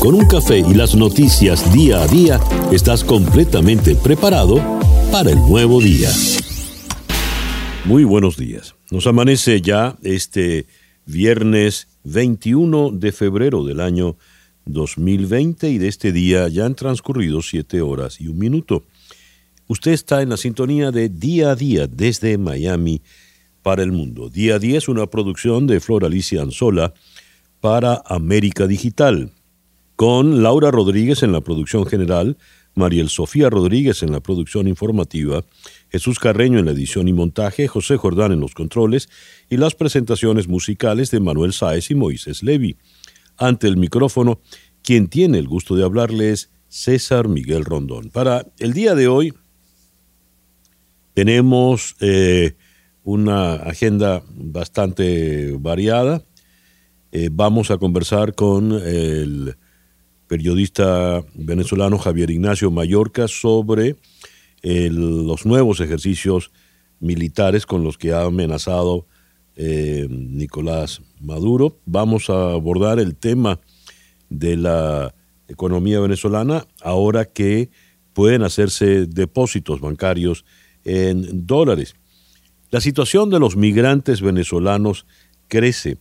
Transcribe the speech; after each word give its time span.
Con 0.00 0.14
un 0.14 0.24
café 0.24 0.60
y 0.60 0.72
las 0.72 0.96
noticias 0.96 1.70
día 1.74 2.02
a 2.02 2.06
día, 2.06 2.40
estás 2.72 3.04
completamente 3.04 3.94
preparado 3.94 4.56
para 5.12 5.30
el 5.30 5.36
nuevo 5.40 5.78
día. 5.78 6.08
Muy 7.84 8.04
buenos 8.04 8.38
días. 8.38 8.74
Nos 8.90 9.06
amanece 9.06 9.60
ya 9.60 9.98
este 10.02 10.64
viernes 11.04 11.86
21 12.04 12.92
de 12.92 13.12
febrero 13.12 13.62
del 13.62 13.80
año 13.80 14.16
2020 14.64 15.68
y 15.68 15.76
de 15.76 15.88
este 15.88 16.12
día 16.12 16.48
ya 16.48 16.64
han 16.64 16.76
transcurrido 16.76 17.42
siete 17.42 17.82
horas 17.82 18.22
y 18.22 18.28
un 18.28 18.38
minuto. 18.38 18.84
Usted 19.66 19.90
está 19.90 20.22
en 20.22 20.30
la 20.30 20.38
sintonía 20.38 20.92
de 20.92 21.10
Día 21.10 21.50
a 21.50 21.56
Día 21.56 21.86
desde 21.86 22.38
Miami 22.38 23.02
para 23.62 23.82
el 23.82 23.92
mundo. 23.92 24.30
Día 24.30 24.54
a 24.54 24.58
Día 24.58 24.78
es 24.78 24.88
una 24.88 25.08
producción 25.08 25.66
de 25.66 25.78
Flor 25.78 26.06
Alicia 26.06 26.40
Anzola 26.40 26.94
para 27.60 28.02
América 28.06 28.66
Digital, 28.66 29.30
con 30.00 30.42
Laura 30.42 30.70
Rodríguez 30.70 31.22
en 31.22 31.30
la 31.30 31.42
producción 31.42 31.84
general, 31.84 32.38
Mariel 32.74 33.10
Sofía 33.10 33.50
Rodríguez 33.50 34.02
en 34.02 34.12
la 34.12 34.20
producción 34.20 34.66
informativa, 34.66 35.44
Jesús 35.90 36.18
Carreño 36.18 36.58
en 36.58 36.64
la 36.64 36.70
edición 36.70 37.06
y 37.06 37.12
montaje, 37.12 37.68
José 37.68 37.98
Jordán 37.98 38.32
en 38.32 38.40
los 38.40 38.54
controles 38.54 39.10
y 39.50 39.58
las 39.58 39.74
presentaciones 39.74 40.48
musicales 40.48 41.10
de 41.10 41.20
Manuel 41.20 41.52
Sáez 41.52 41.90
y 41.90 41.96
Moisés 41.96 42.42
Levi. 42.42 42.78
Ante 43.36 43.66
el 43.66 43.76
micrófono, 43.76 44.40
quien 44.82 45.08
tiene 45.08 45.36
el 45.36 45.46
gusto 45.46 45.76
de 45.76 45.84
hablarles, 45.84 46.50
César 46.68 47.28
Miguel 47.28 47.66
Rondón. 47.66 48.08
Para 48.08 48.46
el 48.58 48.72
día 48.72 48.94
de 48.94 49.06
hoy 49.06 49.34
tenemos 51.12 51.94
eh, 52.00 52.56
una 53.04 53.52
agenda 53.56 54.22
bastante 54.30 55.54
variada. 55.58 56.22
Eh, 57.12 57.28
vamos 57.30 57.70
a 57.70 57.76
conversar 57.76 58.34
con 58.34 58.72
el 58.72 59.56
periodista 60.30 61.24
venezolano 61.34 61.98
Javier 61.98 62.30
Ignacio 62.30 62.70
Mallorca 62.70 63.26
sobre 63.26 63.96
los 64.62 65.44
nuevos 65.44 65.80
ejercicios 65.80 66.52
militares 67.00 67.66
con 67.66 67.82
los 67.82 67.98
que 67.98 68.12
ha 68.12 68.22
amenazado 68.22 69.08
eh, 69.56 70.06
Nicolás 70.08 71.02
Maduro. 71.20 71.80
Vamos 71.84 72.30
a 72.30 72.52
abordar 72.52 73.00
el 73.00 73.16
tema 73.16 73.58
de 74.28 74.56
la 74.56 75.16
economía 75.48 75.98
venezolana 75.98 76.64
ahora 76.80 77.24
que 77.24 77.70
pueden 78.12 78.44
hacerse 78.44 79.06
depósitos 79.06 79.80
bancarios 79.80 80.44
en 80.84 81.44
dólares. 81.44 81.96
La 82.70 82.80
situación 82.80 83.30
de 83.30 83.40
los 83.40 83.56
migrantes 83.56 84.20
venezolanos 84.20 85.06
crece 85.48 85.98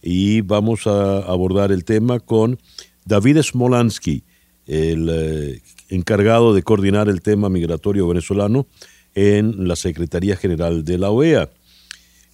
y 0.00 0.40
vamos 0.40 0.86
a 0.86 1.18
abordar 1.18 1.72
el 1.72 1.84
tema 1.84 2.20
con 2.20 2.58
David 3.06 3.40
Smolansky, 3.42 4.24
el 4.66 5.08
eh, 5.10 5.62
encargado 5.88 6.52
de 6.52 6.62
coordinar 6.62 7.08
el 7.08 7.22
tema 7.22 7.48
migratorio 7.48 8.06
venezolano 8.08 8.66
en 9.14 9.66
la 9.66 9.76
Secretaría 9.76 10.36
General 10.36 10.84
de 10.84 10.98
la 10.98 11.10
OEA. 11.10 11.48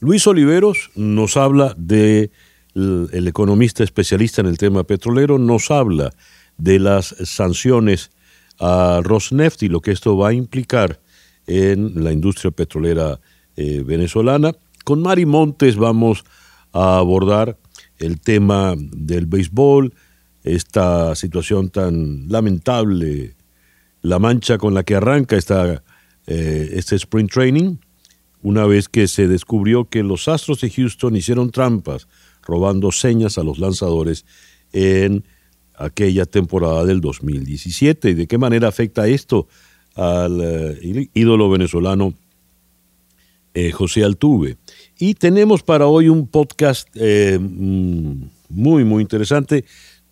Luis 0.00 0.26
Oliveros 0.26 0.90
nos 0.96 1.36
habla 1.36 1.74
de 1.76 2.30
el 2.74 3.28
economista 3.28 3.84
especialista 3.84 4.40
en 4.40 4.46
el 4.46 4.56
tema 4.56 4.82
petrolero, 4.84 5.38
nos 5.38 5.70
habla 5.70 6.10
de 6.56 6.78
las 6.78 7.14
sanciones 7.24 8.10
a 8.58 9.00
Rosneft 9.02 9.62
y 9.62 9.68
lo 9.68 9.80
que 9.80 9.92
esto 9.92 10.16
va 10.16 10.28
a 10.28 10.32
implicar 10.32 11.00
en 11.46 12.02
la 12.02 12.12
industria 12.12 12.50
petrolera 12.50 13.20
eh, 13.56 13.82
venezolana. 13.84 14.52
Con 14.84 15.02
Mari 15.02 15.26
Montes 15.26 15.76
vamos 15.76 16.24
a 16.72 16.96
abordar 16.96 17.58
el 17.98 18.20
tema 18.20 18.74
del 18.76 19.26
béisbol, 19.26 19.92
esta 20.44 21.14
situación 21.14 21.70
tan 21.70 22.28
lamentable, 22.28 23.34
la 24.00 24.18
mancha 24.18 24.58
con 24.58 24.74
la 24.74 24.82
que 24.82 24.96
arranca 24.96 25.36
eh, 26.26 26.70
este 26.72 26.96
Spring 26.96 27.28
Training, 27.28 27.76
una 28.42 28.66
vez 28.66 28.88
que 28.88 29.06
se 29.06 29.28
descubrió 29.28 29.88
que 29.88 30.02
los 30.02 30.26
Astros 30.26 30.60
de 30.60 30.70
Houston 30.70 31.14
hicieron 31.14 31.50
trampas 31.50 32.08
robando 32.42 32.90
señas 32.90 33.38
a 33.38 33.44
los 33.44 33.58
lanzadores 33.58 34.24
en 34.72 35.24
aquella 35.76 36.26
temporada 36.26 36.84
del 36.84 37.00
2017. 37.00 38.10
¿Y 38.10 38.14
de 38.14 38.26
qué 38.26 38.38
manera 38.38 38.66
afecta 38.66 39.06
esto 39.06 39.46
al 39.94 40.40
eh, 40.42 41.08
ídolo 41.14 41.48
venezolano 41.50 42.14
eh, 43.54 43.70
José 43.70 44.02
Altuve? 44.02 44.56
Y 44.98 45.14
tenemos 45.14 45.62
para 45.62 45.86
hoy 45.86 46.08
un 46.08 46.26
podcast 46.26 46.88
mm, 46.96 48.24
muy, 48.48 48.84
muy 48.84 49.02
interesante 49.02 49.64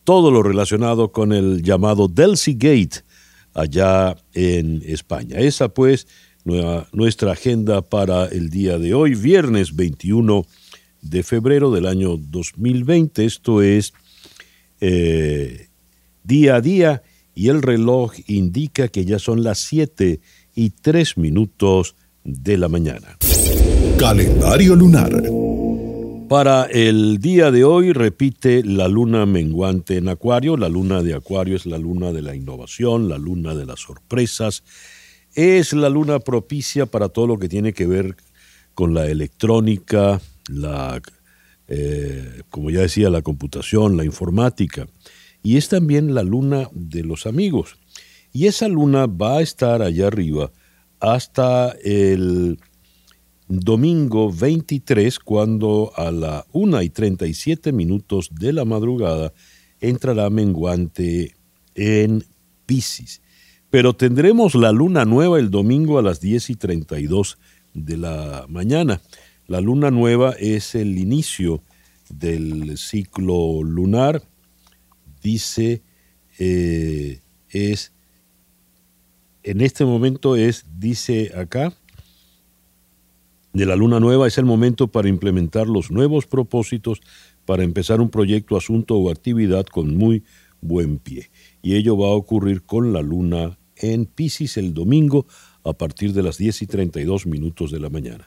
todo 0.05 0.31
lo 0.31 0.43
relacionado 0.43 1.13
con 1.13 1.33
el 1.33 1.63
llamado 1.63 2.09
Delcy 2.09 2.55
Gate 2.55 3.03
allá 3.55 4.17
en 4.35 4.83
España. 4.87 5.39
Esa 5.39 5.69
pues 5.69 6.07
nuestra 6.45 7.33
agenda 7.33 7.83
para 7.83 8.27
el 8.27 8.51
día 8.51 8.79
de 8.79 8.95
hoy, 8.95 9.15
viernes 9.15 9.77
21 9.77 10.47
de 11.03 11.23
febrero 11.23 11.71
del 11.71 11.87
año 11.87 12.17
2020. 12.17 13.25
Esto 13.25 13.63
es 13.63 13.93
eh, 14.81 15.69
día 16.25 16.57
a 16.57 16.61
día 16.61 17.03
y 17.35 17.49
el 17.49 17.63
reloj 17.63 18.15
indica 18.27 18.89
que 18.89 19.05
ya 19.05 19.19
son 19.19 19.43
las 19.43 19.59
7 19.61 20.21
y 20.55 20.71
3 20.71 21.19
minutos 21.19 21.95
de 22.25 22.57
la 22.57 22.69
mañana. 22.69 23.17
Calendario 23.99 24.75
lunar. 24.77 25.23
Para 26.31 26.67
el 26.67 27.19
día 27.19 27.51
de 27.51 27.65
hoy 27.65 27.93
repite 27.93 28.63
la 28.63 28.87
luna 28.87 29.27
menguante 29.27 29.97
en 29.97 30.09
Acuario. 30.09 30.57
La 30.57 30.69
luna 30.69 31.03
de 31.03 31.15
Acuario 31.15 31.57
es 31.57 31.67
la 31.67 31.77
luna 31.77 32.13
de 32.13 32.23
la 32.23 32.37
innovación, 32.37 33.09
la 33.09 33.19
luna 33.19 33.57
de 33.57 33.67
las 33.67 33.81
sorpresas. 33.81 34.63
Es 35.35 35.73
la 35.73 35.89
luna 35.89 36.21
propicia 36.21 36.87
para 36.87 37.09
todo 37.09 37.27
lo 37.27 37.37
que 37.41 37.49
tiene 37.49 37.73
que 37.73 37.89
ver 37.89 38.15
con 38.75 38.95
la 38.95 39.09
electrónica, 39.09 40.21
la, 40.49 41.03
eh, 41.67 42.43
como 42.49 42.71
ya 42.71 42.83
decía, 42.83 43.11
la 43.11 43.23
computación, 43.23 43.97
la 43.97 44.05
informática. 44.05 44.87
Y 45.43 45.57
es 45.57 45.69
también 45.69 46.15
la 46.15 46.23
luna 46.23 46.69
de 46.71 47.03
los 47.03 47.27
amigos. 47.27 47.77
Y 48.33 48.47
esa 48.47 48.69
luna 48.69 49.07
va 49.09 49.39
a 49.39 49.43
estar 49.43 49.83
allá 49.83 50.07
arriba 50.07 50.53
hasta 51.01 51.75
el 51.83 52.61
domingo 53.51 54.33
23, 54.33 55.19
cuando 55.19 55.93
a 55.97 56.13
la 56.13 56.47
1 56.53 56.83
y 56.83 56.89
37 56.89 57.73
minutos 57.73 58.31
de 58.33 58.53
la 58.53 58.65
madrugada 58.65 59.33
entrará 59.81 60.31
menguante 60.31 61.35
en 61.75 62.25
Pisces. 62.67 63.21
Pero 63.69 63.95
tendremos 63.95 64.55
la 64.55 64.71
luna 64.71 65.05
nueva 65.05 65.41
el 65.41 65.51
domingo 65.51 65.99
a 65.99 66.03
las 66.03 66.21
10 66.21 66.51
y 66.51 66.55
32 66.55 67.39
de 67.75 67.97
la 67.97 68.47
mañana. 68.49 69.01
La 69.49 69.61
luna 69.61 69.91
nueva 69.91 70.33
es 70.39 70.77
el 70.77 70.97
inicio 70.97 71.63
del 72.09 72.79
ciclo 72.79 73.65
lunar. 73.65 74.23
Dice, 75.23 75.83
eh, 76.39 77.21
es, 77.49 77.93
en 79.43 79.61
este 79.61 79.85
momento 79.85 80.37
es, 80.37 80.67
dice 80.79 81.33
acá, 81.37 81.73
de 83.53 83.67
la 83.67 83.77
luna 83.77 84.01
nueva 84.01 84.29
es 84.29 84.39
el 84.39 84.45
momento 84.45 84.89
para 84.89 85.09
implementar 85.09 85.67
los 85.67 85.91
nuevos 85.91 86.27
propósitos 86.27 87.01
para 87.45 87.65
empezar 87.65 88.01
un 88.01 88.11
proyecto, 88.11 88.57
asunto 88.57 88.97
o 88.97 89.11
actividad 89.11 89.67
con 89.67 89.97
muy 89.97 90.23
buen 90.61 90.99
pie. 90.99 91.31
Y 91.63 91.75
ello 91.75 91.97
va 91.97 92.09
a 92.09 92.13
ocurrir 92.13 92.63
con 92.63 92.93
la 92.93 93.03
luna 93.03 93.59
en 93.77 94.07
Pisces 94.07 94.57
el 94.57 94.75
domingo 94.75 95.27
a 95.65 95.73
partir 95.73 96.13
de 96.13 96.23
las 96.23 96.39
10 96.39 96.63
y 96.63 96.67
32 96.67 97.27
minutos 97.27 97.71
de 97.71 97.81
la 97.81 97.91
mañana. 97.91 98.27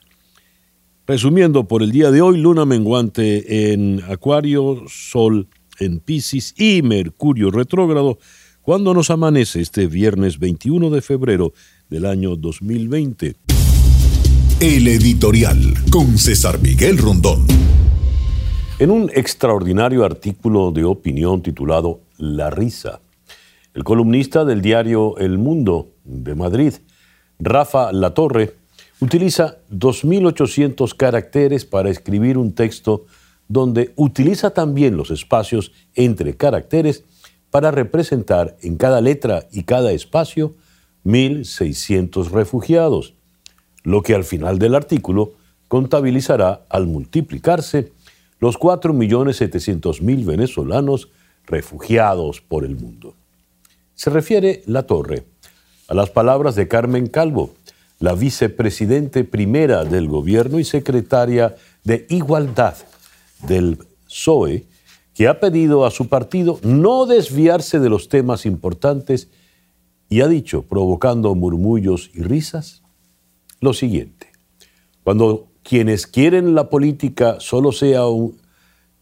Resumiendo, 1.06 1.68
por 1.68 1.84
el 1.84 1.92
día 1.92 2.12
de 2.12 2.22
hoy, 2.22 2.38
luna 2.38 2.66
menguante 2.66 3.74
en 3.74 4.02
Acuario, 4.08 4.84
Sol 4.88 5.48
en 5.80 6.00
Pisces 6.00 6.54
y 6.58 6.82
Mercurio 6.82 7.52
retrógrado 7.52 8.20
cuando 8.62 8.94
nos 8.94 9.10
amanece 9.10 9.62
este 9.62 9.88
viernes 9.88 10.40
21 10.40 10.90
de 10.90 11.02
febrero 11.02 11.54
del 11.90 12.06
año 12.06 12.36
2020. 12.36 13.36
El 14.60 14.88
editorial 14.88 15.74
con 15.92 16.18
César 16.18 16.60
Miguel 16.62 16.98
Rondón. 16.98 17.46
En 18.80 18.92
un 18.92 19.10
extraordinario 19.14 20.06
artículo 20.06 20.72
de 20.72 20.86
opinión 20.86 21.42
titulado 21.42 22.02
La 22.18 22.50
risa, 22.50 23.02
el 23.74 23.84
columnista 23.84 24.46
del 24.46 24.62
diario 24.62 25.18
El 25.18 25.38
Mundo 25.38 25.90
de 26.06 26.36
Madrid, 26.36 26.74
Rafa 27.40 27.92
Latorre, 27.92 28.56
utiliza 29.02 29.58
2.800 29.72 30.96
caracteres 30.96 31.66
para 31.66 31.90
escribir 31.90 32.38
un 32.38 32.54
texto 32.54 33.06
donde 33.50 33.92
utiliza 33.98 34.52
también 34.52 34.96
los 34.96 35.12
espacios 35.12 35.74
entre 35.96 36.38
caracteres 36.38 37.04
para 37.52 37.72
representar 37.72 38.56
en 38.62 38.78
cada 38.78 39.02
letra 39.02 39.48
y 39.52 39.64
cada 39.64 39.92
espacio 39.92 40.56
1.600 41.06 42.30
refugiados 42.30 43.14
lo 43.84 44.02
que 44.02 44.16
al 44.16 44.24
final 44.24 44.60
del 44.60 44.76
artículo 44.76 45.34
contabilizará 45.68 46.66
al 46.70 46.88
multiplicarse 46.88 47.92
los 48.40 48.60
4.700.000 48.60 50.26
venezolanos 50.26 51.10
refugiados 51.46 52.42
por 52.42 52.66
el 52.66 52.76
mundo. 52.76 53.16
Se 53.96 54.10
refiere 54.10 54.64
la 54.66 54.84
torre 54.84 55.24
a 55.88 55.94
las 55.94 56.10
palabras 56.10 56.56
de 56.56 56.68
Carmen 56.68 57.08
Calvo, 57.08 57.54
la 58.00 58.14
vicepresidente 58.14 59.24
primera 59.24 59.86
del 59.86 60.08
gobierno 60.08 60.60
y 60.60 60.64
secretaria 60.64 61.56
de 61.84 62.06
Igualdad 62.10 62.76
del 63.48 63.78
PSOE, 64.08 64.66
que 65.14 65.28
ha 65.28 65.40
pedido 65.40 65.86
a 65.86 65.92
su 65.92 66.08
partido 66.08 66.60
no 66.64 67.06
desviarse 67.06 67.80
de 67.80 67.90
los 67.90 68.10
temas 68.10 68.46
importantes 68.46 69.30
y 70.10 70.22
ha 70.22 70.28
dicho, 70.28 70.64
provocando 70.64 71.34
murmullos 71.34 72.12
y 72.14 72.22
risas, 72.22 72.83
lo 73.64 73.74
siguiente. 73.74 74.28
Cuando 75.04 75.48
quienes 75.64 76.06
quieren 76.08 76.54
la 76.56 76.70
política 76.70 77.40
solo 77.40 77.72
sea 77.72 78.06
un 78.08 78.42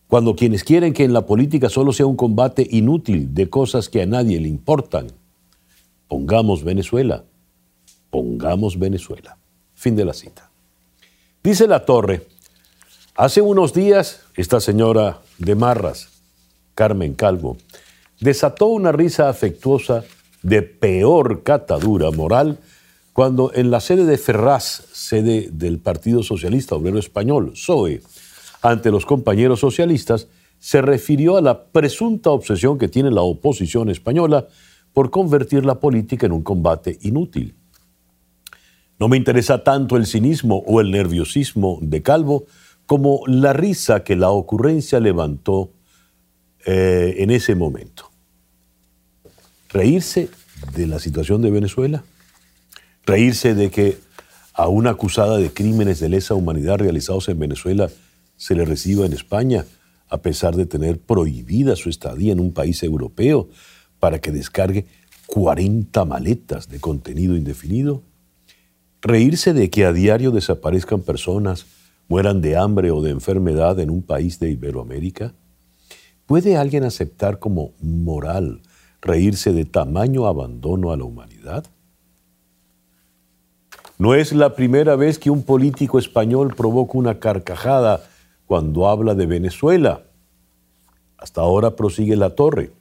cuando 0.07 0.35
quienes 0.35 0.65
quieren 0.65 0.91
que 0.91 1.05
en 1.05 1.13
la 1.13 1.25
política 1.25 1.69
solo 1.69 1.93
sea 1.93 2.05
un 2.05 2.17
combate 2.17 2.67
inútil 2.69 3.33
de 3.33 3.49
cosas 3.49 3.87
que 3.87 4.01
a 4.01 4.05
nadie 4.05 4.41
le 4.41 4.49
importan, 4.49 5.07
pongamos 6.09 6.65
Venezuela, 6.65 7.23
pongamos 8.09 8.77
Venezuela. 8.77 9.37
Fin 9.73 9.95
de 9.95 10.03
la 10.03 10.13
cita. 10.13 10.51
Dice 11.41 11.65
la 11.65 11.85
torre, 11.85 12.27
hace 13.15 13.39
unos 13.39 13.73
días 13.73 14.23
esta 14.35 14.59
señora 14.59 15.21
de 15.37 15.55
Marras, 15.55 16.09
Carmen 16.75 17.13
Calvo, 17.13 17.55
desató 18.19 18.65
una 18.65 18.91
risa 18.91 19.29
afectuosa 19.29 20.03
de 20.43 20.61
peor 20.61 21.43
catadura 21.43 22.11
moral 22.11 22.59
cuando 23.13 23.51
en 23.53 23.71
la 23.71 23.81
sede 23.81 24.05
de 24.05 24.17
Ferraz, 24.17 24.83
sede 24.93 25.49
del 25.51 25.79
Partido 25.79 26.23
Socialista 26.23 26.75
Obrero 26.75 26.97
Español, 26.97 27.51
PSOE, 27.51 28.01
ante 28.61 28.91
los 28.91 29.05
compañeros 29.05 29.59
socialistas, 29.59 30.27
se 30.59 30.81
refirió 30.81 31.37
a 31.37 31.41
la 31.41 31.65
presunta 31.65 32.29
obsesión 32.29 32.77
que 32.77 32.87
tiene 32.87 33.11
la 33.11 33.21
oposición 33.21 33.89
española 33.89 34.47
por 34.93 35.09
convertir 35.09 35.65
la 35.65 35.79
política 35.79 36.25
en 36.25 36.31
un 36.31 36.43
combate 36.43 36.99
inútil. 37.01 37.55
No 38.99 39.07
me 39.07 39.17
interesa 39.17 39.63
tanto 39.63 39.97
el 39.97 40.05
cinismo 40.05 40.63
o 40.67 40.79
el 40.79 40.91
nerviosismo 40.91 41.79
de 41.81 42.03
Calvo 42.03 42.45
como 42.85 43.21
la 43.25 43.53
risa 43.53 44.03
que 44.03 44.15
la 44.15 44.29
ocurrencia 44.29 44.99
levantó 44.99 45.71
eh, 46.65 47.15
en 47.17 47.31
ese 47.31 47.55
momento. 47.55 48.11
Reírse 49.69 50.29
de 50.75 50.85
la 50.85 50.99
situación 50.99 51.41
de 51.41 51.49
Venezuela, 51.49 52.03
reírse 53.05 53.55
de 53.55 53.69
que 53.69 53.97
a 54.53 54.67
una 54.67 54.91
acusada 54.91 55.37
de 55.37 55.51
crímenes 55.51 55.99
de 55.99 56.09
lesa 56.09 56.35
humanidad 56.35 56.77
realizados 56.77 57.29
en 57.29 57.39
Venezuela 57.39 57.89
se 58.37 58.55
le 58.55 58.65
reciba 58.65 59.05
en 59.05 59.13
España, 59.13 59.65
a 60.09 60.21
pesar 60.21 60.55
de 60.55 60.65
tener 60.65 60.99
prohibida 60.99 61.75
su 61.75 61.89
estadía 61.89 62.33
en 62.33 62.39
un 62.39 62.51
país 62.51 62.83
europeo, 62.83 63.49
para 63.99 64.19
que 64.19 64.31
descargue 64.31 64.87
40 65.27 66.03
maletas 66.05 66.67
de 66.67 66.79
contenido 66.79 67.37
indefinido? 67.37 68.03
¿Reírse 69.01 69.53
de 69.53 69.69
que 69.69 69.85
a 69.85 69.93
diario 69.93 70.31
desaparezcan 70.31 71.01
personas, 71.01 71.65
mueran 72.07 72.41
de 72.41 72.57
hambre 72.57 72.91
o 72.91 73.01
de 73.01 73.11
enfermedad 73.11 73.79
en 73.79 73.89
un 73.89 74.01
país 74.01 74.39
de 74.39 74.51
Iberoamérica? 74.51 75.33
¿Puede 76.25 76.57
alguien 76.57 76.83
aceptar 76.83 77.39
como 77.39 77.71
moral 77.81 78.61
reírse 79.01 79.53
de 79.53 79.65
tamaño 79.65 80.27
abandono 80.27 80.91
a 80.91 80.97
la 80.97 81.05
humanidad? 81.05 81.65
No 84.01 84.15
es 84.15 84.33
la 84.33 84.55
primera 84.55 84.95
vez 84.95 85.19
que 85.19 85.29
un 85.29 85.43
político 85.43 85.99
español 85.99 86.55
provoca 86.57 86.97
una 86.97 87.19
carcajada 87.19 88.01
cuando 88.47 88.89
habla 88.89 89.13
de 89.13 89.27
Venezuela. 89.27 90.05
Hasta 91.19 91.41
ahora 91.41 91.75
prosigue 91.75 92.15
la 92.15 92.31
torre. 92.31 92.71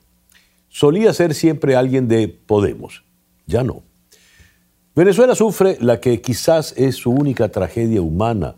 Solía 0.71 1.13
ser 1.13 1.35
siempre 1.35 1.77
alguien 1.77 2.09
de 2.09 2.27
Podemos, 2.29 3.05
ya 3.47 3.63
no. 3.63 3.83
Venezuela 4.97 5.35
sufre 5.35 5.77
la 5.83 6.01
que 6.01 6.23
quizás 6.23 6.73
es 6.79 6.97
su 6.97 7.11
única 7.11 7.51
tragedia 7.51 8.01
humana 8.01 8.57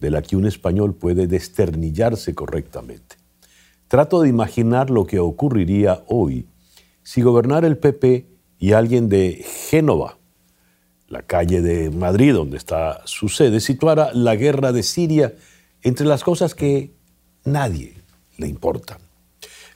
de 0.00 0.10
la 0.10 0.22
que 0.22 0.34
un 0.34 0.46
español 0.46 0.94
puede 0.94 1.26
desternillarse 1.26 2.34
correctamente. 2.34 3.16
Trato 3.86 4.22
de 4.22 4.30
imaginar 4.30 4.88
lo 4.88 5.06
que 5.06 5.18
ocurriría 5.18 6.04
hoy 6.06 6.46
si 7.02 7.20
gobernara 7.20 7.66
el 7.66 7.76
PP 7.76 8.26
y 8.58 8.72
alguien 8.72 9.10
de 9.10 9.44
Génova, 9.68 10.16
la 11.08 11.22
calle 11.22 11.62
de 11.62 11.90
Madrid 11.90 12.34
donde 12.34 12.56
está 12.56 13.00
su 13.04 13.28
sede, 13.28 13.60
situara 13.60 14.12
la 14.12 14.36
guerra 14.36 14.72
de 14.72 14.82
Siria 14.82 15.34
entre 15.82 16.06
las 16.06 16.22
cosas 16.22 16.54
que 16.54 16.92
nadie 17.44 17.94
le 18.36 18.48
importan. 18.48 18.98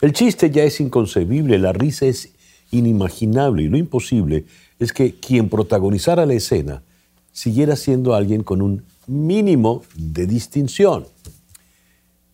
El 0.00 0.12
chiste 0.12 0.50
ya 0.50 0.64
es 0.64 0.80
inconcebible, 0.80 1.58
la 1.58 1.72
risa 1.72 2.06
es 2.06 2.32
inimaginable 2.70 3.62
y 3.62 3.68
lo 3.68 3.78
imposible 3.78 4.44
es 4.78 4.92
que 4.92 5.14
quien 5.14 5.48
protagonizara 5.48 6.26
la 6.26 6.34
escena 6.34 6.82
siguiera 7.32 7.76
siendo 7.76 8.14
alguien 8.14 8.42
con 8.42 8.60
un 8.60 8.84
mínimo 9.06 9.82
de 9.96 10.26
distinción. 10.26 11.06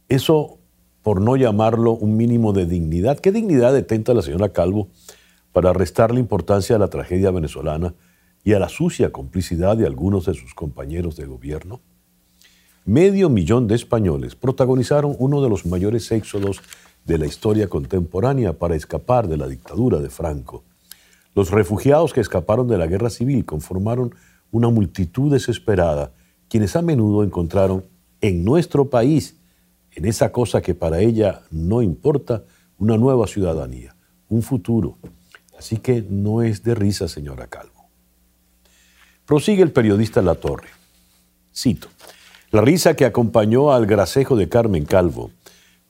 Eso 0.08 0.58
por 1.02 1.20
no 1.20 1.36
llamarlo 1.36 1.92
un 1.92 2.16
mínimo 2.16 2.52
de 2.52 2.66
dignidad. 2.66 3.18
¿Qué 3.18 3.32
dignidad 3.32 3.72
detenta 3.72 4.14
la 4.14 4.22
señora 4.22 4.52
Calvo 4.52 4.88
para 5.52 5.72
restarle 5.72 6.20
importancia 6.20 6.76
a 6.76 6.78
la 6.78 6.88
tragedia 6.88 7.30
venezolana 7.30 7.94
y 8.48 8.54
a 8.54 8.58
la 8.58 8.70
sucia 8.70 9.12
complicidad 9.12 9.76
de 9.76 9.84
algunos 9.84 10.24
de 10.24 10.32
sus 10.32 10.54
compañeros 10.54 11.16
de 11.16 11.26
gobierno? 11.26 11.82
medio 12.86 13.28
millón 13.28 13.68
de 13.68 13.74
españoles 13.74 14.36
protagonizaron 14.36 15.14
uno 15.18 15.42
de 15.42 15.50
los 15.50 15.66
mayores 15.66 16.10
éxodos 16.10 16.62
de 17.04 17.18
la 17.18 17.26
historia 17.26 17.68
contemporánea 17.68 18.54
para 18.54 18.74
escapar 18.74 19.28
de 19.28 19.36
la 19.36 19.48
dictadura 19.48 19.98
de 19.98 20.08
Franco. 20.08 20.64
Los 21.34 21.50
refugiados 21.50 22.14
que 22.14 22.22
escaparon 22.22 22.66
de 22.68 22.78
la 22.78 22.86
guerra 22.86 23.10
civil 23.10 23.44
conformaron 23.44 24.14
una 24.50 24.70
multitud 24.70 25.30
desesperada, 25.30 26.12
quienes 26.48 26.74
a 26.74 26.80
menudo 26.80 27.24
encontraron 27.24 27.84
en 28.22 28.46
nuestro 28.46 28.88
país, 28.88 29.36
en 29.92 30.06
esa 30.06 30.32
cosa 30.32 30.62
que 30.62 30.74
para 30.74 31.00
ella 31.00 31.42
no 31.50 31.82
importa, 31.82 32.44
una 32.78 32.96
nueva 32.96 33.26
ciudadanía, 33.26 33.94
un 34.30 34.40
futuro. 34.40 34.96
Así 35.58 35.76
que 35.76 36.00
no 36.00 36.40
es 36.40 36.62
de 36.62 36.74
risa, 36.74 37.08
señora 37.08 37.48
Calvo. 37.48 37.77
Prosigue 39.28 39.62
el 39.62 39.72
periodista 39.72 40.22
La 40.22 40.36
Torre. 40.36 40.68
Cito. 41.54 41.88
La 42.50 42.62
risa 42.62 42.96
que 42.96 43.04
acompañó 43.04 43.72
al 43.72 43.84
gracejo 43.84 44.36
de 44.36 44.48
Carmen 44.48 44.86
Calvo 44.86 45.32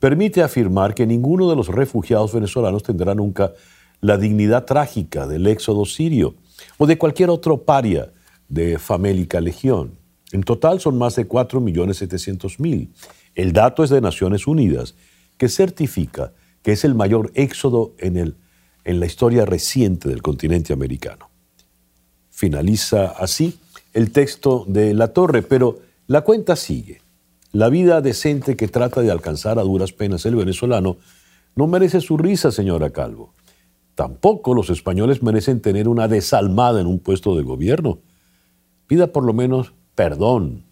permite 0.00 0.43
afirmar 0.43 0.93
que 0.93 1.06
ninguno 1.06 1.49
de 1.49 1.55
los 1.55 1.69
refugiados 1.69 2.32
venezolanos 2.32 2.83
tendrá 2.83 3.14
nunca 3.14 3.52
la 4.00 4.18
dignidad 4.18 4.64
trágica 4.64 5.28
del 5.28 5.47
éxodo 5.47 5.85
sirio 5.85 6.35
o 6.78 6.87
de 6.88 6.99
cualquier 6.99 7.30
otro 7.30 7.62
paria 7.62 8.11
de 8.49 8.76
famélica 8.76 9.40
legión. 9.40 9.92
En 10.33 10.42
total 10.42 10.80
son 10.80 10.99
más 10.99 11.14
de 11.14 11.28
4.700.000. 11.28 12.88
El 13.37 13.52
dato 13.52 13.85
es 13.85 13.90
de 13.90 14.00
Naciones 14.00 14.49
Unidas, 14.49 14.97
que 15.37 15.49
certifica 15.49 16.33
que 16.62 16.73
es 16.73 16.85
el 16.85 16.97
mayor 16.97 17.30
éxodo 17.35 17.95
en, 17.99 18.16
el, 18.16 18.35
en 18.83 18.99
la 18.99 19.07
historia 19.07 19.45
reciente 19.45 20.09
del 20.09 20.23
continente 20.23 20.73
americano. 20.73 21.27
Finaliza 22.38 23.07
así 23.18 23.59
el 23.92 24.12
texto 24.12 24.64
de 24.68 24.95
La 24.95 25.09
Torre, 25.09 25.42
pero 25.42 25.80
la 26.07 26.21
cuenta 26.21 26.54
sigue. 26.54 27.02
La 27.50 27.68
vida 27.68 28.00
decente 28.00 28.57
que 28.57 28.68
trata 28.68 29.00
de 29.00 29.11
alcanzar 29.11 29.59
a 29.59 29.62
duras 29.62 29.90
penas 29.90 30.25
el 30.25 30.37
venezolano 30.37 30.99
no 31.57 31.66
merece 31.66 32.00
su 32.00 32.16
risa, 32.16 32.52
señora 32.52 32.90
Calvo. 32.90 33.35
Tampoco 33.97 34.54
los 34.54 34.71
españoles 34.71 35.21
merecen 35.21 35.61
tener 35.61 35.88
una 35.88 36.07
desalmada 36.07 36.80
en 36.80 36.87
un 36.87 37.00
puesto 37.00 37.35
de 37.35 37.42
gobierno. 37.42 37.99
Pida 38.87 39.09
por 39.09 39.25
lo 39.25 39.33
menos 39.33 39.73
perdón. 39.97 40.62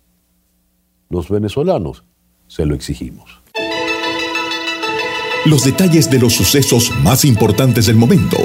Los 1.10 1.28
venezolanos 1.28 2.04
se 2.46 2.64
lo 2.64 2.76
exigimos. 2.76 3.40
Los 5.44 5.64
detalles 5.64 6.08
de 6.12 6.20
los 6.20 6.32
sucesos 6.32 6.92
más 7.02 7.24
importantes 7.24 7.86
del 7.86 7.96
momento. 7.96 8.36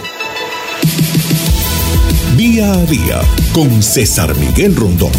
Día 2.51 2.73
a 2.73 2.85
día 2.85 3.21
con 3.53 3.81
César 3.81 4.35
Miguel 4.37 4.75
Rondón. 4.75 5.13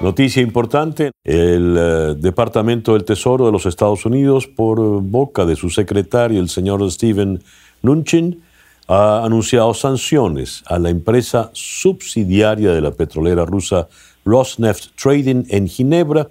Noticia 0.00 0.40
importante, 0.40 1.10
el 1.24 1.76
eh, 1.76 2.14
Departamento 2.16 2.92
del 2.92 3.02
Tesoro 3.02 3.46
de 3.46 3.50
los 3.50 3.66
Estados 3.66 4.06
Unidos, 4.06 4.46
por 4.46 4.78
boca 5.02 5.44
de 5.44 5.56
su 5.56 5.70
secretario, 5.70 6.40
el 6.40 6.48
señor 6.48 6.88
Steven 6.88 7.42
Nunchin, 7.82 8.44
ha 8.86 9.24
anunciado 9.24 9.74
sanciones 9.74 10.62
a 10.66 10.78
la 10.78 10.90
empresa 10.90 11.50
subsidiaria 11.52 12.70
de 12.70 12.80
la 12.80 12.92
petrolera 12.92 13.44
rusa 13.44 13.88
Rosneft 14.24 14.90
Trading 14.94 15.46
en 15.48 15.66
Ginebra 15.66 16.28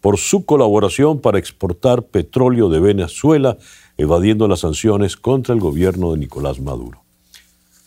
por 0.00 0.18
su 0.18 0.44
colaboración 0.44 1.20
para 1.20 1.38
exportar 1.38 2.02
petróleo 2.02 2.68
de 2.68 2.80
Venezuela, 2.80 3.56
evadiendo 3.96 4.48
las 4.48 4.60
sanciones 4.60 5.16
contra 5.16 5.54
el 5.54 5.60
gobierno 5.60 6.10
de 6.10 6.18
Nicolás 6.18 6.58
Maduro. 6.58 7.03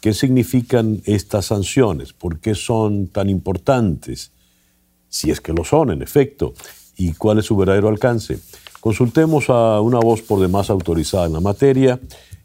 ¿Qué 0.01 0.13
significan 0.13 1.01
estas 1.05 1.47
sanciones? 1.47 2.13
¿Por 2.13 2.39
qué 2.39 2.55
son 2.55 3.07
tan 3.07 3.29
importantes? 3.29 4.31
si 5.09 5.31
es 5.31 5.41
que 5.41 5.53
lo 5.53 5.63
son, 5.63 5.91
en 5.91 6.01
efecto, 6.01 6.53
y 6.95 7.13
cuál 7.13 7.39
es 7.39 7.45
su 7.45 7.55
verdadero 7.55 7.87
alcance. 7.87 8.39
Consultemos 8.79 9.49
a 9.49 9.81
una 9.81 9.99
voz 9.99 10.21
por 10.21 10.39
demás 10.39 10.69
autorizada 10.69 11.25
en 11.25 11.33
la 11.33 11.39
materia, 11.39 11.99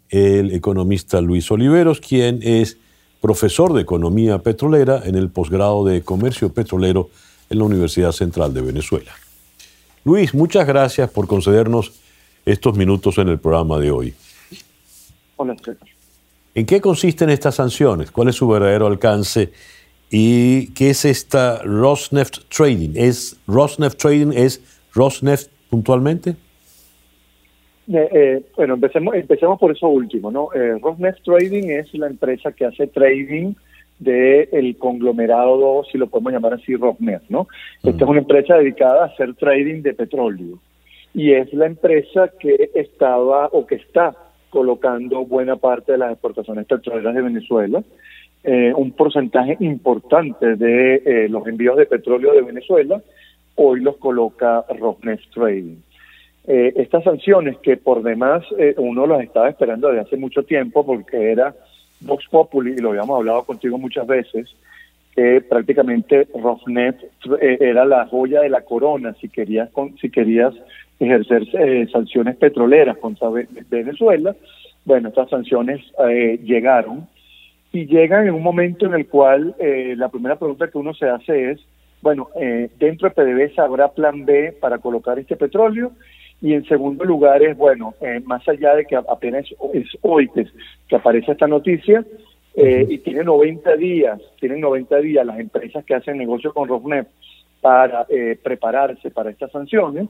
el 0.08 0.54
economista 0.54 1.20
Luis 1.20 1.50
Oliveros, 1.50 2.00
quien 2.00 2.40
es 2.42 2.76
profesor 3.20 3.72
de 3.72 3.82
Economía 3.82 4.38
Petrolera 4.38 5.02
en 5.04 5.14
el 5.14 5.30
posgrado 5.30 5.84
de 5.84 6.02
Comercio 6.02 6.52
Petrolero 6.52 7.10
en 7.48 7.58
la 7.58 7.64
Universidad 7.64 8.12
Central 8.12 8.52
de 8.52 8.62
Venezuela. 8.62 9.12
Luis, 10.04 10.34
muchas 10.34 10.66
gracias 10.66 11.10
por 11.10 11.28
concedernos 11.28 11.92
estos 12.44 12.76
minutos 12.76 13.18
en 13.18 13.28
el 13.28 13.38
programa 13.38 13.78
de 13.78 13.90
hoy. 13.90 14.14
Hola, 15.36 15.54
¿En 16.54 16.66
qué 16.66 16.82
consisten 16.82 17.30
estas 17.30 17.54
sanciones? 17.54 18.10
¿Cuál 18.10 18.28
es 18.28 18.36
su 18.36 18.46
verdadero 18.46 18.86
alcance? 18.86 19.52
¿Y 20.10 20.74
qué 20.74 20.90
es 20.90 21.06
esta 21.06 21.62
Rosneft 21.62 22.40
Trading? 22.54 22.90
¿Es 22.94 23.40
Rosneft 23.46 23.98
Trading 23.98 24.32
es 24.34 24.62
Rosneft 24.92 25.50
puntualmente? 25.70 26.36
Eh, 27.90 28.08
eh, 28.12 28.42
bueno, 28.54 28.74
empecemos, 28.74 29.14
empecemos 29.14 29.58
por 29.58 29.72
eso 29.72 29.88
último, 29.88 30.30
¿no? 30.30 30.50
Eh, 30.54 30.78
Rosneft 30.82 31.24
Trading 31.24 31.70
es 31.70 31.92
la 31.94 32.08
empresa 32.08 32.52
que 32.52 32.66
hace 32.66 32.86
trading 32.86 33.54
del 33.98 34.76
conglomerado, 34.78 35.84
si 35.90 35.96
lo 35.96 36.08
podemos 36.08 36.34
llamar 36.34 36.54
así, 36.54 36.76
Rosneft, 36.76 37.30
¿no? 37.30 37.48
Esta 37.82 38.04
es 38.04 38.10
una 38.10 38.20
empresa 38.20 38.56
dedicada 38.56 39.04
a 39.04 39.06
hacer 39.06 39.34
trading 39.36 39.80
de 39.80 39.94
petróleo 39.94 40.58
y 41.14 41.32
es 41.32 41.52
la 41.54 41.66
empresa 41.66 42.30
que 42.38 42.70
estaba 42.74 43.46
o 43.52 43.66
que 43.66 43.76
está 43.76 44.14
colocando 44.52 45.24
buena 45.24 45.56
parte 45.56 45.92
de 45.92 45.98
las 45.98 46.12
exportaciones 46.12 46.66
petroleras 46.66 47.14
de 47.14 47.22
Venezuela. 47.22 47.82
Eh, 48.44 48.70
un 48.76 48.90
porcentaje 48.90 49.56
importante 49.60 50.56
de 50.56 50.96
eh, 50.96 51.28
los 51.30 51.46
envíos 51.46 51.78
de 51.78 51.86
petróleo 51.86 52.34
de 52.34 52.42
Venezuela 52.42 53.00
hoy 53.54 53.80
los 53.80 53.96
coloca 53.96 54.62
Rosneft 54.78 55.32
Trading. 55.32 55.76
Eh, 56.46 56.72
estas 56.76 57.02
sanciones 57.04 57.56
que 57.58 57.78
por 57.78 58.02
demás 58.02 58.44
uno 58.76 59.06
las 59.06 59.22
estaba 59.22 59.48
esperando 59.48 59.88
desde 59.88 60.02
hace 60.02 60.16
mucho 60.18 60.42
tiempo 60.42 60.84
porque 60.84 61.30
era 61.32 61.54
Vox 62.00 62.26
Populi, 62.30 62.72
y 62.72 62.78
lo 62.78 62.90
habíamos 62.90 63.16
hablado 63.18 63.44
contigo 63.44 63.78
muchas 63.78 64.06
veces, 64.06 64.54
que 65.14 65.40
prácticamente 65.40 66.26
Rosneft 66.34 67.00
era 67.40 67.86
la 67.86 68.06
joya 68.06 68.42
de 68.42 68.50
la 68.50 68.62
corona 68.62 69.14
si 69.20 69.28
querías, 69.28 69.70
si 70.00 70.10
querías 70.10 70.52
ejercer 71.04 71.42
eh, 71.54 71.86
sanciones 71.90 72.36
petroleras 72.36 72.96
contra 72.98 73.28
Venezuela. 73.70 74.34
Bueno, 74.84 75.08
estas 75.08 75.30
sanciones 75.30 75.80
eh, 76.08 76.38
llegaron 76.42 77.08
y 77.72 77.86
llegan 77.86 78.26
en 78.26 78.34
un 78.34 78.42
momento 78.42 78.86
en 78.86 78.94
el 78.94 79.06
cual 79.06 79.54
la 79.58 80.10
primera 80.10 80.36
pregunta 80.36 80.68
que 80.68 80.76
uno 80.76 80.92
se 80.92 81.08
hace 81.08 81.52
es, 81.52 81.60
bueno, 82.02 82.28
dentro 82.78 83.08
de 83.08 83.14
PDVSA 83.14 83.64
habrá 83.64 83.88
plan 83.88 84.26
B 84.26 84.54
para 84.60 84.76
colocar 84.76 85.18
este 85.18 85.36
petróleo 85.36 85.92
y 86.42 86.54
en 86.54 86.64
segundo 86.66 87.04
lugar 87.04 87.40
es, 87.42 87.56
bueno, 87.56 87.94
eh, 88.00 88.20
más 88.24 88.46
allá 88.48 88.74
de 88.74 88.84
que 88.84 88.96
apenas 88.96 89.46
es 89.72 89.86
hoy 90.02 90.28
que, 90.28 90.46
aparece 90.94 91.32
esta 91.32 91.46
noticia, 91.46 92.04
eh, 92.56 92.84
y 92.86 92.98
tiene 92.98 93.22
90 93.22 93.76
días, 93.76 94.20
tienen 94.40 94.60
90 94.60 94.98
días 94.98 95.24
las 95.24 95.38
empresas 95.38 95.84
que 95.84 95.94
hacen 95.94 96.18
negocio 96.18 96.52
con 96.52 96.68
Rosneft 96.68 97.08
para 97.60 98.06
eh, 98.10 98.36
prepararse 98.42 99.10
para 99.12 99.30
estas 99.30 99.52
sanciones, 99.52 100.08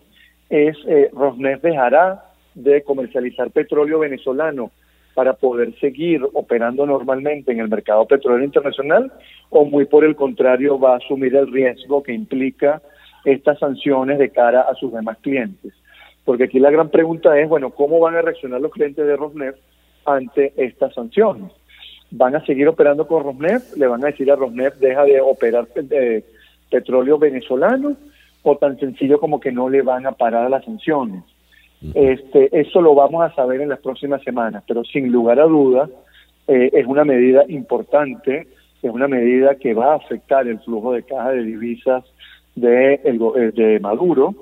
es 0.52 0.76
Rosneft 1.12 1.62
dejará 1.62 2.24
de 2.54 2.82
comercializar 2.82 3.50
petróleo 3.50 4.00
venezolano 4.00 4.70
para 5.14 5.32
poder 5.32 5.74
seguir 5.78 6.22
operando 6.32 6.86
normalmente 6.86 7.52
en 7.52 7.60
el 7.60 7.68
mercado 7.68 8.06
petrolero 8.06 8.44
internacional 8.44 9.12
o 9.50 9.64
muy 9.64 9.86
por 9.86 10.04
el 10.04 10.16
contrario 10.16 10.78
va 10.78 10.94
a 10.94 10.96
asumir 10.98 11.34
el 11.34 11.52
riesgo 11.52 12.02
que 12.02 12.12
implica 12.12 12.80
estas 13.24 13.58
sanciones 13.58 14.18
de 14.18 14.30
cara 14.30 14.62
a 14.62 14.74
sus 14.74 14.92
demás 14.92 15.18
clientes 15.20 15.72
porque 16.24 16.44
aquí 16.44 16.58
la 16.58 16.70
gran 16.70 16.88
pregunta 16.88 17.38
es, 17.38 17.48
bueno, 17.48 17.70
¿cómo 17.70 17.98
van 17.98 18.14
a 18.14 18.22
reaccionar 18.22 18.60
los 18.60 18.72
clientes 18.72 19.04
de 19.04 19.16
Rosneft 19.16 19.58
ante 20.04 20.52
estas 20.56 20.94
sanciones? 20.94 21.50
¿Van 22.10 22.36
a 22.36 22.44
seguir 22.44 22.68
operando 22.68 23.06
con 23.06 23.24
Rosneft? 23.24 23.76
¿Le 23.76 23.86
van 23.86 24.04
a 24.04 24.08
decir 24.08 24.30
a 24.30 24.36
Rosneft, 24.36 24.78
deja 24.78 25.04
de 25.04 25.20
operar 25.20 25.66
de 25.74 26.24
petróleo 26.70 27.18
venezolano? 27.18 27.96
¿O 28.42 28.56
tan 28.56 28.78
sencillo 28.78 29.20
como 29.20 29.40
que 29.40 29.52
no 29.52 29.68
le 29.68 29.82
van 29.82 30.06
a 30.06 30.12
parar 30.12 30.50
las 30.50 30.64
sanciones? 30.64 31.22
Este, 31.94 32.48
eso 32.60 32.80
lo 32.80 32.94
vamos 32.94 33.22
a 33.24 33.34
saber 33.34 33.60
en 33.60 33.68
las 33.68 33.80
próximas 33.80 34.22
semanas, 34.22 34.62
pero 34.66 34.84
sin 34.84 35.10
lugar 35.10 35.40
a 35.40 35.46
dudas 35.46 35.90
eh, 36.46 36.70
es 36.72 36.86
una 36.86 37.04
medida 37.04 37.44
importante, 37.48 38.46
es 38.82 38.90
una 38.90 39.08
medida 39.08 39.56
que 39.56 39.74
va 39.74 39.92
a 39.92 39.96
afectar 39.96 40.46
el 40.46 40.60
flujo 40.60 40.92
de 40.92 41.02
caja 41.02 41.30
de 41.30 41.42
divisas 41.42 42.04
de, 42.54 43.00
el, 43.04 43.20
eh, 43.36 43.52
de 43.52 43.80
Maduro, 43.80 44.34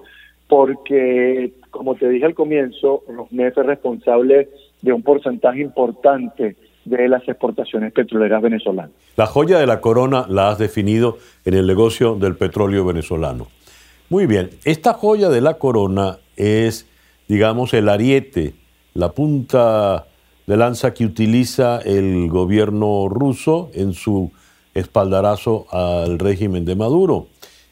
porque, 0.49 1.53
como 1.71 1.95
te 1.95 2.09
dije 2.09 2.27
al 2.27 2.35
comienzo, 2.35 3.05
Rosneft 3.09 3.57
es 3.57 3.67
responsable 3.67 4.49
de 4.83 4.93
un 4.93 5.03
porcentaje 5.03 5.61
importante 5.61 6.57
de 6.85 7.09
las 7.09 7.27
exportaciones 7.29 7.93
petroleras 7.93 8.43
venezolanas. 8.43 8.91
La 9.17 9.27
joya 9.27 9.59
de 9.59 9.67
la 9.67 9.81
corona 9.81 10.27
la 10.29 10.51
has 10.51 10.59
definido 10.59 11.19
en 11.45 11.55
el 11.55 11.67
negocio 11.67 12.17
del 12.17 12.37
petróleo 12.37 12.85
venezolano. 12.85 13.49
Muy 14.11 14.27
bien, 14.27 14.51
esta 14.65 14.93
joya 14.93 15.29
de 15.29 15.41
la 15.41 15.55
corona 15.55 16.19
es, 16.35 16.87
digamos, 17.29 17.73
el 17.75 17.89
ariete, 17.89 18.55
la 18.93 19.13
punta 19.13 20.09
de 20.49 20.57
lanza 20.57 20.93
que 20.93 21.05
utiliza 21.05 21.79
el 21.79 22.29
gobierno 22.29 23.09
ruso 23.09 23.71
en 23.73 23.93
su 23.93 24.33
espaldarazo 24.75 25.69
al 25.71 26.19
régimen 26.19 26.65
de 26.65 26.75
Maduro 26.75 27.29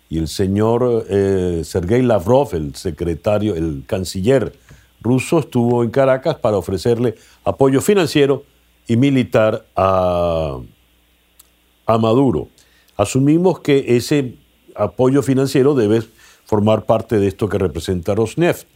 y 0.08 0.18
el 0.18 0.28
señor 0.28 1.06
eh, 1.10 1.62
Sergei 1.64 2.02
Lavrov, 2.02 2.54
el 2.54 2.76
secretario, 2.76 3.56
el 3.56 3.82
canciller 3.84 4.52
ruso, 5.00 5.40
estuvo 5.40 5.82
en 5.82 5.90
Caracas 5.90 6.36
para 6.36 6.56
ofrecerle 6.56 7.16
apoyo 7.42 7.80
financiero 7.80 8.44
y 8.86 8.96
militar 8.96 9.66
a, 9.74 10.56
a 11.84 11.98
Maduro. 11.98 12.46
Asumimos 12.96 13.58
que 13.58 13.96
ese 13.96 14.36
apoyo 14.76 15.24
financiero 15.24 15.74
debe 15.74 16.02
formar 16.48 16.86
parte 16.86 17.18
de 17.18 17.28
esto 17.28 17.46
que 17.50 17.58
representa 17.58 18.14
Rosneft. 18.14 18.66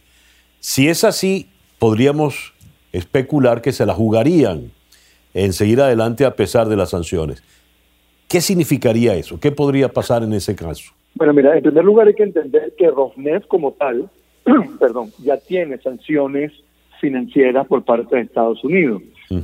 Si 0.59 0.87
es 0.89 1.03
así, 1.03 1.49
podríamos 1.79 2.53
especular 2.91 3.63
que 3.63 3.71
se 3.71 3.87
la 3.87 3.95
jugarían 3.95 4.71
en 5.33 5.53
seguir 5.53 5.81
adelante 5.81 6.23
a 6.23 6.35
pesar 6.35 6.69
de 6.69 6.77
las 6.77 6.91
sanciones. 6.91 7.43
¿Qué 8.27 8.41
significaría 8.41 9.15
eso? 9.15 9.39
¿Qué 9.39 9.51
podría 9.51 9.89
pasar 9.89 10.21
en 10.21 10.33
ese 10.33 10.55
caso? 10.55 10.93
Bueno, 11.15 11.33
mira, 11.33 11.57
en 11.57 11.63
primer 11.63 11.83
lugar 11.83 12.07
hay 12.07 12.13
que 12.13 12.23
entender 12.23 12.75
que 12.77 12.91
Rosneft 12.91 13.47
como 13.47 13.71
tal, 13.71 14.07
perdón, 14.79 15.09
ya 15.17 15.37
tiene 15.37 15.79
sanciones 15.79 16.51
financieras 17.01 17.65
por 17.65 17.83
parte 17.83 18.15
de 18.15 18.21
Estados 18.21 18.63
Unidos 18.63 19.01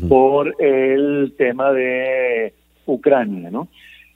por 0.08 0.54
el 0.62 1.34
tema 1.36 1.72
de 1.72 2.54
Ucrania, 2.86 3.50
¿no? 3.50 3.70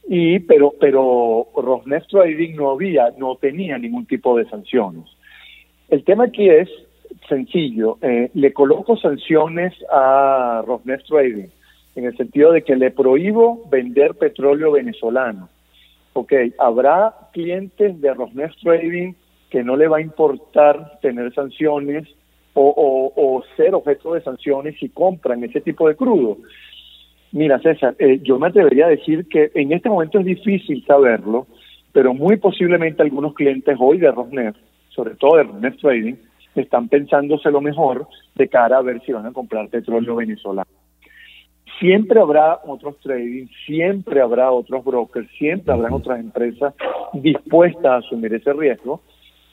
Y 0.07 0.39
pero 0.39 0.73
pero 0.79 1.47
Rosneft 1.55 2.09
Trading 2.09 2.55
no 2.55 2.71
había, 2.71 3.11
no 3.17 3.35
tenía 3.35 3.77
ningún 3.77 4.05
tipo 4.05 4.37
de 4.37 4.45
sanciones. 4.49 5.05
El 5.89 6.03
tema 6.03 6.25
aquí 6.25 6.49
es 6.49 6.69
sencillo. 7.29 7.97
Eh, 8.01 8.29
le 8.33 8.53
coloco 8.53 8.97
sanciones 8.97 9.73
a 9.91 10.63
Rosneft 10.65 11.07
Trading 11.07 11.47
en 11.95 12.05
el 12.05 12.17
sentido 12.17 12.51
de 12.51 12.63
que 12.63 12.75
le 12.75 12.91
prohíbo 12.91 13.63
vender 13.69 14.15
petróleo 14.15 14.71
venezolano 14.71 15.49
ok, 16.13 16.33
habrá 16.59 17.13
clientes 17.33 17.99
de 17.99 18.13
Rosneft 18.13 18.59
Trading 18.61 19.13
que 19.49 19.63
no 19.63 19.75
le 19.75 19.87
va 19.87 19.97
a 19.97 20.01
importar 20.01 20.99
tener 21.01 21.33
sanciones 21.33 22.07
o, 22.55 23.43
ser 23.57 23.73
objeto 23.73 24.13
de 24.13 24.21
sanciones 24.21 24.75
si 24.79 24.89
compran 24.89 25.43
ese 25.43 25.59
tipo 25.61 25.87
de 25.87 25.95
crudo. 25.95 26.37
Mira, 27.33 27.59
César, 27.59 27.95
eh, 27.97 28.19
yo 28.21 28.37
me 28.37 28.47
atrevería 28.47 28.85
a 28.85 28.89
decir 28.89 29.27
que 29.27 29.49
en 29.55 29.73
este 29.73 29.89
momento 29.89 30.19
es 30.19 30.25
difícil 30.25 30.85
saberlo, 30.85 31.47
pero 31.91 32.13
muy 32.13 32.37
posiblemente 32.37 33.01
algunos 33.01 33.33
clientes 33.33 33.75
hoy 33.79 33.97
de 33.97 34.11
Rosneft, 34.11 34.59
sobre 34.89 35.15
todo 35.15 35.37
de 35.37 35.43
Rosneft 35.43 35.79
Trading, 35.81 36.13
están 36.53 36.89
pensándose 36.89 37.49
lo 37.49 37.59
mejor 37.59 38.07
de 38.35 38.47
cara 38.47 38.77
a 38.77 38.81
ver 38.83 39.01
si 39.01 39.11
van 39.11 39.25
a 39.25 39.33
comprar 39.33 39.67
petróleo 39.69 40.15
venezolano. 40.17 40.69
Siempre 41.79 42.19
habrá 42.19 42.59
otros 42.67 42.99
trading, 42.99 43.47
siempre 43.65 44.21
habrá 44.21 44.51
otros 44.51 44.85
brokers, 44.85 45.27
siempre 45.39 45.73
habrán 45.73 45.93
otras 45.93 46.19
empresas 46.19 46.75
dispuestas 47.13 47.83
a 47.83 47.95
asumir 47.95 48.31
ese 48.35 48.53
riesgo, 48.53 49.01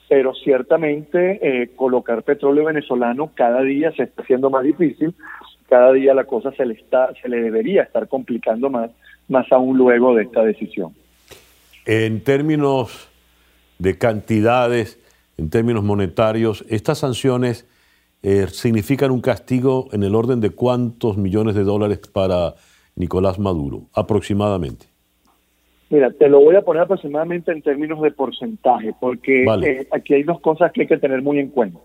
pero 0.06 0.34
ciertamente 0.34 1.38
eh, 1.40 1.70
colocar 1.74 2.24
petróleo 2.24 2.66
venezolano 2.66 3.30
cada 3.34 3.62
día 3.62 3.90
se 3.92 4.02
está 4.02 4.20
haciendo 4.20 4.50
más 4.50 4.64
difícil, 4.64 5.14
cada 5.70 5.92
día 5.92 6.12
la 6.12 6.24
cosa 6.24 6.52
se 6.52 6.66
le 6.66 6.74
está, 6.74 7.14
se 7.22 7.28
le 7.28 7.40
debería 7.40 7.84
estar 7.84 8.08
complicando 8.08 8.68
más, 8.68 8.90
más 9.28 9.50
aún 9.52 9.78
luego 9.78 10.14
de 10.14 10.24
esta 10.24 10.42
decisión. 10.42 10.92
En 11.86 12.22
términos 12.22 13.08
de 13.78 13.96
cantidades, 13.96 14.98
en 15.38 15.48
términos 15.48 15.84
monetarios, 15.84 16.66
estas 16.68 16.98
sanciones 16.98 17.66
eh, 18.22 18.48
significan 18.48 19.12
un 19.12 19.20
castigo 19.20 19.88
en 19.92 20.02
el 20.02 20.14
orden 20.14 20.40
de 20.40 20.50
cuántos 20.50 21.16
millones 21.16 21.54
de 21.54 21.62
dólares 21.62 22.00
para 22.12 22.54
Nicolás 22.96 23.38
Maduro, 23.38 23.84
aproximadamente. 23.94 24.86
Mira, 25.88 26.10
te 26.10 26.28
lo 26.28 26.40
voy 26.40 26.54
a 26.56 26.62
poner 26.62 26.82
aproximadamente 26.82 27.50
en 27.50 27.62
términos 27.62 28.00
de 28.02 28.10
porcentaje, 28.10 28.94
porque 29.00 29.44
eh, 29.44 29.88
aquí 29.90 30.14
hay 30.14 30.22
dos 30.24 30.40
cosas 30.40 30.70
que 30.72 30.82
hay 30.82 30.86
que 30.86 30.98
tener 30.98 31.22
muy 31.22 31.38
en 31.38 31.48
cuenta. 31.48 31.80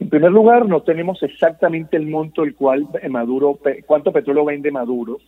En 0.00 0.08
primer 0.08 0.32
lugar, 0.32 0.66
no 0.66 0.82
tenemos 0.82 1.22
exactamente 1.22 1.96
el 1.96 2.06
monto 2.06 2.42
el 2.42 2.54
cual 2.54 2.88
Maduro, 3.08 3.58
cuánto 3.86 4.12
petróleo 4.12 4.44
vende 4.44 4.70
Maduro, 4.70 5.18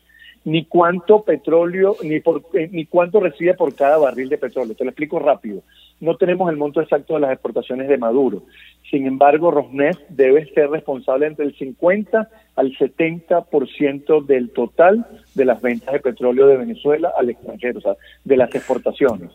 ni 0.46 0.64
cuánto 0.64 1.22
petróleo, 1.22 1.96
ni, 2.02 2.20
por, 2.20 2.42
eh, 2.54 2.68
ni 2.70 2.86
cuánto 2.86 3.18
recibe 3.18 3.54
por 3.54 3.74
cada 3.74 3.98
barril 3.98 4.28
de 4.28 4.38
petróleo. 4.38 4.76
Te 4.76 4.84
lo 4.84 4.90
explico 4.90 5.18
rápido. 5.18 5.62
No 6.00 6.16
tenemos 6.16 6.48
el 6.50 6.56
monto 6.56 6.80
exacto 6.80 7.14
de 7.14 7.20
las 7.20 7.32
exportaciones 7.32 7.88
de 7.88 7.98
Maduro. 7.98 8.44
Sin 8.88 9.06
embargo, 9.06 9.50
Rosneft 9.50 10.08
debe 10.08 10.46
ser 10.52 10.70
responsable 10.70 11.26
entre 11.26 11.46
el 11.46 11.56
50 11.56 12.28
al 12.54 12.72
70% 12.72 14.24
del 14.24 14.50
total 14.50 15.04
de 15.34 15.44
las 15.44 15.60
ventas 15.60 15.92
de 15.92 16.00
petróleo 16.00 16.46
de 16.46 16.58
Venezuela 16.58 17.12
al 17.16 17.30
extranjero, 17.30 17.78
o 17.78 17.82
sea, 17.82 17.96
de 18.24 18.36
las 18.36 18.54
exportaciones. 18.54 19.30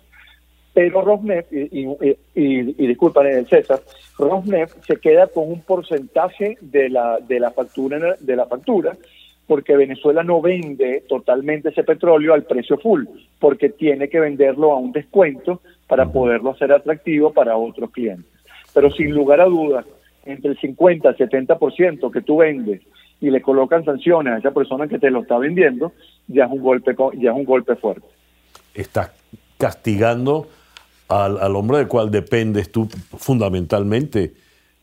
Pero 0.73 1.01
Rosneft, 1.01 1.51
y, 1.51 1.85
y, 1.85 2.17
y, 2.33 2.87
disculpa, 2.87 3.23
César, 3.49 3.81
Rosneft 4.17 4.85
se 4.85 4.97
queda 4.97 5.27
con 5.27 5.51
un 5.51 5.61
porcentaje 5.61 6.57
de 6.61 6.89
la, 6.89 7.19
de 7.19 7.39
la 7.39 7.51
factura 7.51 8.15
de 8.19 8.35
la 8.35 8.45
factura 8.45 8.95
porque 9.51 9.75
Venezuela 9.75 10.23
no 10.23 10.41
vende 10.41 11.03
totalmente 11.09 11.69
ese 11.69 11.83
petróleo 11.83 12.33
al 12.33 12.43
precio 12.43 12.77
full, 12.77 13.03
porque 13.37 13.67
tiene 13.67 14.07
que 14.07 14.21
venderlo 14.21 14.71
a 14.71 14.77
un 14.77 14.93
descuento 14.93 15.59
para 15.87 16.05
poderlo 16.05 16.51
hacer 16.51 16.71
atractivo 16.71 17.33
para 17.33 17.57
otros 17.57 17.91
clientes. 17.91 18.31
Pero 18.73 18.89
sin 18.91 19.13
lugar 19.13 19.41
a 19.41 19.45
dudas, 19.47 19.85
entre 20.23 20.51
el 20.51 20.57
50 20.57 21.15
y 21.17 21.23
el 21.23 21.29
70% 21.29 22.11
que 22.11 22.21
tú 22.21 22.37
vendes 22.37 22.81
y 23.19 23.29
le 23.29 23.41
colocan 23.41 23.83
sanciones 23.83 24.35
a 24.35 24.37
esa 24.37 24.51
persona 24.51 24.87
que 24.87 24.99
te 24.99 25.11
lo 25.11 25.23
está 25.23 25.37
vendiendo, 25.37 25.91
ya 26.27 26.45
es 26.45 26.51
un 26.51 26.61
golpe, 26.61 26.95
ya 27.17 27.31
es 27.31 27.35
un 27.35 27.43
golpe 27.43 27.75
fuerte. 27.75 28.07
Estás 28.73 29.11
castigando 29.57 30.47
al, 31.11 31.37
al 31.37 31.55
hombre 31.55 31.79
del 31.79 31.87
cual 31.87 32.09
dependes 32.09 32.71
tú 32.71 32.87
fundamentalmente 33.17 34.33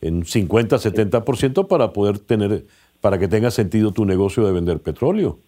en 0.01 0.23
50-70% 0.23 1.67
para 1.67 1.93
poder 1.93 2.19
tener, 2.19 2.65
para 3.01 3.19
que 3.19 3.29
tenga 3.29 3.51
sentido 3.51 3.93
tu 3.93 4.05
negocio 4.05 4.47
de 4.47 4.53
vender 4.53 4.81
petróleo. 4.81 5.39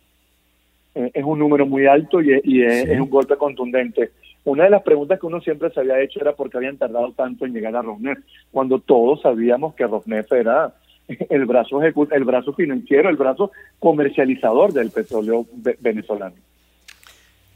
Eh, 0.95 1.11
es 1.15 1.25
un 1.25 1.39
número 1.39 1.67
muy 1.67 1.87
alto 1.87 2.21
y, 2.21 2.33
es, 2.33 3.01
un 3.01 3.11
golpe 3.11 3.37
contundente. 3.37 4.11
Una 4.45 4.65
de 4.65 4.71
las 4.71 4.83
preguntas 4.83 5.21
que 5.21 5.27
uno 5.27 5.41
siempre 5.41 5.71
se 5.71 5.81
había 5.81 6.01
hecho 6.01 6.21
era 6.21 6.33
por 6.33 6.51
qué 6.51 6.57
habían 6.57 6.79
tardado 6.79 7.13
tanto 7.13 7.45
en 7.45 7.53
llegar 7.53 7.77
a 7.77 7.83
Rosneft, 7.83 8.23
cuando 8.51 8.79
todos 8.79 9.21
sabíamos 9.21 9.75
que 9.75 9.87
Rosneft 9.87 10.33
era 10.33 10.75
el 11.09 11.45
brazo 11.45 11.81
el 11.83 12.25
brazo 12.25 12.53
financiero, 12.55 13.09
el 13.09 13.17
brazo 13.17 13.53
comercializador 13.79 14.73
del 14.73 14.91
petróleo 14.91 15.47
venezolano. 15.81 16.37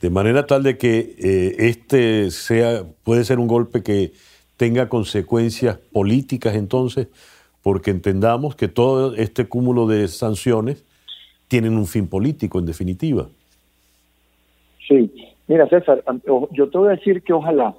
De 0.04 0.10
manera 0.10 0.44
tal 0.44 0.62
de 0.62 0.76
que 0.76 1.14
eh, 1.18 1.54
este 1.60 2.30
sea 2.30 2.82
puede 3.04 3.24
ser 3.24 3.38
un 3.38 3.46
golpe 3.46 3.82
que 3.82 4.12
tenga 4.58 4.90
consecuencias 4.90 5.78
políticas 5.78 6.56
entonces, 6.56 7.08
porque 7.62 7.90
entendamos 7.90 8.54
que 8.54 8.68
todo 8.68 9.14
este 9.14 9.46
cúmulo 9.46 9.86
de 9.86 10.06
sanciones 10.08 10.84
tienen 11.48 11.78
un 11.78 11.86
fin 11.86 12.06
político 12.06 12.58
en 12.58 12.66
definitiva. 12.66 13.28
Sí, 14.86 15.10
mira 15.48 15.66
César, 15.70 16.04
yo 16.50 16.68
te 16.68 16.76
voy 16.76 16.88
a 16.88 16.96
decir 16.96 17.22
que 17.22 17.32
ojalá. 17.32 17.74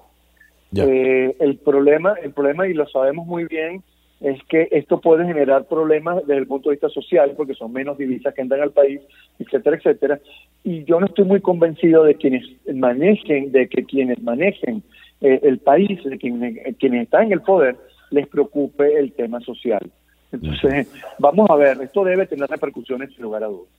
Eh, 0.76 1.36
el 1.40 1.58
problema, 1.58 2.16
el 2.24 2.32
problema 2.32 2.68
y 2.68 2.74
lo 2.74 2.88
sabemos 2.88 3.28
muy 3.28 3.46
bien 3.46 3.84
es 4.22 4.42
que 4.50 4.68
esto 4.72 5.02
puede 5.02 5.26
generar 5.26 5.66
problemas 5.66 6.26
desde 6.26 6.40
el 6.40 6.48
punto 6.48 6.70
de 6.70 6.76
vista 6.76 6.90
social, 6.90 7.34
porque 7.36 7.54
son 7.54 7.74
menos 7.74 7.98
divisas 7.98 8.34
que 8.34 8.42
entran 8.42 8.62
al 8.62 8.72
país, 8.72 9.02
etcétera, 9.40 9.78
etcétera. 9.78 10.20
Y 10.64 10.84
yo 10.86 11.00
no 11.00 11.08
estoy 11.08 11.26
muy 11.26 11.42
convencido 11.42 12.04
de 12.04 12.16
quienes 12.16 12.44
manejen, 12.74 13.52
de 13.52 13.68
que 13.68 13.84
quienes 13.84 14.22
manejen 14.22 14.84
eh, 15.22 15.40
el 15.44 15.60
país, 15.60 16.04
de 16.04 16.18
quienes, 16.18 16.76
quienes 16.78 17.04
están 17.04 17.26
en 17.26 17.34
el 17.34 17.42
poder, 17.42 17.78
les 18.12 18.28
preocupe 18.28 18.98
el 18.98 19.12
tema 19.12 19.42
social. 19.42 19.92
Entonces, 20.32 20.88
vamos 21.20 21.50
a 21.50 21.56
ver, 21.56 21.82
esto 21.82 22.04
debe 22.04 22.26
tener 22.26 22.50
repercusiones 22.50 23.14
sin 23.14 23.24
lugar 23.24 23.44
a 23.44 23.48
dudas. 23.48 23.70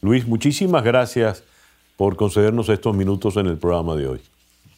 Luis, 0.00 0.26
muchísimas 0.26 0.82
gracias 0.84 1.44
por 1.96 2.16
concedernos 2.16 2.68
estos 2.68 2.96
minutos 2.96 3.36
en 3.36 3.46
el 3.46 3.58
programa 3.58 3.94
de 3.94 4.08
hoy. 4.08 4.20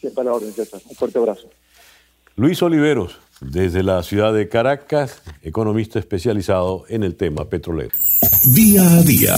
Sí, 0.00 0.08
para 0.10 0.30
la 0.30 0.34
orden. 0.34 0.48
Un 0.48 0.96
fuerte 0.96 1.18
abrazo. 1.18 1.48
Luis 2.36 2.60
Oliveros, 2.62 3.20
desde 3.50 3.82
la 3.82 4.02
ciudad 4.02 4.32
de 4.32 4.48
Caracas, 4.48 5.22
economista 5.42 5.98
especializado 5.98 6.84
en 6.88 7.02
el 7.02 7.14
tema 7.14 7.48
petrolero. 7.48 7.92
Día 8.54 8.82
a 8.82 9.02
día. 9.02 9.34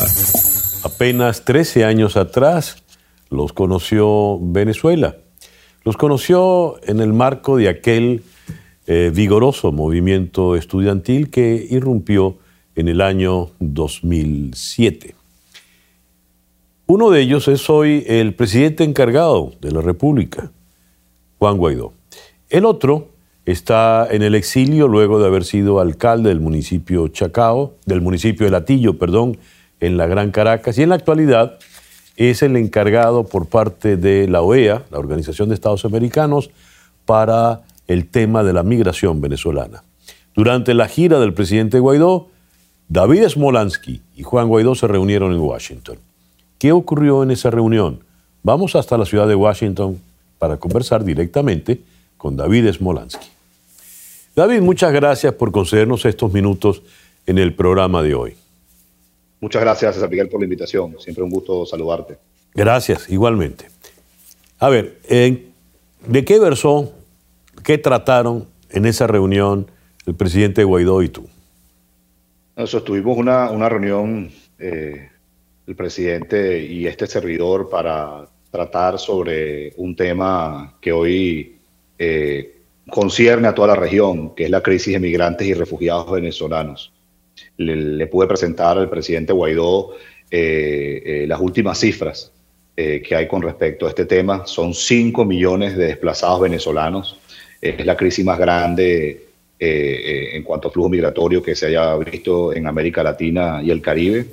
Apenas 0.84 1.44
13 1.44 1.84
años 1.84 2.16
atrás 2.16 2.82
los 3.30 3.52
conoció 3.52 4.38
Venezuela. 4.40 5.16
Los 5.84 5.96
conoció 5.96 6.80
en 6.84 7.00
el 7.00 7.12
marco 7.12 7.56
de 7.56 7.68
aquel 7.68 8.22
eh, 8.86 9.10
vigoroso 9.14 9.72
movimiento 9.72 10.56
estudiantil 10.56 11.30
que 11.30 11.66
irrumpió 11.70 12.38
en 12.74 12.88
el 12.88 13.00
año 13.00 13.50
2007. 13.58 15.14
Uno 16.86 17.10
de 17.10 17.20
ellos 17.20 17.48
es 17.48 17.68
hoy 17.68 18.04
el 18.06 18.34
presidente 18.34 18.84
encargado 18.84 19.52
de 19.60 19.72
la 19.72 19.80
República, 19.80 20.52
Juan 21.38 21.56
Guaidó. 21.56 21.92
El 22.48 22.64
otro 22.64 23.15
está 23.46 24.08
en 24.10 24.22
el 24.22 24.34
exilio 24.34 24.88
luego 24.88 25.20
de 25.20 25.26
haber 25.26 25.44
sido 25.44 25.78
alcalde 25.80 26.28
del 26.28 26.40
municipio 26.40 27.08
Chacao, 27.08 27.74
del 27.86 28.00
municipio 28.00 28.44
de 28.44 28.50
Latillo, 28.50 28.98
perdón, 28.98 29.38
en 29.80 29.96
la 29.96 30.06
Gran 30.06 30.32
Caracas, 30.32 30.76
y 30.78 30.82
en 30.82 30.88
la 30.88 30.96
actualidad 30.96 31.58
es 32.16 32.42
el 32.42 32.56
encargado 32.56 33.24
por 33.24 33.46
parte 33.46 33.96
de 33.96 34.26
la 34.26 34.42
OEA, 34.42 34.82
la 34.90 34.98
Organización 34.98 35.48
de 35.48 35.54
Estados 35.54 35.84
Americanos, 35.84 36.50
para 37.04 37.62
el 37.86 38.08
tema 38.08 38.42
de 38.42 38.52
la 38.52 38.64
migración 38.64 39.20
venezolana. 39.20 39.84
Durante 40.34 40.74
la 40.74 40.88
gira 40.88 41.20
del 41.20 41.34
presidente 41.34 41.78
Guaidó, 41.78 42.28
David 42.88 43.28
Smolansky 43.28 44.02
y 44.16 44.22
Juan 44.22 44.48
Guaidó 44.48 44.74
se 44.74 44.88
reunieron 44.88 45.32
en 45.32 45.40
Washington. 45.40 45.98
¿Qué 46.58 46.72
ocurrió 46.72 47.22
en 47.22 47.30
esa 47.30 47.50
reunión? 47.50 48.00
Vamos 48.42 48.74
hasta 48.74 48.98
la 48.98 49.04
ciudad 49.04 49.28
de 49.28 49.34
Washington 49.34 50.00
para 50.38 50.56
conversar 50.56 51.04
directamente 51.04 51.80
con 52.16 52.36
David 52.36 52.72
Smolansky. 52.72 53.35
David, 54.36 54.60
muchas 54.60 54.92
gracias 54.92 55.32
por 55.32 55.50
concedernos 55.50 56.04
estos 56.04 56.30
minutos 56.30 56.82
en 57.24 57.38
el 57.38 57.54
programa 57.54 58.02
de 58.02 58.14
hoy. 58.14 58.36
Muchas 59.40 59.62
gracias, 59.62 59.94
César 59.94 60.10
Miguel, 60.10 60.28
por 60.28 60.40
la 60.40 60.44
invitación. 60.44 60.94
Siempre 60.98 61.24
un 61.24 61.30
gusto 61.30 61.64
saludarte. 61.64 62.18
Gracias, 62.54 63.08
igualmente. 63.08 63.68
A 64.58 64.68
ver, 64.68 65.00
¿de 65.08 66.24
qué 66.26 66.38
versó, 66.38 66.92
qué 67.64 67.78
trataron 67.78 68.46
en 68.68 68.84
esa 68.84 69.06
reunión 69.06 69.70
el 70.04 70.14
presidente 70.14 70.64
Guaidó 70.64 71.02
y 71.02 71.08
tú? 71.08 71.26
Nosotros 72.56 72.84
tuvimos 72.84 73.16
una, 73.16 73.50
una 73.50 73.70
reunión, 73.70 74.30
eh, 74.58 75.08
el 75.66 75.76
presidente 75.76 76.62
y 76.62 76.86
este 76.86 77.06
servidor, 77.06 77.70
para 77.70 78.28
tratar 78.50 78.98
sobre 78.98 79.72
un 79.78 79.96
tema 79.96 80.74
que 80.78 80.92
hoy 80.92 81.56
eh, 81.98 82.55
concierne 82.88 83.48
a 83.48 83.54
toda 83.54 83.68
la 83.68 83.76
región, 83.76 84.34
que 84.34 84.44
es 84.44 84.50
la 84.50 84.62
crisis 84.62 84.92
de 84.94 85.00
migrantes 85.00 85.46
y 85.46 85.54
refugiados 85.54 86.10
venezolanos. 86.10 86.92
Le, 87.56 88.06
pude 88.06 88.26
presentar 88.26 88.78
al 88.78 88.88
presidente 88.88 89.32
Guaidó 89.32 89.90
eh, 90.30 91.02
eh, 91.04 91.24
las 91.26 91.40
últimas 91.40 91.78
cifras 91.78 92.32
eh, 92.76 93.02
que 93.06 93.14
hay 93.14 93.26
con 93.26 93.42
respecto 93.42 93.86
a 93.86 93.88
este 93.90 94.06
tema. 94.06 94.46
Son 94.46 94.72
5 94.72 95.24
millones 95.24 95.76
de 95.76 95.86
desplazados 95.86 96.40
venezolanos. 96.40 97.18
es 97.60 97.84
la 97.84 97.96
crisis 97.96 98.24
más 98.24 98.38
grande 98.38 99.22
en 99.58 100.42
cuanto 100.42 100.68
a 100.68 100.70
flujo 100.70 100.90
migratorio 100.90 101.42
que 101.42 101.54
se 101.54 101.68
haya 101.68 101.96
visto 101.96 102.52
en 102.52 102.66
América 102.66 103.02
Latina 103.02 103.62
y 103.62 103.70
el 103.70 103.80
Caribe. 103.80 104.26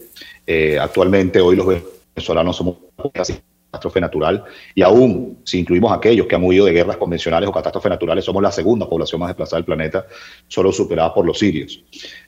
actualmente 0.81 1.39
hoy 1.39 1.55
los 1.55 1.65
venezolanos 2.13 2.57
somos 2.57 2.75
casi 3.13 3.33
catástrofe 3.73 3.99
natural 3.99 4.43
y 4.75 4.83
aún 4.83 5.39
si 5.43 5.59
incluimos 5.59 5.91
aquellos 5.91 6.27
que 6.27 6.35
han 6.35 6.43
huido 6.43 6.65
de 6.65 6.73
guerras 6.73 6.97
convencionales 6.97 7.49
o 7.49 7.51
catástrofes 7.51 7.89
naturales, 7.89 8.23
somos 8.23 8.43
la 8.43 8.51
segunda 8.51 8.87
población 8.87 9.19
más 9.19 9.29
desplazada 9.29 9.57
del 9.57 9.65
planeta, 9.65 10.05
solo 10.47 10.71
superada 10.71 11.11
por 11.11 11.25
los 11.25 11.39
sirios. 11.39 11.83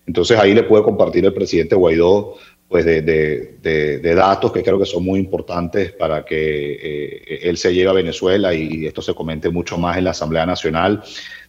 Entonces 0.08 0.40
ahí 0.40 0.56
le 0.56 0.64
puede 0.64 0.84
compartir 0.84 1.24
el 1.24 1.34
presidente 1.34 1.76
Guaidó 1.76 2.36
pues 2.68 2.84
de, 2.84 3.04
de, 3.04 4.16
datos 4.16 4.52
que 4.52 4.64
creo 4.64 4.80
que 4.80 4.88
son 4.88 5.04
muy 5.04 5.20
importantes 5.20 5.92
para 5.92 6.26
que 6.26 6.74
eh, 6.82 7.40
él 7.44 7.58
se 7.58 7.72
lleve 7.72 7.92
a 7.92 7.94
Venezuela 7.94 8.56
y 8.56 8.88
esto 8.88 9.04
se 9.04 9.14
comente 9.14 9.50
mucho 9.50 9.78
más 9.78 9.98
en 9.98 10.06
la 10.06 10.12
Asamblea 10.12 10.48
Nacional, 10.48 11.04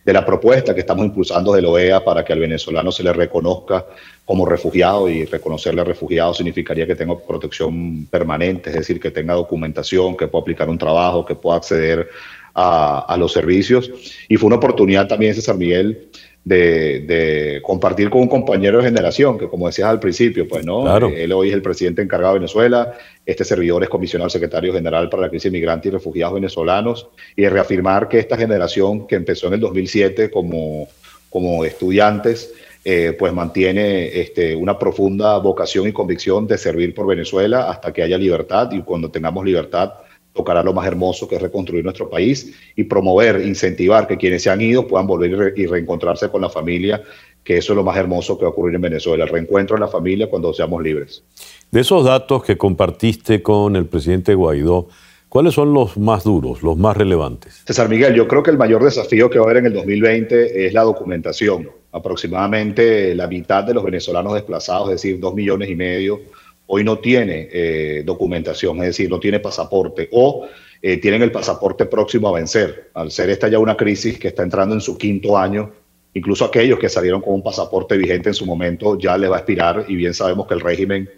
de 0.07 0.12
la 0.12 0.25
propuesta 0.25 0.73
que 0.73 0.83
estamos 0.83 1.05
impulsando 1.05 1.53
de 1.53 1.61
la 1.61 1.69
OEA 1.69 2.05
para 2.05 2.25
que 2.25 2.33
al 2.33 2.38
venezolano 2.38 2.92
se 2.92 3.03
le 3.03 3.12
reconozca 3.12 3.85
como 4.25 4.47
refugiado 4.47 5.09
y 5.09 5.25
reconocerle 5.25 5.81
a 5.81 5.85
refugiado 5.85 6.33
significaría 6.33 6.87
que 6.87 6.95
tenga 6.95 7.19
protección 7.19 8.07
permanente, 8.07 8.71
es 8.71 8.77
decir, 8.77 9.01
que 9.01 9.11
tenga 9.11 9.35
documentación, 9.35 10.16
que 10.16 10.29
pueda 10.29 10.42
aplicar 10.42 10.69
un 10.69 10.79
trabajo, 10.79 11.27
que 11.27 11.35
pueda 11.35 11.57
acceder 11.57 12.09
a, 12.55 13.16
los 13.19 13.33
servicios. 13.33 13.90
Y 14.29 14.37
fue 14.37 14.47
una 14.47 14.57
oportunidad 14.57 15.09
también, 15.09 15.35
César 15.35 15.57
Miguel, 15.57 16.09
de, 16.46 17.61
compartir 17.62 18.09
con 18.09 18.22
un 18.22 18.28
compañero 18.28 18.78
de 18.78 18.85
generación, 18.85 19.37
que 19.37 19.48
como 19.48 19.66
decías 19.66 19.88
al 19.88 19.98
principio, 19.98 20.46
pues 20.46 20.64
no, 20.64 20.96
él 21.09 21.32
hoy 21.32 21.48
es 21.48 21.54
el 21.54 21.62
presidente 21.62 22.02
encargado 22.02 22.35
de 22.35 22.40
Venezuela, 22.40 22.94
este 23.24 23.44
servidor 23.44 23.82
es 23.82 23.88
comisionado 23.88 24.30
secretario 24.30 24.72
general 24.72 25.09
para 25.11 25.22
la 25.22 25.28
crisis 25.28 25.50
migrantes 25.50 25.90
y 25.90 25.92
refugiados 25.92 26.35
venezolanos, 26.35 27.09
y 27.35 27.42
de 27.42 27.50
reafirmar 27.50 28.09
que 28.09 28.20
esta 28.20 28.37
generación 28.37 29.09
que 29.09 29.16
empezó 29.16 29.48
en 29.48 29.54
el 29.54 29.61
2007 29.61 30.30
como, 30.30 30.87
como 31.30 31.64
estudiantes, 31.64 32.54
eh, 32.85 33.16
pues 33.18 33.32
mantiene 33.32 34.20
este, 34.20 34.54
una 34.54 34.78
profunda 34.78 35.38
vocación 35.38 35.88
y 35.88 35.92
convicción 35.92 36.46
de 36.46 36.56
servir 36.56 36.94
por 36.94 37.09
Venezuela 37.09 37.68
hasta 37.68 37.92
que 37.92 38.04
haya 38.04 38.16
libertad 38.16 38.70
y 38.70 38.82
cuando 38.82 39.11
tengamos 39.11 39.44
libertad 39.44 39.94
tocará 40.37 40.62
lo 40.62 40.72
más 40.72 40.87
hermoso 40.87 41.27
que 41.27 41.37
es 41.37 41.42
reconstruir 41.42 41.83
nuestro 41.83 42.09
país 42.09 42.55
y 42.77 42.85
promover, 42.85 43.40
incentivar 43.44 44.07
que 44.07 44.16
quienes 44.16 44.42
se 44.42 44.51
han 44.51 44.61
ido 44.61 44.87
puedan 44.87 45.07
volver 45.07 45.55
y, 45.57 45.66
reencontrarse 45.66 46.29
con 46.29 46.42
la 46.42 46.51
familia, 46.51 47.03
que 47.42 47.57
eso 47.57 47.72
es 47.72 47.77
lo 47.77 47.83
más 47.83 47.96
hermoso 47.96 48.38
que 48.38 48.44
va 48.44 48.51
a 48.51 48.53
ocurrir 48.53 48.77
en 48.77 48.83
Venezuela, 48.83 49.25
el 49.25 49.31
reencuentro 49.31 49.77
en 49.77 49.81
la 49.81 49.88
familia 49.88 50.29
cuando 50.29 50.53
seamos 50.53 50.83
libres. 50.83 51.25
De 51.72 51.81
esos 51.81 52.05
datos 52.05 52.44
que 52.44 52.57
compartiste 52.57 53.42
con 53.42 53.75
el 53.75 53.87
presidente 53.87 54.35
Guaidó, 54.35 54.88
¿Cuáles 55.29 55.55
son 55.55 55.75
los 55.75 55.99
más 55.99 56.22
duros, 56.22 56.62
los 56.62 56.79
más 56.79 56.96
relevantes? 56.96 57.62
César 57.66 57.88
Miguel, 57.88 58.14
yo 58.14 58.29
creo 58.29 58.44
que 58.44 58.51
el 58.53 58.57
mayor 58.57 58.83
desafío 58.83 59.29
que 59.29 59.38
va 59.38 59.44
a 59.44 59.51
haber 59.51 59.59
en 59.59 59.66
el 59.66 59.72
2020 59.75 60.66
es 60.66 60.72
la 60.72 60.83
documentación. 60.83 61.68
Aproximadamente 61.92 63.14
la 63.14 63.27
mitad 63.27 63.64
de 63.64 63.75
los 63.75 63.85
venezolanos 63.85 64.35
desplazados, 64.35 64.88
es 64.88 65.03
decir, 65.03 65.18
dos 65.18 65.35
millones 65.35 65.68
y 65.68 65.75
medio, 65.75 66.20
hoy 66.66 66.85
no 66.85 66.98
tiene 66.98 67.48
eh, 67.52 68.02
documentación, 68.05 68.79
es 68.79 68.87
decir, 68.87 69.09
no 69.09 69.20
tiene 69.20 69.40
pasaporte 69.40 70.09
o 70.12 70.46
eh, 70.83 70.98
tienen 70.98 71.22
el 71.22 71.33
pasaporte 71.33 71.87
próximo 71.87 72.29
a 72.29 72.33
vencer. 72.33 72.90
Al 72.94 73.11
ser 73.11 73.31
esta 73.31 73.48
ya 73.48 73.59
una 73.59 73.76
crisis 73.76 74.18
que 74.18 74.29
está 74.29 74.42
entrando 74.42 74.74
en 74.74 74.81
su 74.81 74.98
quinto 74.98 75.38
año, 75.38 75.72
incluso 76.14 76.44
aquellos 76.44 76.79
que 76.79 76.88
salieron 76.88 77.20
con 77.20 77.35
un 77.35 77.42
pasaporte 77.42 77.96
vigente 77.96 78.31
en 78.31 78.35
su 78.35 78.46
momento 78.46 78.98
ya 78.98 79.16
le 79.16 79.29
va 79.29 79.37
a 79.37 79.38
expirar 79.40 79.85
y 79.88 79.96
bien 79.96 80.14
sabemos 80.14 80.46
que 80.46 80.55
el 80.55 80.61
régimen 80.61 81.09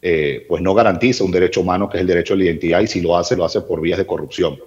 eh, 0.00 0.44
pues 0.48 0.62
no 0.62 0.74
garantiza 0.74 1.24
un 1.24 1.32
derecho 1.32 1.62
humano 1.62 1.88
que 1.88 1.96
es 1.96 2.02
el 2.02 2.06
derecho 2.06 2.34
a 2.34 2.36
la 2.36 2.44
identidad 2.44 2.80
y 2.80 2.86
si 2.86 3.00
lo 3.00 3.16
hace, 3.16 3.36
lo 3.36 3.44
hace 3.44 3.60
por 3.62 3.80
vías 3.80 3.98
de 3.98 4.06
corrupción. 4.06 4.58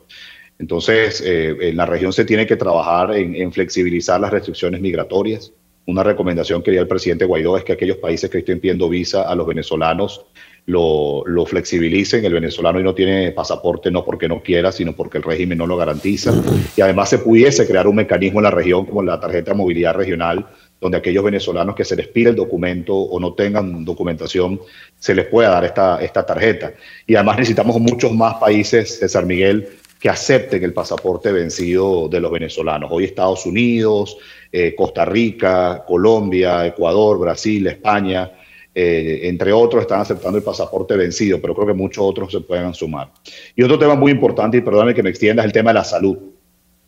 Entonces, 0.60 1.24
en 1.26 1.76
la 1.76 1.88
región 1.88 2.14
se 2.14 2.24
tiene 2.24 2.46
que 2.46 2.56
trabajar 2.56 3.16
en 3.16 3.52
flexibilizar 3.52 4.22
las 4.22 4.30
restricciones 4.30 4.80
migratorias, 4.80 5.52
una 5.86 6.04
recomendación 6.04 6.62
que 6.62 6.72
dio 6.72 6.82
el 6.82 6.88
presidente 6.88 7.26
Guaidó 7.26 7.58
es 7.58 7.64
que 7.64 7.74
aquellos 7.74 7.98
países 7.98 8.30
que 8.30 8.40
estén 8.40 8.60
pidiendo 8.60 8.88
visa 8.90 9.24
a 9.24 9.36
los 9.36 9.48
venezolanos 9.48 10.26
lo, 10.68 11.24
lo, 11.26 11.46
flexibilicen. 11.46 12.24
El 12.24 12.34
venezolano 12.34 12.78
hoy 12.78 12.84
no 12.84 12.94
tiene 12.94 13.32
pasaporte 13.32 13.90
no 13.90 14.06
porque 14.06 14.28
no 14.28 14.44
quiera, 14.44 14.72
sino 14.72 14.94
porque 14.94 15.18
el 15.18 15.24
régimen 15.24 15.58
no 15.58 15.66
lo 15.66 15.76
garantiza. 15.78 16.34
Y 16.78 16.82
además 16.82 17.10
se 17.10 17.18
pudiese 17.18 17.68
crear 17.68 17.88
un 17.88 17.96
mecanismo 17.96 18.40
en 18.40 18.44
la 18.44 18.52
región 18.52 18.86
como 18.86 19.02
la 19.02 19.20
tarjeta 19.20 19.52
de 19.52 19.58
movilidad 19.58 19.96
regional, 19.96 20.48
donde 20.80 20.98
aquellos 20.98 21.24
venezolanos 21.24 21.76
que 21.76 21.84
se 21.84 21.96
les 21.96 22.08
pide 22.08 22.30
el 22.30 22.36
documento 22.36 22.96
o 22.96 23.20
no 23.20 23.34
tengan 23.34 23.84
documentación, 23.84 24.62
se 25.00 25.16
les 25.16 25.26
pueda 25.26 25.50
dar 25.50 25.66
esta, 25.66 26.02
esta 26.02 26.26
tarjeta. 26.26 26.74
Y 27.08 27.16
además 27.16 27.38
necesitamos 27.38 27.80
muchos 27.80 28.12
más 28.12 28.36
países 28.36 29.00
San 29.08 29.28
Miguel 29.28 29.68
que 30.00 30.10
acepten 30.10 30.64
el 30.64 30.74
pasaporte 30.74 31.32
vencido 31.32 32.10
de 32.10 32.20
los 32.20 32.32
venezolanos. 32.32 32.90
Hoy 32.92 33.06
Estados 33.06 33.46
Unidos, 33.46 34.18
eh, 34.52 34.76
Costa 34.76 35.06
Rica, 35.06 35.84
Colombia, 35.88 36.66
Ecuador, 36.66 37.18
Brasil, 37.20 37.68
España, 37.68 38.32
eh, 38.74 39.22
entre 39.24 39.54
otros, 39.54 39.82
están 39.84 40.02
aceptando 40.02 40.38
el 40.38 40.44
pasaporte 40.44 40.96
vencido, 40.96 41.40
pero 41.40 41.56
creo 41.56 41.68
que 41.68 41.74
muchos 41.74 42.04
otros 42.04 42.32
se 42.32 42.42
pueden 42.42 42.74
sumar. 42.74 43.12
Y 43.56 43.64
otro 43.64 43.80
tema 43.80 43.96
muy 43.96 44.12
importante, 44.12 44.58
y 44.58 44.62
perdóname 44.62 44.94
que 44.94 45.04
me 45.04 45.10
extienda, 45.10 45.44
es 45.44 45.48
el 45.48 45.54
tema 45.54 45.72
de 45.72 45.76
la 45.76 45.84
salud. 45.84 46.18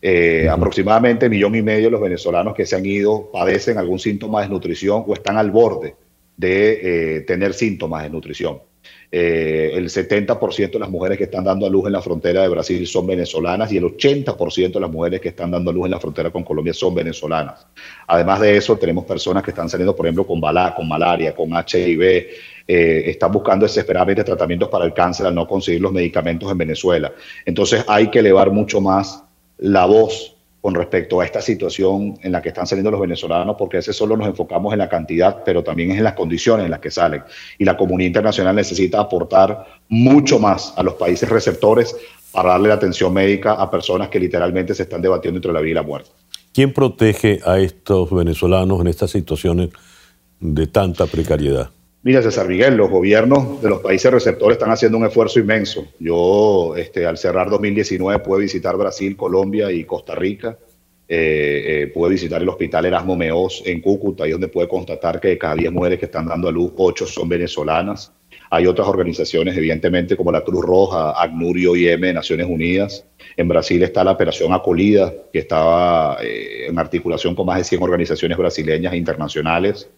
Eh, 0.02 0.46
aproximadamente 0.50 1.26
un 1.26 1.30
millón 1.30 1.54
y 1.54 1.62
medio 1.62 1.86
de 1.86 1.90
los 1.92 2.00
venezolanos 2.00 2.54
que 2.54 2.66
se 2.66 2.76
han 2.76 2.84
ido 2.84 3.30
padecen 3.32 3.78
algún 3.78 3.98
síntoma 3.98 4.40
de 4.40 4.44
desnutrición 4.44 5.04
o 5.06 5.14
están 5.14 5.38
al 5.38 5.50
borde 5.50 5.94
de 6.36 7.24
tener 7.26 7.54
síntomas 7.54 8.02
de 8.02 8.10
nutrición. 8.10 8.58
Eh, 9.10 9.70
el 9.74 9.88
70% 9.88 10.72
de 10.72 10.78
las 10.78 10.90
mujeres 10.90 11.16
que 11.16 11.24
están 11.24 11.44
dando 11.44 11.66
a 11.66 11.70
luz 11.70 11.86
en 11.86 11.92
la 11.92 12.02
frontera 12.02 12.42
de 12.42 12.48
Brasil 12.48 12.86
son 12.86 13.06
venezolanas 13.06 13.70
y 13.72 13.76
el 13.76 13.84
80% 13.84 14.72
de 14.72 14.80
las 14.80 14.90
mujeres 14.90 15.20
que 15.20 15.28
están 15.28 15.50
dando 15.50 15.70
a 15.70 15.74
luz 15.74 15.84
en 15.84 15.92
la 15.92 16.00
frontera 16.00 16.30
con 16.30 16.42
Colombia 16.42 16.74
son 16.74 16.94
venezolanas. 16.94 17.66
Además 18.08 18.40
de 18.40 18.56
eso, 18.56 18.76
tenemos 18.76 19.04
personas 19.04 19.42
que 19.42 19.50
están 19.50 19.68
saliendo, 19.68 19.94
por 19.94 20.06
ejemplo, 20.06 20.26
con, 20.26 20.40
bala, 20.40 20.74
con 20.74 20.88
malaria, 20.88 21.34
con 21.34 21.50
HIV, 21.50 22.02
eh, 22.66 23.04
están 23.06 23.30
buscando 23.30 23.66
desesperadamente 23.66 24.24
tratamientos 24.24 24.68
para 24.68 24.84
el 24.84 24.94
cáncer 24.94 25.26
al 25.26 25.34
no 25.34 25.46
conseguir 25.46 25.80
los 25.80 25.92
medicamentos 25.92 26.50
en 26.50 26.58
Venezuela. 26.58 27.12
Entonces 27.44 27.84
hay 27.86 28.10
que 28.10 28.20
elevar 28.20 28.50
mucho 28.50 28.80
más 28.80 29.22
la 29.58 29.86
voz 29.86 30.33
con 30.64 30.74
respecto 30.74 31.20
a 31.20 31.26
esta 31.26 31.42
situación 31.42 32.18
en 32.22 32.32
la 32.32 32.40
que 32.40 32.48
están 32.48 32.66
saliendo 32.66 32.90
los 32.90 32.98
venezolanos, 32.98 33.54
porque 33.58 33.76
ese 33.76 33.92
solo 33.92 34.16
nos 34.16 34.26
enfocamos 34.26 34.72
en 34.72 34.78
la 34.78 34.88
cantidad, 34.88 35.42
pero 35.44 35.62
también 35.62 35.90
es 35.90 35.98
en 35.98 36.04
las 36.04 36.14
condiciones 36.14 36.64
en 36.64 36.70
las 36.70 36.80
que 36.80 36.90
salen. 36.90 37.22
Y 37.58 37.66
la 37.66 37.76
comunidad 37.76 38.06
internacional 38.06 38.56
necesita 38.56 38.98
aportar 38.98 39.66
mucho 39.90 40.38
más 40.38 40.72
a 40.78 40.82
los 40.82 40.94
países 40.94 41.28
receptores 41.28 41.94
para 42.32 42.52
darle 42.52 42.68
la 42.68 42.76
atención 42.76 43.12
médica 43.12 43.52
a 43.52 43.70
personas 43.70 44.08
que 44.08 44.18
literalmente 44.18 44.74
se 44.74 44.84
están 44.84 45.02
debatiendo 45.02 45.36
entre 45.36 45.52
la 45.52 45.60
vida 45.60 45.72
y 45.72 45.74
la 45.74 45.82
muerte. 45.82 46.08
¿Quién 46.54 46.72
protege 46.72 47.40
a 47.44 47.58
estos 47.58 48.10
venezolanos 48.10 48.80
en 48.80 48.86
estas 48.86 49.10
situaciones 49.10 49.68
de 50.40 50.66
tanta 50.66 51.04
precariedad? 51.06 51.68
Mira, 52.04 52.20
César 52.20 52.46
Miguel, 52.46 52.76
los 52.76 52.90
gobiernos 52.90 53.62
de 53.62 53.70
los 53.70 53.80
países 53.80 54.12
receptores 54.12 54.56
están 54.56 54.70
haciendo 54.70 54.98
un 54.98 55.06
esfuerzo 55.06 55.40
inmenso. 55.40 55.86
Yo, 55.98 56.74
este, 56.76 57.06
al 57.06 57.16
cerrar 57.16 57.48
2019, 57.48 58.18
pude 58.18 58.42
visitar 58.42 58.76
Brasil, 58.76 59.16
Colombia 59.16 59.72
y 59.72 59.84
Costa 59.84 60.14
Rica. 60.14 60.58
Eh, 61.08 61.64
eh, 61.66 61.86
pude 61.86 62.10
visitar 62.10 62.42
el 62.42 62.48
hospital 62.50 62.84
Erasmo 62.84 63.16
Meos 63.16 63.62
en 63.64 63.80
Cúcuta, 63.80 64.24
ahí 64.24 64.32
donde 64.32 64.48
pude 64.48 64.68
constatar 64.68 65.18
que 65.18 65.28
de 65.28 65.38
cada 65.38 65.54
10 65.54 65.72
mujeres 65.72 65.98
que 65.98 66.04
están 66.04 66.26
dando 66.26 66.46
a 66.46 66.52
luz, 66.52 66.72
8 66.76 67.06
son 67.06 67.26
venezolanas. 67.26 68.12
Hay 68.50 68.66
otras 68.66 68.86
organizaciones, 68.86 69.56
evidentemente, 69.56 70.14
como 70.14 70.30
la 70.30 70.42
Cruz 70.42 70.62
Roja, 70.62 71.14
ACNUR 71.22 71.56
y 71.56 71.66
OIM 71.66 72.02
de 72.02 72.12
Naciones 72.12 72.46
Unidas. 72.46 73.06
En 73.34 73.48
Brasil 73.48 73.82
está 73.82 74.04
la 74.04 74.12
Operación 74.12 74.52
Acolida, 74.52 75.10
que 75.32 75.38
estaba 75.38 76.18
eh, 76.22 76.66
en 76.68 76.78
articulación 76.78 77.34
con 77.34 77.46
más 77.46 77.56
de 77.56 77.64
100 77.64 77.82
organizaciones 77.82 78.36
brasileñas 78.36 78.92
e 78.92 78.98
internacionales 78.98 79.88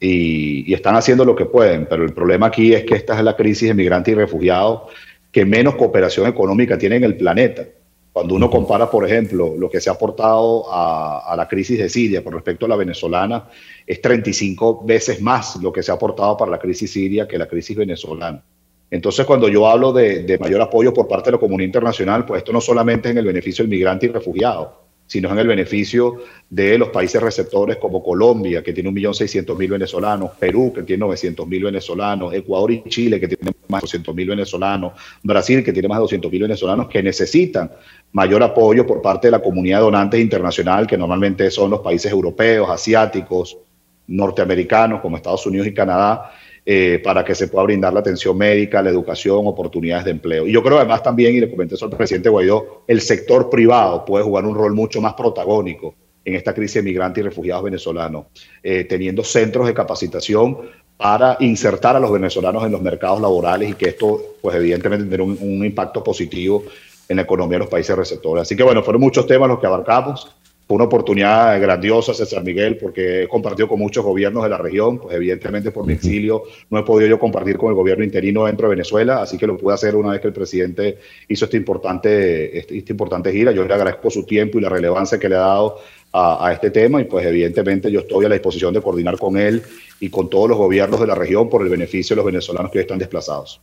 y, 0.00 0.72
están 0.72 0.96
haciendo 0.96 1.24
lo 1.24 1.36
que 1.36 1.44
pueden, 1.44 1.86
pero 1.86 2.04
el 2.04 2.14
problema 2.14 2.46
aquí 2.46 2.72
es 2.72 2.84
que 2.84 2.94
esta 2.94 3.16
es 3.18 3.22
la 3.22 3.36
crisis 3.36 3.68
de 3.68 3.74
migrantes 3.74 4.12
y 4.12 4.14
refugiados 4.14 4.90
que 5.30 5.44
menos 5.44 5.76
cooperación 5.76 6.26
económica 6.26 6.78
tiene 6.78 6.96
en 6.96 7.04
el 7.04 7.16
planeta. 7.16 7.64
Cuando 8.12 8.34
uno 8.34 8.50
compara, 8.50 8.90
por 8.90 9.06
ejemplo, 9.06 9.54
lo 9.56 9.70
que 9.70 9.80
se 9.80 9.88
ha 9.88 9.92
aportado 9.92 10.64
a, 10.68 11.34
la 11.36 11.46
crisis 11.46 11.78
de 11.78 11.88
Siria 11.88 12.24
con 12.24 12.32
respecto 12.32 12.66
a 12.66 12.68
la 12.68 12.74
venezolana, 12.74 13.48
es 13.86 14.00
35 14.00 14.84
veces 14.84 15.20
más 15.20 15.56
lo 15.62 15.72
que 15.72 15.82
se 15.82 15.92
ha 15.92 15.94
aportado 15.94 16.36
para 16.36 16.50
la 16.50 16.58
crisis 16.58 16.90
siria 16.90 17.28
que 17.28 17.38
la 17.38 17.46
crisis 17.46 17.76
venezolana. 17.76 18.42
Entonces, 18.90 19.24
cuando 19.24 19.48
yo 19.48 19.68
hablo 19.68 19.92
de, 19.92 20.24
de 20.24 20.38
mayor 20.38 20.60
apoyo 20.60 20.92
por 20.92 21.06
parte 21.06 21.30
de 21.30 21.36
la 21.36 21.38
comunidad 21.38 21.66
internacional, 21.66 22.24
pues 22.24 22.38
esto 22.38 22.52
no 22.52 22.60
solamente 22.60 23.08
es 23.08 23.12
en 23.12 23.18
el 23.18 23.26
beneficio 23.26 23.62
del 23.62 23.70
migrante 23.70 24.06
y 24.06 24.08
refugiado, 24.08 24.79
sino 25.10 25.28
en 25.32 25.38
el 25.40 25.48
beneficio 25.48 26.18
de 26.48 26.78
los 26.78 26.90
países 26.90 27.20
receptores 27.20 27.78
como 27.78 28.00
Colombia, 28.00 28.62
que 28.62 28.72
tiene 28.72 28.90
1.600.000 28.90 29.68
venezolanos, 29.68 30.30
Perú, 30.38 30.72
que 30.72 30.84
tiene 30.84 31.04
900.000 31.04 31.64
venezolanos, 31.64 32.32
Ecuador 32.32 32.70
y 32.70 32.84
Chile, 32.88 33.18
que 33.18 33.26
tienen 33.26 33.52
más 33.66 33.82
de 33.82 33.98
200.000 33.98 34.28
venezolanos, 34.28 34.92
Brasil, 35.24 35.64
que 35.64 35.72
tiene 35.72 35.88
más 35.88 35.98
de 35.98 36.16
200.000 36.16 36.42
venezolanos, 36.42 36.88
que 36.88 37.02
necesitan 37.02 37.72
mayor 38.12 38.40
apoyo 38.44 38.86
por 38.86 39.02
parte 39.02 39.26
de 39.26 39.32
la 39.32 39.42
comunidad 39.42 39.80
donante 39.80 40.16
internacional, 40.20 40.86
que 40.86 40.96
normalmente 40.96 41.50
son 41.50 41.72
los 41.72 41.80
países 41.80 42.12
europeos, 42.12 42.70
asiáticos, 42.70 43.58
norteamericanos, 44.06 45.00
como 45.00 45.16
Estados 45.16 45.44
Unidos 45.44 45.66
y 45.66 45.74
Canadá, 45.74 46.30
eh, 46.66 47.00
para 47.02 47.24
que 47.24 47.34
se 47.34 47.48
pueda 47.48 47.64
brindar 47.64 47.92
la 47.92 48.00
atención 48.00 48.36
médica, 48.36 48.82
la 48.82 48.90
educación, 48.90 49.46
oportunidades 49.46 50.04
de 50.04 50.10
empleo. 50.12 50.46
Y 50.46 50.52
yo 50.52 50.62
creo 50.62 50.76
además 50.76 51.02
también, 51.02 51.34
y 51.34 51.40
le 51.40 51.50
comenté 51.50 51.74
eso 51.74 51.86
al 51.86 51.96
presidente 51.96 52.28
Guaidó, 52.28 52.84
el 52.86 53.00
sector 53.00 53.48
privado 53.48 54.04
puede 54.04 54.24
jugar 54.24 54.44
un 54.44 54.54
rol 54.54 54.74
mucho 54.74 55.00
más 55.00 55.14
protagónico 55.14 55.94
en 56.24 56.34
esta 56.34 56.52
crisis 56.52 56.74
de 56.74 56.82
migrantes 56.82 57.22
y 57.22 57.24
refugiados 57.24 57.64
venezolanos, 57.64 58.26
eh, 58.62 58.84
teniendo 58.84 59.24
centros 59.24 59.66
de 59.66 59.74
capacitación 59.74 60.58
para 60.96 61.38
insertar 61.40 61.96
a 61.96 62.00
los 62.00 62.12
venezolanos 62.12 62.64
en 62.66 62.72
los 62.72 62.82
mercados 62.82 63.20
laborales 63.22 63.70
y 63.70 63.74
que 63.74 63.88
esto, 63.88 64.36
pues 64.42 64.54
evidentemente, 64.56 65.06
tendrá 65.06 65.22
un, 65.24 65.38
un 65.40 65.64
impacto 65.64 66.04
positivo 66.04 66.64
en 67.08 67.16
la 67.16 67.22
economía 67.22 67.56
de 67.56 67.64
los 67.64 67.68
países 67.68 67.96
receptores. 67.96 68.42
Así 68.42 68.54
que 68.54 68.62
bueno, 68.62 68.82
fueron 68.82 69.00
muchos 69.00 69.26
temas 69.26 69.48
los 69.48 69.58
que 69.58 69.66
abarcamos. 69.66 70.30
Fue 70.70 70.76
una 70.76 70.84
oportunidad 70.84 71.60
grandiosa, 71.60 72.14
César 72.14 72.44
Miguel, 72.44 72.76
porque 72.76 73.24
he 73.24 73.28
compartido 73.28 73.66
con 73.66 73.80
muchos 73.80 74.04
gobiernos 74.04 74.44
de 74.44 74.50
la 74.50 74.56
región, 74.56 75.00
pues 75.00 75.16
evidentemente 75.16 75.72
por 75.72 75.84
mi 75.84 75.94
exilio 75.94 76.44
no 76.70 76.78
he 76.78 76.84
podido 76.84 77.08
yo 77.08 77.18
compartir 77.18 77.58
con 77.58 77.70
el 77.70 77.74
gobierno 77.74 78.04
interino 78.04 78.44
dentro 78.44 78.68
de 78.68 78.76
Venezuela, 78.76 79.20
así 79.20 79.36
que 79.36 79.48
lo 79.48 79.56
pude 79.56 79.74
hacer 79.74 79.96
una 79.96 80.10
vez 80.10 80.20
que 80.20 80.28
el 80.28 80.32
presidente 80.32 80.98
hizo 81.26 81.46
esta 81.46 81.56
importante, 81.56 82.56
este, 82.56 82.78
esta 82.78 82.92
importante 82.92 83.32
gira. 83.32 83.50
Yo 83.50 83.64
le 83.64 83.74
agradezco 83.74 84.10
su 84.10 84.22
tiempo 84.22 84.58
y 84.58 84.60
la 84.60 84.68
relevancia 84.68 85.18
que 85.18 85.28
le 85.28 85.34
ha 85.34 85.40
dado 85.40 85.78
a, 86.12 86.46
a, 86.46 86.52
este 86.52 86.70
tema 86.70 87.00
y 87.00 87.04
pues 87.06 87.26
evidentemente 87.26 87.90
yo 87.90 87.98
estoy 87.98 88.26
a 88.26 88.28
la 88.28 88.36
disposición 88.36 88.72
de 88.72 88.80
coordinar 88.80 89.18
con 89.18 89.38
él 89.38 89.64
y 89.98 90.08
con 90.08 90.30
todos 90.30 90.50
los 90.50 90.56
gobiernos 90.56 91.00
de 91.00 91.08
la 91.08 91.16
región 91.16 91.50
por 91.50 91.62
el 91.62 91.68
beneficio 91.68 92.14
de 92.14 92.18
los 92.18 92.26
venezolanos 92.26 92.70
que 92.70 92.78
hoy 92.78 92.82
están 92.82 93.00
desplazados. 93.00 93.60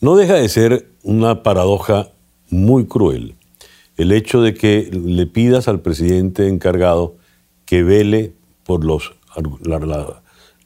No 0.00 0.14
deja 0.14 0.34
de 0.34 0.48
ser 0.48 0.86
una 1.02 1.42
paradoja 1.42 2.10
muy 2.50 2.86
cruel 2.86 3.34
el 3.96 4.12
hecho 4.12 4.40
de 4.40 4.54
que 4.54 4.90
le 4.92 5.26
pidas 5.26 5.68
al 5.68 5.80
presidente 5.80 6.48
encargado 6.48 7.16
que 7.64 7.82
vele 7.82 8.32
por 8.64 8.84
los, 8.84 9.14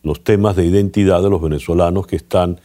los 0.03 0.25
temas 0.25 0.57
de 0.57 0.67
identidad 0.67 1.23
de 1.23 1.31
los 1.31 1.43
venezolanos 1.43 2.07
que 2.07 2.17
están 2.17 2.61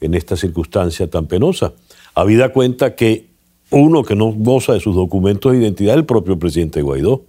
en 0.00 0.14
esta 0.14 0.36
circunstancia 0.36 1.08
tan 1.08 1.26
penosa. 1.26 1.72
Habida 2.14 2.52
cuenta 2.52 2.94
que 2.94 3.26
uno 3.70 4.04
que 4.04 4.14
no 4.14 4.32
goza 4.32 4.72
de 4.72 4.80
sus 4.80 4.94
documentos 4.94 5.52
de 5.52 5.58
identidad 5.58 5.94
es 5.94 5.98
el 5.98 6.06
propio 6.06 6.38
presidente 6.38 6.82
Guaidó. 6.82 7.24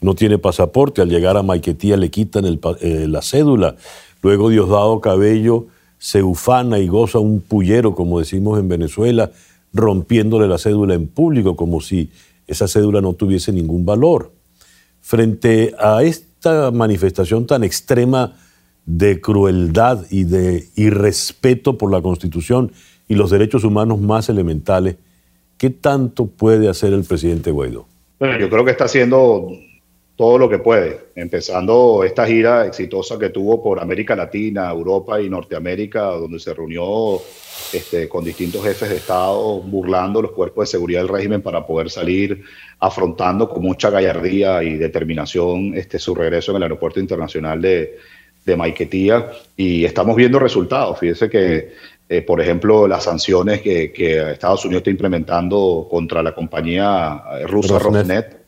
no 0.00 0.14
tiene 0.14 0.38
pasaporte, 0.38 1.02
al 1.02 1.10
llegar 1.10 1.36
a 1.36 1.42
Maiquetía 1.42 1.96
le 1.96 2.10
quitan 2.10 2.44
eh, 2.46 3.06
la 3.06 3.22
cédula, 3.22 3.76
luego 4.22 4.48
Diosdado 4.48 5.00
Cabello 5.00 5.66
se 5.98 6.22
ufana 6.22 6.78
y 6.78 6.88
goza 6.88 7.18
un 7.18 7.42
pullero, 7.42 7.94
como 7.94 8.18
decimos 8.18 8.58
en 8.58 8.68
Venezuela, 8.68 9.30
rompiéndole 9.72 10.48
la 10.48 10.58
cédula 10.58 10.94
en 10.94 11.06
público, 11.06 11.56
como 11.56 11.80
si 11.80 12.10
esa 12.46 12.66
cédula 12.66 13.00
no 13.00 13.12
tuviese 13.14 13.52
ningún 13.52 13.84
valor. 13.84 14.32
Frente 15.00 15.74
a 15.78 16.02
esta 16.02 16.70
manifestación 16.70 17.46
tan 17.46 17.64
extrema 17.64 18.36
de 18.86 19.20
crueldad 19.20 20.04
y 20.10 20.24
de 20.24 20.68
irrespeto 20.74 21.78
por 21.78 21.92
la 21.92 22.02
Constitución 22.02 22.72
y 23.08 23.14
los 23.14 23.30
derechos 23.30 23.64
humanos 23.64 24.00
más 24.00 24.28
elementales, 24.28 24.96
¿qué 25.58 25.70
tanto 25.70 26.26
puede 26.26 26.68
hacer 26.68 26.92
el 26.92 27.04
presidente 27.04 27.50
Guaidó? 27.50 27.86
Bueno, 28.18 28.38
yo 28.38 28.50
creo 28.50 28.64
que 28.64 28.70
está 28.72 28.84
haciendo 28.84 29.48
todo 30.20 30.36
lo 30.36 30.50
que 30.50 30.58
puede, 30.58 31.00
empezando 31.14 32.04
esta 32.04 32.26
gira 32.26 32.66
exitosa 32.66 33.18
que 33.18 33.30
tuvo 33.30 33.62
por 33.62 33.80
América 33.80 34.14
Latina, 34.14 34.70
Europa 34.70 35.18
y 35.18 35.30
Norteamérica, 35.30 36.02
donde 36.02 36.38
se 36.38 36.52
reunió 36.52 37.22
este, 37.72 38.06
con 38.06 38.22
distintos 38.22 38.62
jefes 38.62 38.90
de 38.90 38.96
Estado 38.96 39.60
burlando 39.62 40.20
los 40.20 40.32
cuerpos 40.32 40.68
de 40.68 40.72
seguridad 40.72 41.00
del 41.00 41.08
régimen 41.08 41.40
para 41.40 41.66
poder 41.66 41.88
salir 41.88 42.44
afrontando 42.80 43.48
con 43.48 43.62
mucha 43.62 43.88
gallardía 43.88 44.62
y 44.62 44.76
determinación 44.76 45.72
este, 45.74 45.98
su 45.98 46.14
regreso 46.14 46.50
en 46.50 46.58
el 46.58 46.64
aeropuerto 46.64 47.00
internacional 47.00 47.62
de, 47.62 47.96
de 48.44 48.56
Maiquetía. 48.58 49.30
Y 49.56 49.86
estamos 49.86 50.16
viendo 50.16 50.38
resultados. 50.38 50.98
Fíjese 50.98 51.30
que, 51.30 51.72
eh, 52.10 52.20
por 52.20 52.42
ejemplo, 52.42 52.86
las 52.86 53.04
sanciones 53.04 53.62
que, 53.62 53.90
que, 53.90 54.32
Estados 54.32 54.66
Unidos 54.66 54.80
está 54.80 54.90
implementando 54.90 55.88
contra 55.90 56.22
la 56.22 56.34
compañía 56.34 57.22
eh, 57.38 57.46
rusa 57.46 57.78
Rosneft, 57.78 58.39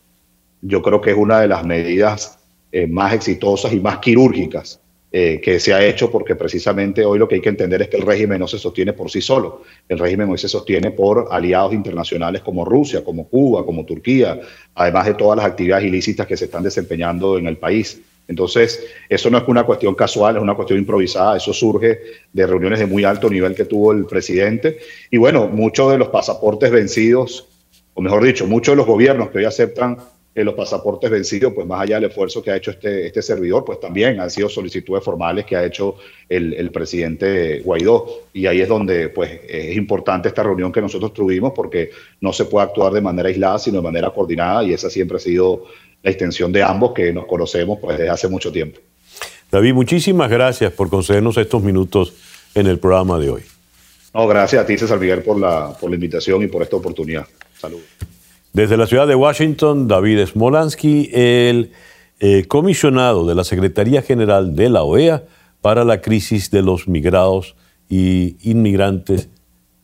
yo 0.62 0.80
creo 0.80 1.00
que 1.00 1.10
es 1.10 1.16
una 1.16 1.40
de 1.40 1.48
las 1.48 1.64
medidas 1.64 2.38
eh, 2.72 2.86
más 2.86 3.12
exitosas 3.12 3.72
y 3.72 3.80
más 3.80 3.98
quirúrgicas 3.98 4.78
que 5.12 5.60
se 5.60 5.74
ha 5.74 5.84
hecho 5.84 6.10
porque 6.10 6.36
precisamente 6.36 7.04
hoy 7.04 7.18
lo 7.18 7.28
que 7.28 7.34
hay 7.34 7.42
que 7.42 7.50
entender 7.50 7.82
es 7.82 7.88
que 7.88 7.98
el 7.98 8.06
régimen 8.06 8.38
no 8.38 8.48
se 8.48 8.58
sostiene 8.58 8.94
por 8.94 9.10
sí 9.10 9.20
solo, 9.20 9.62
el 9.86 9.98
régimen 9.98 10.30
hoy 10.30 10.38
se 10.38 10.48
sostiene 10.48 10.90
por 10.90 11.28
aliados 11.30 11.74
internacionales 11.74 12.40
como 12.40 12.64
Rusia, 12.64 13.04
como 13.04 13.28
Cuba, 13.28 13.62
como 13.66 13.84
Turquía, 13.84 14.40
además 14.74 15.04
de 15.04 15.12
todas 15.12 15.36
las 15.36 15.44
actividades 15.44 15.84
ilícitas 15.84 16.26
que 16.26 16.34
se 16.34 16.46
están 16.46 16.62
desempeñando 16.62 17.36
en 17.36 17.46
el 17.46 17.58
país. 17.58 18.00
Entonces, 18.28 18.82
eso 19.08 19.30
no 19.30 19.38
es 19.38 19.44
una 19.46 19.64
cuestión 19.64 19.94
casual, 19.94 20.36
es 20.36 20.42
una 20.42 20.54
cuestión 20.54 20.78
improvisada, 20.78 21.36
eso 21.36 21.52
surge 21.52 21.98
de 22.32 22.46
reuniones 22.46 22.78
de 22.78 22.86
muy 22.86 23.04
alto 23.04 23.28
nivel 23.28 23.54
que 23.54 23.64
tuvo 23.64 23.92
el 23.92 24.06
presidente. 24.06 24.78
Y 25.10 25.18
bueno, 25.18 25.48
muchos 25.48 25.90
de 25.90 25.98
los 25.98 26.08
pasaportes 26.08 26.70
vencidos, 26.70 27.46
o 27.94 28.00
mejor 28.00 28.24
dicho, 28.24 28.46
muchos 28.46 28.72
de 28.72 28.76
los 28.76 28.86
gobiernos 28.86 29.30
que 29.30 29.38
hoy 29.38 29.44
aceptan 29.44 29.98
eh, 30.34 30.44
los 30.44 30.54
pasaportes 30.54 31.10
vencidos, 31.10 31.52
pues 31.54 31.66
más 31.66 31.82
allá 31.82 31.96
del 31.96 32.08
esfuerzo 32.08 32.42
que 32.42 32.50
ha 32.50 32.56
hecho 32.56 32.70
este, 32.70 33.06
este 33.06 33.20
servidor, 33.20 33.64
pues 33.64 33.80
también 33.80 34.18
han 34.18 34.30
sido 34.30 34.48
solicitudes 34.48 35.04
formales 35.04 35.44
que 35.44 35.56
ha 35.56 35.64
hecho 35.64 35.96
el, 36.28 36.54
el, 36.54 36.70
presidente 36.70 37.60
Guaidó. 37.60 38.06
Y 38.32 38.46
ahí 38.46 38.62
es 38.62 38.68
donde 38.68 39.10
pues 39.10 39.40
es 39.46 39.76
importante 39.76 40.28
esta 40.28 40.42
reunión 40.42 40.72
que 40.72 40.80
nosotros 40.80 41.12
tuvimos 41.12 41.52
porque 41.54 41.90
no 42.20 42.32
se 42.32 42.46
puede 42.46 42.66
actuar 42.66 42.94
de 42.94 43.02
manera 43.02 43.28
aislada, 43.28 43.58
sino 43.58 43.76
de 43.78 43.82
manera 43.82 44.10
coordinada 44.10 44.64
y 44.64 44.72
esa 44.72 44.88
siempre 44.88 45.18
ha 45.18 45.20
sido 45.20 45.64
la 46.02 46.10
extensión 46.10 46.50
de 46.50 46.62
ambos 46.62 46.92
que 46.92 47.12
nos 47.12 47.26
conocemos 47.26 47.78
pues, 47.80 47.98
desde 47.98 48.10
hace 48.10 48.28
mucho 48.28 48.50
tiempo. 48.50 48.80
David, 49.50 49.74
muchísimas 49.74 50.30
gracias 50.30 50.72
por 50.72 50.88
concedernos 50.88 51.36
estos 51.36 51.62
minutos 51.62 52.14
en 52.54 52.66
el 52.66 52.78
programa 52.78 53.18
de 53.18 53.28
hoy. 53.28 53.42
No, 54.14 54.26
gracias 54.26 54.62
a 54.62 54.66
ti, 54.66 54.78
César 54.78 54.98
Miguel, 54.98 55.22
por 55.22 55.38
la, 55.38 55.76
por 55.78 55.90
la 55.90 55.96
invitación 55.96 56.42
y 56.42 56.46
por 56.46 56.62
esta 56.62 56.76
oportunidad. 56.76 57.26
Saludos. 57.58 57.84
Desde 58.52 58.76
la 58.76 58.86
ciudad 58.86 59.06
de 59.06 59.14
Washington, 59.14 59.88
David 59.88 60.26
Smolansky, 60.26 61.08
el 61.12 61.72
eh, 62.20 62.44
comisionado 62.46 63.26
de 63.26 63.34
la 63.34 63.44
Secretaría 63.44 64.02
General 64.02 64.54
de 64.54 64.68
la 64.68 64.82
OEA 64.82 65.24
para 65.62 65.84
la 65.84 66.02
crisis 66.02 66.50
de 66.50 66.60
los 66.60 66.86
migrados 66.86 67.56
y 67.88 68.36
inmigrantes, 68.42 69.30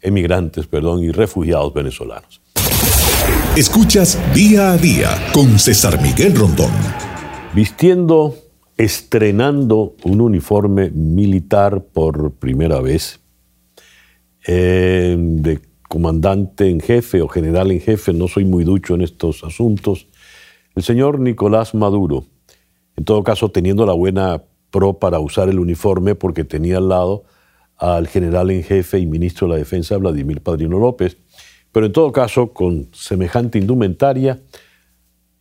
emigrantes, 0.03 0.67
perdón, 0.67 1.03
y 1.03 1.11
refugiados 1.13 1.73
venezolanos. 1.73 2.43
Escuchas 3.57 4.21
día 4.35 4.73
a 4.73 4.77
día 4.77 5.09
con 5.33 5.59
César 5.59 6.01
Miguel 6.03 6.37
Rondón. 6.37 6.71
Vistiendo, 7.55 8.37
estrenando 8.77 9.95
un 10.05 10.21
uniforme 10.21 10.91
militar 10.91 11.83
por 11.83 12.33
primera 12.33 12.83
vez, 12.83 13.21
eh, 14.47 15.17
de 15.19 15.68
comandante 15.89 16.69
en 16.69 16.81
jefe 16.81 17.23
o 17.23 17.29
general 17.29 17.71
en 17.71 17.81
jefe, 17.81 18.13
no 18.13 18.29
soy 18.29 18.45
muy 18.45 18.65
ducho 18.65 18.95
en 18.95 19.01
estos 19.01 19.43
asuntos, 19.43 20.07
el 20.75 20.83
señor 20.83 21.19
Nicolás 21.19 21.75
Maduro, 21.75 22.25
en 22.97 23.05
todo 23.05 23.25
caso 23.25 23.51
teniendo 23.51 23.85
la 23.87 23.95
buena 23.95 24.43
pro 24.71 24.99
para 24.99 25.19
usar 25.19 25.49
el 25.49 25.59
uniforme 25.59 26.15
porque 26.15 26.45
tenía 26.45 26.77
al 26.77 26.89
lado 26.89 27.25
al 27.77 28.09
general 28.09 28.51
en 28.51 28.63
jefe 28.63 28.99
y 28.99 29.07
ministro 29.07 29.47
de 29.47 29.55
la 29.55 29.59
Defensa, 29.59 29.97
Vladimir 29.97 30.43
Padrino 30.43 30.79
López, 30.79 31.17
pero 31.73 31.87
en 31.87 31.93
todo 31.93 32.13
caso, 32.13 32.53
con 32.53 32.89
semejante 32.93 33.59
indumentaria, 33.59 34.41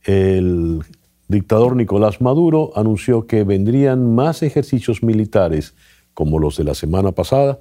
el 0.04 0.82
dictador 1.28 1.76
Nicolás 1.76 2.22
Maduro 2.22 2.72
anunció 2.76 3.28
que 3.28 3.44
vendrían 3.44 4.14
más 4.14 4.44
ejercicios 4.44 5.04
militares 5.04 5.74
como 6.14 6.40
los 6.40 6.58
de 6.58 6.64
la 6.64 6.74
semana 6.74 7.12
pasada, 7.12 7.60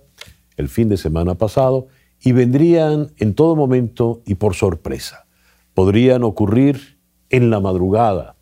el 0.57 0.68
fin 0.68 0.88
de 0.88 0.96
semana 0.96 1.35
pasado, 1.37 1.88
y 2.22 2.33
vendrían 2.33 3.12
en 3.18 3.35
todo 3.35 3.57
momento 3.57 4.22
y 4.26 4.37
por 4.37 4.55
sorpresa. 4.55 5.26
Podrían 5.74 6.24
ocurrir 6.24 6.98
en 7.31 7.50
la 7.50 7.61
madrugada 7.61 8.37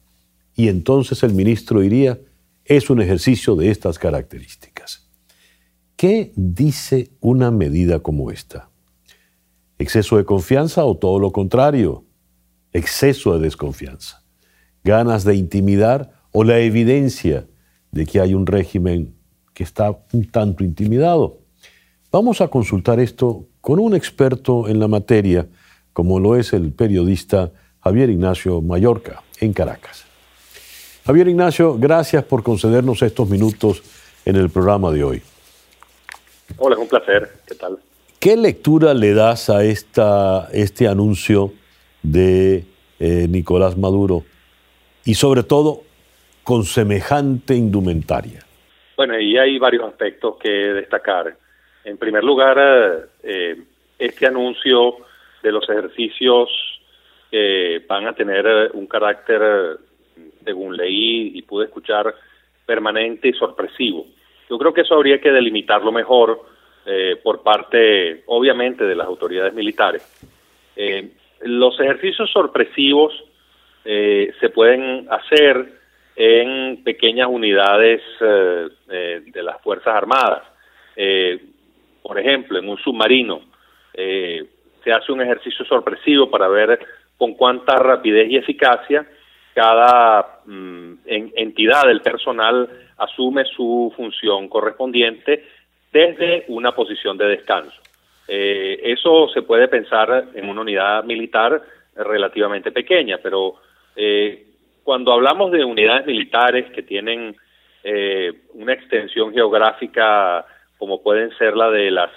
y 0.54 0.68
entonces 0.68 1.22
el 1.22 1.34
ministro 1.34 1.80
diría, 1.80 2.20
es 2.64 2.90
un 2.90 3.00
ejercicio 3.00 3.56
de 3.56 3.70
estas 3.70 3.98
características. 3.98 5.08
¿Qué 5.96 6.32
dice 6.36 7.10
una 7.20 7.50
medida 7.50 8.00
como 8.00 8.30
esta? 8.30 8.70
¿Exceso 9.78 10.16
de 10.16 10.24
confianza 10.24 10.84
o 10.84 10.96
todo 10.96 11.18
lo 11.18 11.32
contrario? 11.32 12.04
Exceso 12.72 13.34
de 13.34 13.44
desconfianza. 13.44 14.24
¿Ganas 14.82 15.24
de 15.24 15.36
intimidar 15.36 16.12
o 16.32 16.44
la 16.44 16.58
evidencia 16.60 17.46
de 17.90 18.06
que 18.06 18.20
hay 18.20 18.34
un 18.34 18.46
régimen 18.46 19.14
que 19.52 19.62
está 19.62 19.98
un 20.12 20.30
tanto 20.30 20.64
intimidado? 20.64 21.40
Vamos 22.10 22.40
a 22.40 22.48
consultar 22.48 23.00
esto 23.00 23.48
con 23.64 23.78
un 23.78 23.94
experto 23.94 24.68
en 24.68 24.78
la 24.78 24.88
materia, 24.88 25.46
como 25.94 26.20
lo 26.20 26.36
es 26.36 26.52
el 26.52 26.70
periodista 26.70 27.50
Javier 27.82 28.10
Ignacio 28.10 28.60
Mallorca, 28.60 29.22
en 29.40 29.54
Caracas. 29.54 30.04
Javier 31.06 31.28
Ignacio, 31.28 31.78
gracias 31.78 32.24
por 32.24 32.42
concedernos 32.42 33.00
estos 33.00 33.26
minutos 33.30 33.82
en 34.26 34.36
el 34.36 34.50
programa 34.50 34.90
de 34.90 35.02
hoy. 35.02 35.22
Hola, 36.58 36.74
es 36.74 36.82
un 36.82 36.88
placer. 36.88 37.30
¿Qué 37.46 37.54
tal? 37.54 37.78
¿Qué 38.20 38.36
lectura 38.36 38.92
le 38.92 39.14
das 39.14 39.48
a 39.48 39.64
esta, 39.64 40.50
este 40.52 40.86
anuncio 40.86 41.54
de 42.02 42.66
eh, 43.00 43.26
Nicolás 43.30 43.78
Maduro 43.78 44.24
y 45.06 45.14
sobre 45.14 45.42
todo 45.42 45.84
con 46.42 46.64
semejante 46.64 47.54
indumentaria? 47.54 48.40
Bueno, 48.98 49.18
y 49.18 49.38
hay 49.38 49.58
varios 49.58 49.84
aspectos 49.84 50.36
que 50.38 50.50
destacar. 50.50 51.38
En 51.84 51.98
primer 51.98 52.24
lugar, 52.24 53.08
eh, 53.22 53.56
este 53.98 54.26
anuncio 54.26 54.96
de 55.42 55.52
los 55.52 55.68
ejercicios 55.68 56.50
van 57.88 58.06
a 58.06 58.12
tener 58.12 58.70
un 58.74 58.86
carácter, 58.86 59.78
según 60.44 60.76
leí 60.76 61.32
y 61.34 61.42
pude 61.42 61.64
escuchar, 61.64 62.14
permanente 62.64 63.28
y 63.28 63.32
sorpresivo. 63.32 64.06
Yo 64.48 64.58
creo 64.58 64.72
que 64.72 64.82
eso 64.82 64.94
habría 64.94 65.20
que 65.20 65.32
delimitarlo 65.32 65.90
mejor 65.90 66.40
eh, 66.86 67.16
por 67.22 67.42
parte, 67.42 68.24
obviamente, 68.26 68.84
de 68.84 68.94
las 68.94 69.06
autoridades 69.06 69.54
militares. 69.54 70.02
Eh, 70.76 71.12
los 71.42 71.78
ejercicios 71.80 72.30
sorpresivos 72.30 73.12
eh, 73.84 74.32
se 74.40 74.50
pueden 74.50 75.06
hacer 75.10 75.66
en 76.16 76.84
pequeñas 76.84 77.28
unidades 77.28 78.00
de 78.20 79.42
las 79.42 79.60
Fuerzas 79.62 79.94
Armadas. 79.96 80.44
Por 82.04 82.20
ejemplo, 82.20 82.58
en 82.58 82.68
un 82.68 82.78
submarino 82.78 83.40
se 83.94 84.92
hace 84.92 85.12
un 85.12 85.22
ejercicio 85.22 85.64
sorpresivo 85.64 86.30
para 86.30 86.46
ver 86.48 86.78
con 87.16 87.34
cuánta 87.34 87.76
rapidez 87.76 88.28
y 88.30 88.36
eficacia 88.36 89.06
cada 89.54 90.40
mm, 90.46 90.94
entidad 91.06 91.84
del 91.86 92.00
personal 92.00 92.68
asume 92.98 93.44
su 93.44 93.92
función 93.96 94.48
correspondiente 94.48 95.44
desde 95.92 96.44
una 96.48 96.72
posición 96.72 97.16
de 97.16 97.26
descanso. 97.26 97.80
Eh, 98.26 98.80
eso 98.82 99.28
se 99.28 99.42
puede 99.42 99.68
pensar 99.68 100.28
en 100.34 100.48
una 100.48 100.62
unidad 100.62 101.04
militar 101.04 101.62
relativamente 101.94 102.72
pequeña, 102.72 103.18
pero 103.22 103.54
eh, 103.94 104.44
cuando 104.82 105.12
hablamos 105.12 105.52
de 105.52 105.64
unidades 105.64 106.06
militares 106.06 106.70
que 106.72 106.82
tienen 106.82 107.36
eh, 107.84 108.32
una 108.54 108.72
extensión 108.72 109.32
geográfica 109.32 110.44
como 110.84 111.02
pueden 111.02 111.30
ser 111.38 111.56
la 111.56 111.70
de 111.70 111.90
las 111.90 112.10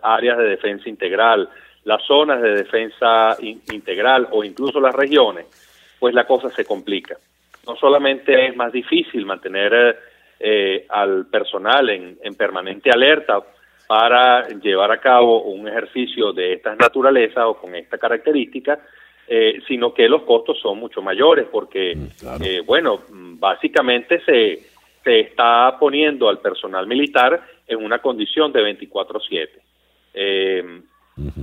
áreas 0.00 0.38
de 0.38 0.44
defensa 0.44 0.88
integral, 0.88 1.48
las 1.82 2.00
zonas 2.04 2.40
de 2.40 2.54
defensa 2.54 3.36
integral 3.40 4.28
o 4.30 4.44
incluso 4.44 4.80
las 4.80 4.94
regiones, 4.94 5.46
pues 5.98 6.14
la 6.14 6.24
cosa 6.24 6.48
se 6.50 6.64
complica. 6.64 7.16
no 7.66 7.74
solamente 7.74 8.46
es 8.46 8.54
más 8.54 8.70
difícil 8.72 9.26
mantener 9.26 9.98
eh, 10.38 10.86
al 10.88 11.26
personal 11.26 11.90
en, 11.90 12.34
permanente 12.36 12.92
alerta 12.92 13.40
para 13.88 14.46
llevar 14.50 14.92
a 14.92 15.00
cabo 15.00 15.42
un 15.42 15.66
ejercicio 15.66 16.32
de 16.32 16.52
estas 16.52 16.78
naturalezas 16.78 17.44
o 17.44 17.54
con 17.54 17.74
esta 17.74 17.98
característica, 17.98 18.78
eh, 19.26 19.58
sino 19.66 19.92
que 19.92 20.08
los 20.08 20.22
costos 20.22 20.60
son 20.60 20.78
mucho 20.78 21.02
mayores 21.02 21.46
porque, 21.50 21.96
mm, 21.96 22.42
eh, 22.44 22.60
bueno, 22.64 23.00
básicamente 23.10 24.20
se, 24.24 24.60
se 25.02 25.20
está 25.20 25.76
poniendo 25.76 26.28
al 26.28 26.38
personal 26.38 26.86
militar 26.86 27.42
en 27.72 27.84
una 27.84 27.98
condición 27.98 28.52
de 28.52 28.62
24/7. 28.62 30.82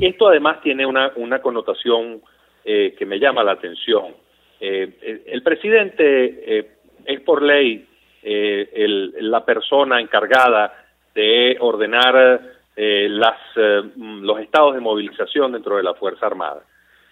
Esto 0.01 0.27
además 0.27 0.61
tiene 0.61 0.85
una, 0.85 1.11
una 1.15 1.41
connotación 1.41 2.21
que 2.63 3.05
me 3.05 3.19
llama 3.19 3.43
la 3.43 3.53
atención. 3.53 4.15
el 4.59 5.41
presidente 5.43 6.67
es 7.05 7.21
por 7.21 7.41
ley 7.41 7.85
eh, 8.21 8.85
la 9.21 9.45
persona 9.45 10.01
encargada 10.01 10.73
de 11.15 11.55
ordenar 11.59 12.41
eh, 12.75 13.07
las, 13.09 13.39
eh, 13.55 13.81
los 13.95 14.39
estados 14.39 14.75
de 14.75 14.81
movilización 14.81 15.53
dentro 15.53 15.77
de 15.77 15.83
la 15.83 15.93
Fuerza 15.93 16.25
Armada. 16.25 16.61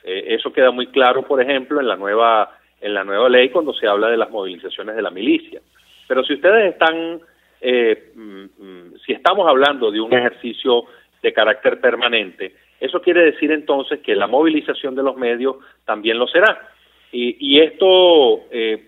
eso 0.03 0.51
queda 0.51 0.71
muy 0.71 0.88
claro, 0.88 1.23
por 1.23 1.41
ejemplo, 1.41 1.80
en 1.80 1.88
la 1.88 1.95
nueva 1.95 2.51
en 2.80 2.93
la 2.93 3.03
nueva 3.03 3.27
ley 3.27 3.49
cuando 3.49 3.73
se 3.73 3.88
habla 3.88 4.08
de 4.08 4.17
las 4.17 4.30
movilizaciones 4.30 4.95
de 4.95 5.01
la 5.01 5.10
milicia. 5.10 5.60
Pero 6.08 6.23
si 6.23 6.36
ustedes 6.36 6.73
están, 6.73 7.19
mm, 7.62 8.43
mm, 8.58 8.93
si 9.06 9.13
estamos 9.13 9.48
hablando 9.48 9.91
de 9.91 10.00
un 10.00 10.13
ejercicio 10.13 10.86
de 11.22 11.34
carácter 11.34 11.80
permanente, 11.82 12.56
eso 12.80 13.02
quiere 13.02 13.24
decir 13.24 13.52
entonces 13.52 14.00
que 14.02 14.15
la 14.15 14.28
movilización 14.28 14.96
de 14.96 15.04
los 15.04 15.17
medios 15.17 15.58
también 15.86 16.20
lo 16.20 16.28
será. 16.28 16.70
Y, 17.12 17.38
y 17.39 17.62
esto 17.62 18.43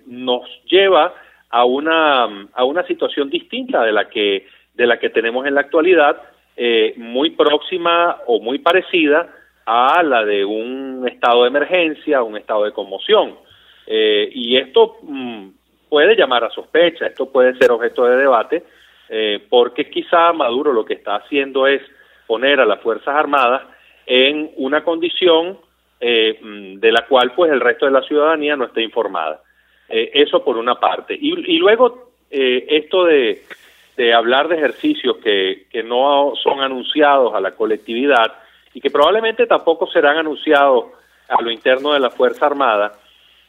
nos 0.06 0.44
lleva 0.66 1.14
a 1.50 1.66
una, 1.66 2.48
a 2.54 2.64
una 2.64 2.86
situación 2.86 3.30
distinta 3.30 3.84
de 3.84 3.92
la 3.92 4.10
que, 4.10 4.48
de 4.76 4.88
la 4.88 5.00
que 5.00 5.10
tenemos 5.10 5.46
en 5.46 5.56
la 5.56 5.62
actualidad, 5.62 6.22
eh, 6.56 6.94
muy 6.98 7.32
próxima 7.32 8.18
o 8.28 8.40
muy 8.40 8.60
parecida 8.60 9.34
a 9.66 10.04
la 10.04 10.26
de 10.26 10.46
un 10.46 11.08
estado 11.08 11.44
de 11.44 11.50
emergencia, 11.50 12.22
un 12.22 12.38
estado 12.38 12.66
de 12.66 12.74
conmoción. 12.74 13.36
Eh, 13.88 14.30
y 14.34 14.58
esto 14.58 14.98
mm, 15.02 15.48
puede 15.90 16.16
llamar 16.16 16.44
a 16.44 16.50
sospecha, 16.50 17.08
esto 17.08 17.32
puede 17.32 17.56
ser 17.56 17.72
objeto 17.72 18.06
de 18.06 18.18
debate, 18.18 18.64
eh, 19.10 19.44
porque 19.50 19.90
quizá 19.90 20.32
Maduro 20.34 20.72
lo 20.72 20.86
que 20.86 20.94
está 20.94 21.16
haciendo 21.16 21.68
es 21.68 21.82
poner 22.28 22.60
a 22.60 22.66
las 22.66 22.80
Fuerzas 22.82 23.16
Armadas 23.16 23.64
en 24.06 24.52
una 24.58 24.84
condición 24.84 25.58
mm, 26.00 26.80
de 26.80 26.92
la 26.92 27.06
cual 27.08 27.34
pues 27.34 27.52
el 27.52 27.60
resto 27.60 27.86
de 27.86 27.92
la 27.92 28.04
ciudadanía 28.04 28.56
no 28.56 28.66
esté 28.66 28.82
informada. 28.82 29.42
Eh, 29.90 30.12
eso 30.14 30.44
por 30.44 30.58
una 30.58 30.76
parte. 30.76 31.18
Y, 31.20 31.58
luego 31.58 32.12
eh, 32.30 32.66
esto 32.70 33.06
de, 33.06 33.42
hablar 34.14 34.48
de 34.48 34.56
ejercicios 34.56 35.18
que, 35.18 35.66
que 35.72 35.84
no 35.84 36.34
son 36.42 36.62
anunciados 36.62 37.34
a 37.34 37.42
la 37.42 37.52
colectividad 37.52 38.34
y 38.74 38.80
que 38.80 38.92
probablemente 38.92 39.48
tampoco 39.48 39.88
serán 39.88 40.18
anunciados 40.18 40.86
a 41.28 41.42
lo 41.42 41.52
interno 41.52 41.94
de 41.94 42.00
la 42.00 42.10
Fuerza 42.12 42.46
Armada, 42.46 42.94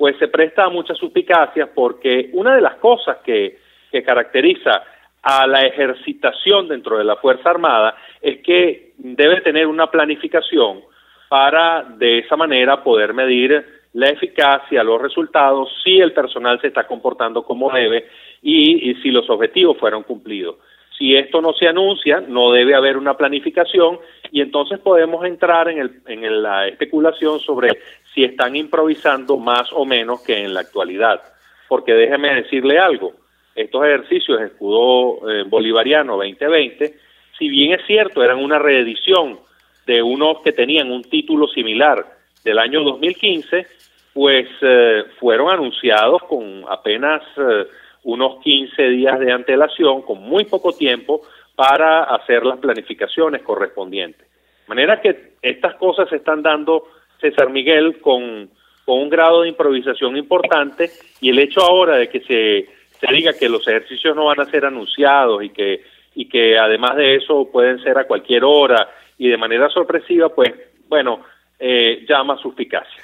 pues 0.00 0.16
se 0.16 0.28
presta 0.28 0.64
a 0.64 0.70
muchas 0.70 0.96
suspicacias 0.96 1.68
porque 1.74 2.30
una 2.32 2.54
de 2.54 2.62
las 2.62 2.76
cosas 2.76 3.18
que, 3.22 3.58
que 3.92 4.02
caracteriza 4.02 4.82
a 5.22 5.46
la 5.46 5.60
ejercitación 5.60 6.68
dentro 6.68 6.96
de 6.96 7.04
la 7.04 7.16
Fuerza 7.16 7.50
Armada 7.50 7.94
es 8.22 8.38
que 8.38 8.94
debe 8.96 9.42
tener 9.42 9.66
una 9.66 9.90
planificación 9.90 10.80
para 11.28 11.82
de 11.82 12.20
esa 12.20 12.34
manera 12.34 12.82
poder 12.82 13.12
medir 13.12 13.62
la 13.92 14.08
eficacia, 14.08 14.82
los 14.82 15.02
resultados, 15.02 15.68
si 15.84 15.98
el 15.98 16.14
personal 16.14 16.58
se 16.62 16.68
está 16.68 16.86
comportando 16.86 17.42
como 17.42 17.70
debe 17.70 18.08
y, 18.40 18.94
si 19.02 19.10
los 19.10 19.28
objetivos 19.28 19.76
fueron 19.76 20.04
cumplidos. 20.04 20.56
Si 21.00 21.16
esto 21.16 21.40
no 21.40 21.54
se 21.54 21.66
anuncia, 21.66 22.20
no 22.20 22.52
debe 22.52 22.74
haber 22.74 22.98
una 22.98 23.16
planificación 23.16 23.98
y 24.30 24.42
entonces 24.42 24.78
podemos 24.80 25.24
entrar 25.24 25.70
en, 25.70 25.78
el, 25.78 26.02
en 26.06 26.42
la 26.42 26.68
especulación 26.68 27.40
sobre 27.40 27.78
si 28.12 28.22
están 28.22 28.54
improvisando 28.54 29.38
más 29.38 29.72
o 29.72 29.86
menos 29.86 30.22
que 30.22 30.44
en 30.44 30.52
la 30.52 30.60
actualidad. 30.60 31.22
Porque 31.68 31.94
déjeme 31.94 32.34
decirle 32.34 32.78
algo, 32.78 33.14
estos 33.54 33.82
ejercicios 33.82 34.42
escudo 34.42 35.26
eh, 35.30 35.44
bolivariano 35.46 36.18
2020, 36.18 36.94
si 37.38 37.48
bien 37.48 37.72
es 37.72 37.86
cierto, 37.86 38.22
eran 38.22 38.36
una 38.36 38.58
reedición 38.58 39.38
de 39.86 40.02
unos 40.02 40.42
que 40.42 40.52
tenían 40.52 40.92
un 40.92 41.02
título 41.04 41.48
similar 41.48 42.04
del 42.44 42.58
año 42.58 42.84
2015, 42.84 43.66
pues 44.12 44.48
eh, 44.60 45.04
fueron 45.18 45.50
anunciados 45.50 46.22
con 46.24 46.62
apenas 46.68 47.22
eh, 47.38 47.64
unos 48.04 48.40
15 48.42 48.82
días 48.88 49.18
de 49.20 49.32
antelación, 49.32 50.02
con 50.02 50.22
muy 50.22 50.44
poco 50.44 50.72
tiempo 50.72 51.22
para 51.54 52.04
hacer 52.04 52.44
las 52.44 52.58
planificaciones 52.58 53.42
correspondientes. 53.42 54.26
De 54.26 54.68
manera 54.68 55.00
que 55.00 55.34
estas 55.42 55.74
cosas 55.74 56.08
se 56.08 56.16
están 56.16 56.42
dando, 56.42 56.84
César 57.20 57.50
Miguel, 57.50 58.00
con, 58.00 58.48
con 58.84 58.98
un 58.98 59.10
grado 59.10 59.42
de 59.42 59.48
improvisación 59.48 60.16
importante 60.16 60.90
y 61.20 61.30
el 61.30 61.38
hecho 61.38 61.60
ahora 61.60 61.96
de 61.96 62.08
que 62.08 62.20
se, 62.20 62.68
se 62.98 63.12
diga 63.12 63.32
que 63.32 63.48
los 63.48 63.66
ejercicios 63.66 64.16
no 64.16 64.26
van 64.26 64.40
a 64.40 64.50
ser 64.50 64.64
anunciados 64.64 65.42
y 65.42 65.50
que, 65.50 65.82
y 66.14 66.28
que 66.28 66.58
además 66.58 66.96
de 66.96 67.16
eso 67.16 67.50
pueden 67.50 67.82
ser 67.82 67.98
a 67.98 68.06
cualquier 68.06 68.44
hora 68.44 68.88
y 69.18 69.28
de 69.28 69.36
manera 69.36 69.68
sorpresiva, 69.68 70.30
pues 70.30 70.52
bueno, 70.88 71.20
eh, 71.58 72.04
llama 72.08 72.38
suspicacia. 72.38 73.02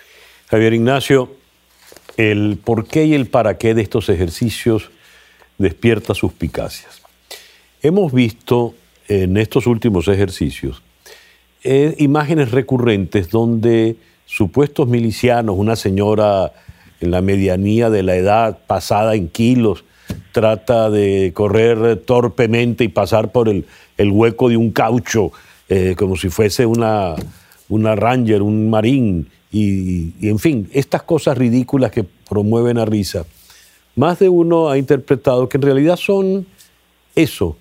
Javier 0.49 0.73
Ignacio, 0.73 1.29
el 2.17 2.59
por 2.63 2.87
qué 2.87 3.05
y 3.05 3.15
el 3.15 3.27
para 3.27 3.59
qué 3.59 3.75
de 3.75 3.83
estos 3.83 4.09
ejercicios 4.09 4.91
despierta 5.59 6.15
suspicacias. 6.15 7.03
Hemos 7.83 8.13
visto 8.13 8.75
en 9.09 9.37
estos 9.37 9.67
últimos 9.67 10.09
ejercicios 10.09 10.83
eh, 11.69 11.97
imágenes 11.99 12.53
recurrentes 12.53 13.29
donde 13.31 13.97
supuestos 14.25 14.87
milicianos, 14.87 15.57
una 15.59 15.75
señora 15.75 16.53
en 17.01 17.11
la 17.11 17.23
medianía 17.23 17.91
de 17.91 18.05
la 18.05 18.15
edad, 18.15 18.59
pasada 18.69 19.17
en 19.17 19.29
kilos, 19.29 19.85
trata 20.31 20.91
de 20.91 21.33
correr 21.35 21.97
torpemente 21.97 22.85
y 22.85 22.89
pasar 22.89 23.33
por 23.33 23.49
el, 23.49 23.65
hueco 23.99 24.49
de 24.49 24.57
un 24.57 24.71
caucho, 24.71 25.33
eh, 25.69 25.97
como 25.99 26.15
si 26.15 26.29
fuese 26.29 26.67
una, 26.67 27.17
una 27.69 27.97
ranger, 27.97 28.43
un 28.43 28.71
marín, 28.71 29.29
y, 29.53 30.13
en 30.29 30.39
fin, 30.39 30.69
estas 30.73 31.03
cosas 31.03 31.39
ridículas 31.39 31.91
que 31.91 32.05
promueven 32.05 32.79
a 32.79 32.85
risa, 32.85 33.25
más 33.95 34.19
de 34.19 34.29
uno 34.29 34.69
ha 34.69 34.79
interpretado 34.79 35.49
que 35.49 35.57
en 35.57 35.63
realidad 35.63 35.97
son 35.97 36.47
eso, 37.15 37.57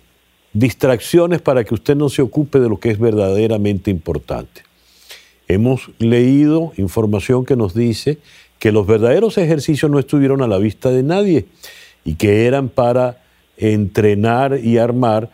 distracciones 0.54 1.41
para 1.41 1.63
que 1.63 1.74
usted 1.74 1.95
no 1.95 2.10
se 2.10 2.21
ocupe 2.21 2.60
de 2.60 2.69
lo 2.69 2.80
que 2.80 2.89
es 2.89 3.00
verdaderamente 3.00 3.91
importante. 3.91 4.63
Hemos 5.48 5.91
leído 6.00 6.74
información 6.78 7.45
que 7.45 7.56
nos 7.56 7.74
dice 7.74 8.17
que 8.60 8.71
los 8.71 8.88
verdaderos 8.88 9.38
ejercicios 9.38 9.91
no 9.91 10.00
estuvieron 10.00 10.41
a 10.41 10.48
la 10.48 10.58
vista 10.58 10.89
de 10.89 11.04
nadie 11.04 11.45
y 12.04 12.15
que 12.15 12.45
eran 12.45 12.69
para 12.69 13.21
entrenar 13.58 14.60
y 14.62 14.78
armar 14.78 15.30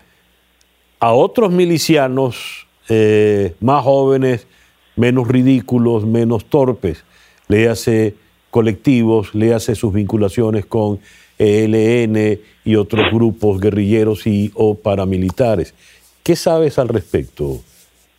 a 1.00 1.14
otros 1.14 1.52
milicianos 1.52 2.68
eh, 2.90 3.56
más 3.60 3.84
jóvenes, 3.84 4.48
menos 4.96 5.28
ridículos, 5.28 6.06
menos 6.06 6.46
torpes. 6.46 7.06
Léase 7.48 8.16
colectivos, 8.50 9.34
léase 9.34 9.76
sus 9.76 9.94
vinculaciones 9.94 10.66
con 10.66 11.00
ELN 11.40 12.40
y 12.64 12.76
otros 12.76 13.12
grupos 13.12 13.60
guerrilleros 13.60 14.28
y 14.28 14.52
o 14.54 14.76
paramilitares. 14.76 15.74
¿Qué 16.24 16.36
sabes 16.36 16.78
al 16.78 16.88
respecto, 16.88 17.62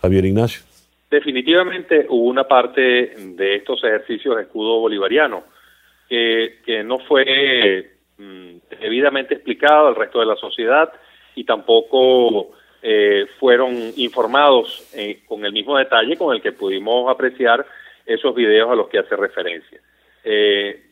Javier 0.01 0.25
Ignacio? 0.25 0.63
Definitivamente 1.11 2.07
hubo 2.09 2.25
una 2.25 2.49
parte 2.49 2.81
de 2.81 3.57
estos 3.57 3.85
ejercicios 3.85 4.35
de 4.37 4.43
escudo 4.43 4.81
bolivariano 4.81 5.45
que, 6.09 6.61
que 6.65 6.83
no 6.83 6.99
fue 7.01 7.93
mm, 8.19 8.57
debidamente 8.81 9.35
explicado 9.35 9.89
al 9.89 9.95
resto 9.95 10.21
de 10.21 10.27
la 10.27 10.37
sociedad 10.37 10.91
y 11.35 11.45
tampoco 11.45 12.53
eh, 12.85 13.27
fueron 13.39 13.93
informados 13.95 14.91
eh, 14.93 15.21
con 15.27 15.45
el 15.45 15.53
mismo 15.53 15.79
detalle 15.79 16.17
con 16.17 16.35
el 16.35 16.43
que 16.43 16.51
pudimos 16.51 17.09
apreciar 17.09 17.65
esos 18.05 18.35
videos 18.35 18.69
a 18.73 18.75
los 18.75 18.89
que 18.89 18.99
hace 18.99 19.15
referencia. 19.15 19.81
Eh, 20.25 20.83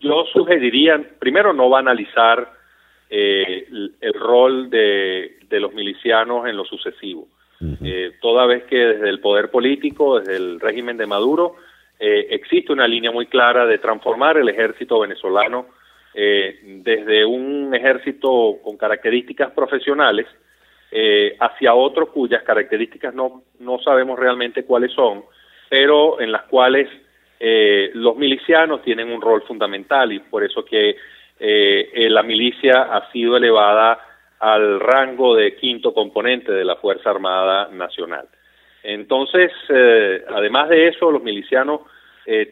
yo 0.00 0.24
sugeriría, 0.32 1.00
primero, 1.20 1.52
no 1.52 1.68
banalizar 1.68 2.50
el, 3.08 3.92
rol 4.14 4.70
de, 4.70 5.38
los 5.50 5.72
milicianos 5.72 6.48
en 6.48 6.56
lo 6.56 6.64
sucesivo. 6.64 7.28
toda 8.20 8.46
vez 8.46 8.64
que 8.64 8.76
desde 8.76 9.08
el 9.08 9.20
poder 9.20 9.50
político, 9.50 10.18
desde 10.18 10.36
el 10.36 10.58
régimen 10.58 10.96
de 10.96 11.06
Maduro, 11.06 11.56
existe 11.98 12.72
una 12.72 12.88
línea 12.88 13.10
muy 13.10 13.26
clara 13.26 13.66
de 13.66 13.78
transformar 13.78 14.36
el 14.38 14.48
ejército 14.48 15.00
venezolano 15.00 15.66
desde 16.14 17.24
un 17.24 17.74
ejército 17.74 18.58
con 18.62 18.76
características 18.76 19.50
profesionales 19.50 20.26
eh, 20.90 21.36
hacia 21.38 21.74
otros 21.74 22.10
cuyas 22.10 22.42
características 22.42 23.14
no, 23.14 23.42
no 23.60 23.78
sabemos 23.78 24.18
realmente 24.18 24.64
cuáles 24.64 24.92
son, 24.92 25.24
pero 25.68 26.20
en 26.20 26.32
las 26.32 26.42
cuales 26.42 26.88
eh, 27.42 27.90
los 27.94 28.16
milicianos 28.16 28.82
tienen 28.82 29.10
un 29.10 29.22
rol 29.22 29.42
fundamental 29.42 30.12
y 30.12 30.18
por 30.18 30.44
eso 30.44 30.62
que 30.62 30.94
eh, 31.38 32.06
la 32.10 32.22
milicia 32.22 32.82
ha 32.82 33.10
sido 33.12 33.38
elevada 33.38 33.98
al 34.40 34.78
rango 34.78 35.34
de 35.34 35.56
quinto 35.56 35.94
componente 35.94 36.52
de 36.52 36.66
la 36.66 36.76
Fuerza 36.76 37.08
Armada 37.08 37.68
Nacional. 37.72 38.26
Entonces, 38.82 39.50
eh, 39.70 40.22
además 40.28 40.68
de 40.68 40.88
eso, 40.88 41.10
los 41.10 41.22
milicianos 41.22 41.80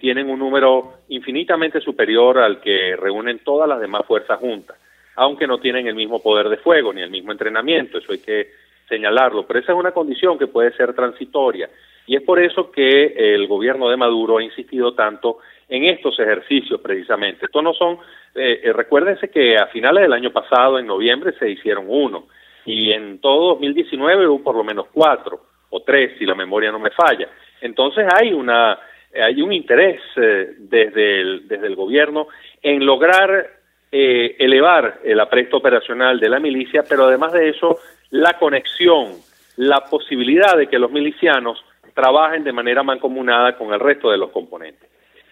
tienen 0.00 0.28
un 0.28 0.40
número 0.40 0.94
infinitamente 1.08 1.80
superior 1.80 2.38
al 2.38 2.60
que 2.60 2.96
reúnen 2.96 3.38
todas 3.44 3.68
las 3.68 3.78
demás 3.78 4.04
fuerzas 4.06 4.36
juntas, 4.40 4.76
aunque 5.18 5.46
no 5.46 5.58
tienen 5.58 5.86
el 5.86 5.94
mismo 5.94 6.22
poder 6.22 6.48
de 6.48 6.56
fuego 6.58 6.92
ni 6.92 7.02
el 7.02 7.10
mismo 7.10 7.32
entrenamiento, 7.32 7.98
eso 7.98 8.12
hay 8.12 8.20
que 8.20 8.50
señalarlo, 8.88 9.46
pero 9.46 9.60
esa 9.60 9.72
es 9.72 9.78
una 9.78 9.92
condición 9.92 10.38
que 10.38 10.46
puede 10.46 10.72
ser 10.72 10.94
transitoria 10.94 11.68
y 12.06 12.16
es 12.16 12.22
por 12.22 12.40
eso 12.40 12.70
que 12.70 13.34
el 13.34 13.46
gobierno 13.46 13.90
de 13.90 13.98
Maduro 13.98 14.38
ha 14.38 14.42
insistido 14.42 14.94
tanto 14.94 15.38
en 15.68 15.84
estos 15.84 16.18
ejercicios 16.18 16.80
precisamente. 16.80 17.44
Estos 17.44 17.62
no 17.62 17.74
son, 17.74 17.98
eh, 18.34 18.62
eh, 18.64 18.72
recuérdense 18.72 19.28
que 19.28 19.58
a 19.58 19.66
finales 19.66 20.04
del 20.04 20.14
año 20.14 20.30
pasado, 20.30 20.78
en 20.78 20.86
noviembre, 20.86 21.32
se 21.38 21.50
hicieron 21.50 21.84
uno, 21.86 22.28
y 22.64 22.92
en 22.92 23.20
todo 23.20 23.50
2019 23.50 24.26
hubo 24.26 24.42
por 24.42 24.56
lo 24.56 24.64
menos 24.64 24.86
cuatro 24.90 25.40
o 25.68 25.80
tres, 25.80 26.12
si 26.18 26.24
la 26.24 26.34
memoria 26.34 26.72
no 26.72 26.78
me 26.78 26.90
falla. 26.90 27.28
Entonces 27.60 28.06
hay 28.10 28.32
una 28.32 28.78
hay 29.14 29.40
un 29.42 29.52
interés 29.52 30.00
eh, 30.16 30.54
desde, 30.58 31.40
desde 31.40 31.66
el 31.66 31.76
gobierno 31.76 32.28
en 32.62 32.84
lograr 32.84 33.57
elevar 33.90 35.00
el 35.04 35.18
apresto 35.18 35.56
operacional 35.56 36.20
de 36.20 36.28
la 36.28 36.40
milicia, 36.40 36.84
pero 36.88 37.04
además 37.04 37.32
de 37.32 37.48
eso, 37.48 37.78
la 38.10 38.38
conexión, 38.38 39.12
la 39.56 39.80
posibilidad 39.84 40.56
de 40.56 40.66
que 40.66 40.78
los 40.78 40.90
milicianos 40.90 41.64
trabajen 41.94 42.44
de 42.44 42.52
manera 42.52 42.84
mancomunada 42.84 43.56
con 43.56 43.72
el 43.72 43.80
resto 43.80 44.10
de 44.10 44.18
los 44.18 44.30
componentes. 44.30 44.88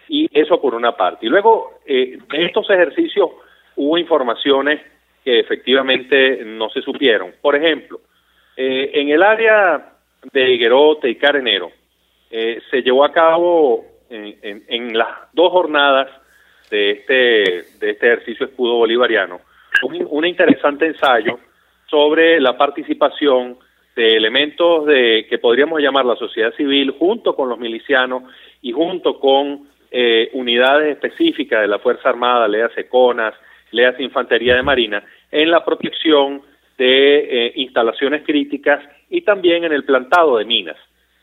Y 0.09 0.27
eso 0.37 0.59
por 0.59 0.75
una 0.75 0.97
parte. 0.97 1.25
Y 1.25 1.29
luego, 1.29 1.79
eh, 1.85 2.17
en 2.33 2.41
estos 2.41 2.69
ejercicios 2.69 3.29
hubo 3.77 3.97
informaciones 3.97 4.81
que 5.23 5.39
efectivamente 5.39 6.43
no 6.43 6.69
se 6.69 6.81
supieron. 6.81 7.33
Por 7.41 7.55
ejemplo, 7.55 8.01
eh, 8.57 8.91
en 8.95 9.09
el 9.09 9.23
área 9.23 9.93
de 10.31 10.53
Higuerote 10.53 11.09
y 11.09 11.15
Carenero, 11.15 11.71
eh, 12.29 12.59
se 12.69 12.81
llevó 12.81 13.05
a 13.05 13.13
cabo 13.13 13.85
en, 14.09 14.97
las 14.97 15.09
dos 15.33 15.51
jornadas 15.51 16.09
de 16.69 16.91
este, 16.91 17.13
de 17.79 17.89
este 17.91 18.07
ejercicio 18.07 18.45
escudo 18.45 18.75
bolivariano 18.75 19.41
un, 19.83 20.07
un 20.09 20.25
interesante 20.25 20.85
ensayo 20.85 21.39
sobre 21.89 22.39
la 22.39 22.57
participación 22.57 23.57
de 23.95 24.15
elementos 24.15 24.85
de 24.85 25.25
que 25.29 25.39
podríamos 25.39 25.81
llamar 25.81 26.05
la 26.05 26.15
sociedad 26.15 26.53
civil 26.55 26.91
junto 26.91 27.35
con 27.35 27.49
los 27.49 27.57
milicianos 27.57 28.23
y 28.61 28.71
junto 28.71 29.19
con 29.19 29.67
eh, 29.89 30.29
unidades 30.33 30.91
específicas 30.91 31.61
de 31.61 31.67
la 31.67 31.79
Fuerza 31.79 32.09
Armada, 32.09 32.47
leas 32.47 32.71
CONAS, 32.89 33.33
leas 33.71 33.99
Infantería 33.99 34.55
de 34.55 34.63
Marina, 34.63 35.03
en 35.31 35.49
la 35.49 35.63
protección 35.65 36.41
de 36.77 37.47
eh, 37.47 37.53
instalaciones 37.55 38.23
críticas 38.23 38.83
y 39.09 39.21
también 39.21 39.63
en 39.63 39.73
el 39.73 39.83
plantado 39.83 40.37
de 40.37 40.45
minas. 40.45 40.77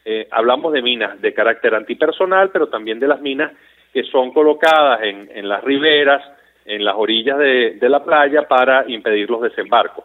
Eh, 0.04 0.26
hablamos 0.30 0.72
de 0.72 0.82
minas 0.82 1.20
de 1.20 1.32
carácter 1.32 1.74
antipersonal, 1.74 2.50
pero 2.50 2.68
también 2.68 2.98
de 2.98 3.08
las 3.08 3.20
minas 3.20 3.52
que 3.94 4.02
son 4.04 4.32
colocadas 4.32 5.02
en, 5.04 5.30
en 5.32 5.48
las 5.48 5.62
riberas, 5.64 6.22
en 6.66 6.84
las 6.84 6.96
orillas 6.96 7.38
de, 7.38 7.76
de 7.80 7.88
la 7.88 8.02
playa 8.02 8.48
para 8.48 8.84
impedir 8.88 9.30
los 9.30 9.40
desembarcos. 9.40 10.04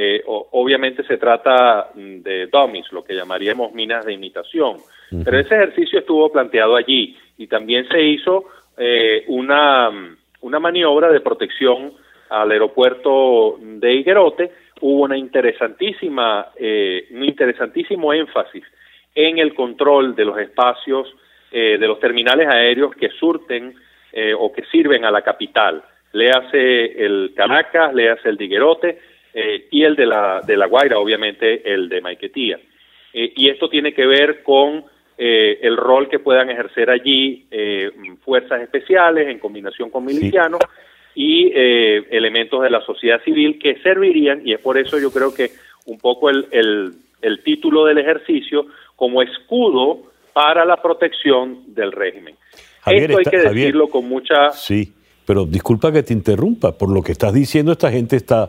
Eh, 0.00 0.22
obviamente 0.26 1.02
se 1.04 1.16
trata 1.16 1.88
mm, 1.94 2.18
de 2.22 2.46
dummies, 2.46 2.92
lo 2.92 3.02
que 3.02 3.14
llamaríamos 3.14 3.72
minas 3.72 4.04
de 4.04 4.12
imitación, 4.12 4.76
pero 5.24 5.40
ese 5.40 5.56
ejercicio 5.56 5.98
estuvo 5.98 6.30
planteado 6.30 6.76
allí 6.76 7.16
y 7.36 7.48
también 7.48 7.88
se 7.88 8.00
hizo 8.00 8.44
eh, 8.76 9.24
una, 9.26 9.90
mm, 9.90 10.16
una 10.42 10.60
maniobra 10.60 11.10
de 11.10 11.20
protección 11.20 11.92
al 12.30 12.50
aeropuerto 12.52 13.58
de 13.60 13.94
Higuerote, 13.94 14.52
hubo 14.82 15.02
una 15.02 15.16
interesantísima, 15.16 16.48
eh, 16.56 17.08
un 17.10 17.24
interesantísimo 17.24 18.12
énfasis 18.12 18.64
en 19.16 19.38
el 19.38 19.52
control 19.54 20.14
de 20.14 20.24
los 20.24 20.38
espacios 20.38 21.12
de 21.50 21.78
los 21.78 21.98
terminales 21.98 22.46
aéreos 22.48 22.94
que 22.94 23.08
surten 23.10 23.74
o 24.38 24.52
que 24.52 24.64
sirven 24.72 25.04
a 25.04 25.10
la 25.10 25.22
capital. 25.22 25.82
Le 26.12 26.30
hace 26.30 27.04
el 27.04 27.32
Caracas, 27.34 27.94
le 27.94 28.10
hace 28.10 28.28
el 28.28 28.36
Diguerote, 28.36 28.98
eh, 29.34 29.68
y 29.70 29.84
el 29.84 29.94
de 29.94 30.06
la, 30.06 30.40
de 30.40 30.56
la 30.56 30.66
Guaira, 30.66 30.98
obviamente 30.98 31.72
el 31.72 31.88
de 31.88 32.00
Maiquetía. 32.00 32.58
Eh, 33.12 33.32
y 33.36 33.48
esto 33.48 33.68
tiene 33.68 33.92
que 33.92 34.06
ver 34.06 34.42
con 34.42 34.84
eh, 35.16 35.58
el 35.62 35.76
rol 35.76 36.08
que 36.08 36.18
puedan 36.18 36.50
ejercer 36.50 36.90
allí 36.90 37.46
fuerzas 38.24 38.62
especiales 38.62 39.28
en 39.28 39.38
combinación 39.38 39.90
con 39.90 40.04
milicianos 40.04 40.60
y 41.14 41.52
elementos 41.52 42.62
de 42.62 42.70
la 42.70 42.80
sociedad 42.82 43.20
civil 43.22 43.58
que 43.58 43.76
servirían, 43.80 44.42
y 44.44 44.52
es 44.52 44.60
por 44.60 44.78
eso 44.78 44.98
yo 44.98 45.10
creo 45.10 45.34
que 45.34 45.50
un 45.86 45.98
poco 45.98 46.30
el, 46.30 46.46
el, 46.52 46.92
el 47.22 47.42
título 47.42 47.84
del 47.84 47.98
ejercicio 47.98 48.66
como 48.94 49.22
escudo 49.22 50.02
para 50.38 50.64
la 50.64 50.76
protección 50.76 51.74
del 51.74 51.90
régimen. 51.90 52.36
Esto 52.86 53.18
hay 53.18 53.24
que 53.24 53.38
decirlo 53.38 53.88
con 53.88 54.08
mucha... 54.08 54.50
Sí, 54.50 54.92
pero 55.26 55.44
disculpa 55.44 55.90
que 55.90 56.04
te 56.04 56.12
interrumpa, 56.12 56.78
por 56.78 56.94
lo 56.94 57.02
que 57.02 57.10
estás 57.10 57.34
diciendo, 57.34 57.72
esta 57.72 57.90
gente 57.90 58.14
está 58.14 58.48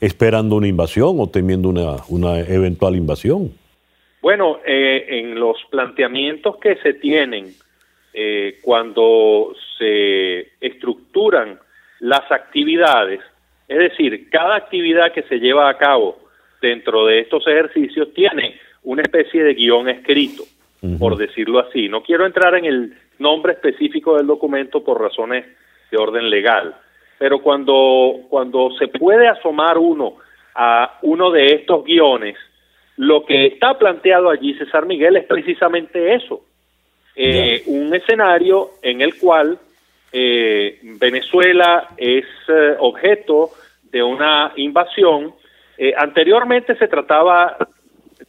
esperando 0.00 0.56
una 0.56 0.66
invasión 0.66 1.16
o 1.18 1.28
temiendo 1.28 1.68
una, 1.68 1.96
una 2.08 2.40
eventual 2.40 2.96
invasión? 2.96 3.52
Bueno, 4.22 4.60
eh, 4.66 5.04
en 5.10 5.38
los 5.38 5.58
planteamientos 5.70 6.56
que 6.56 6.76
se 6.76 6.94
tienen 6.94 7.48
eh, 8.14 8.58
cuando 8.62 9.52
se 9.76 10.52
estructuran 10.58 11.58
las 12.00 12.32
actividades, 12.32 13.20
es 13.68 13.78
decir, 13.78 14.30
cada 14.30 14.56
actividad 14.56 15.12
que 15.12 15.24
se 15.24 15.36
lleva 15.36 15.68
a 15.68 15.76
cabo 15.76 16.16
dentro 16.62 17.04
de 17.04 17.20
estos 17.20 17.46
ejercicios 17.46 18.14
tiene 18.14 18.58
una 18.84 19.02
especie 19.02 19.44
de 19.44 19.52
guion 19.52 19.90
escrito, 19.90 20.44
por 20.98 21.16
decirlo 21.16 21.60
así. 21.60 21.88
No 21.88 22.02
quiero 22.02 22.26
entrar 22.26 22.54
en 22.54 22.64
el 22.64 22.94
nombre 23.18 23.54
específico 23.54 24.16
del 24.16 24.26
documento 24.26 24.84
por 24.84 25.00
razones 25.00 25.46
de 25.90 25.96
orden 25.96 26.28
legal, 26.28 26.74
pero 27.18 27.40
cuando, 27.40 28.20
cuando 28.28 28.70
se 28.78 28.88
puede 28.88 29.28
asomar 29.28 29.78
uno 29.78 30.14
a 30.54 30.98
uno 31.02 31.30
de 31.30 31.46
estos 31.54 31.84
guiones, 31.84 32.36
lo 32.96 33.24
que 33.24 33.46
está 33.46 33.78
planteado 33.78 34.30
allí, 34.30 34.54
César 34.54 34.86
Miguel, 34.86 35.16
es 35.16 35.24
precisamente 35.24 36.14
eso. 36.14 36.42
Eh, 37.14 37.62
un 37.66 37.94
escenario 37.94 38.72
en 38.82 39.00
el 39.00 39.16
cual 39.16 39.58
eh, 40.12 40.78
Venezuela 40.98 41.88
es 41.96 42.26
eh, 42.48 42.76
objeto 42.78 43.50
de 43.90 44.02
una 44.02 44.52
invasión. 44.56 45.34
anteriormente 45.96 46.76
se 46.76 46.88
trataba 46.88 47.56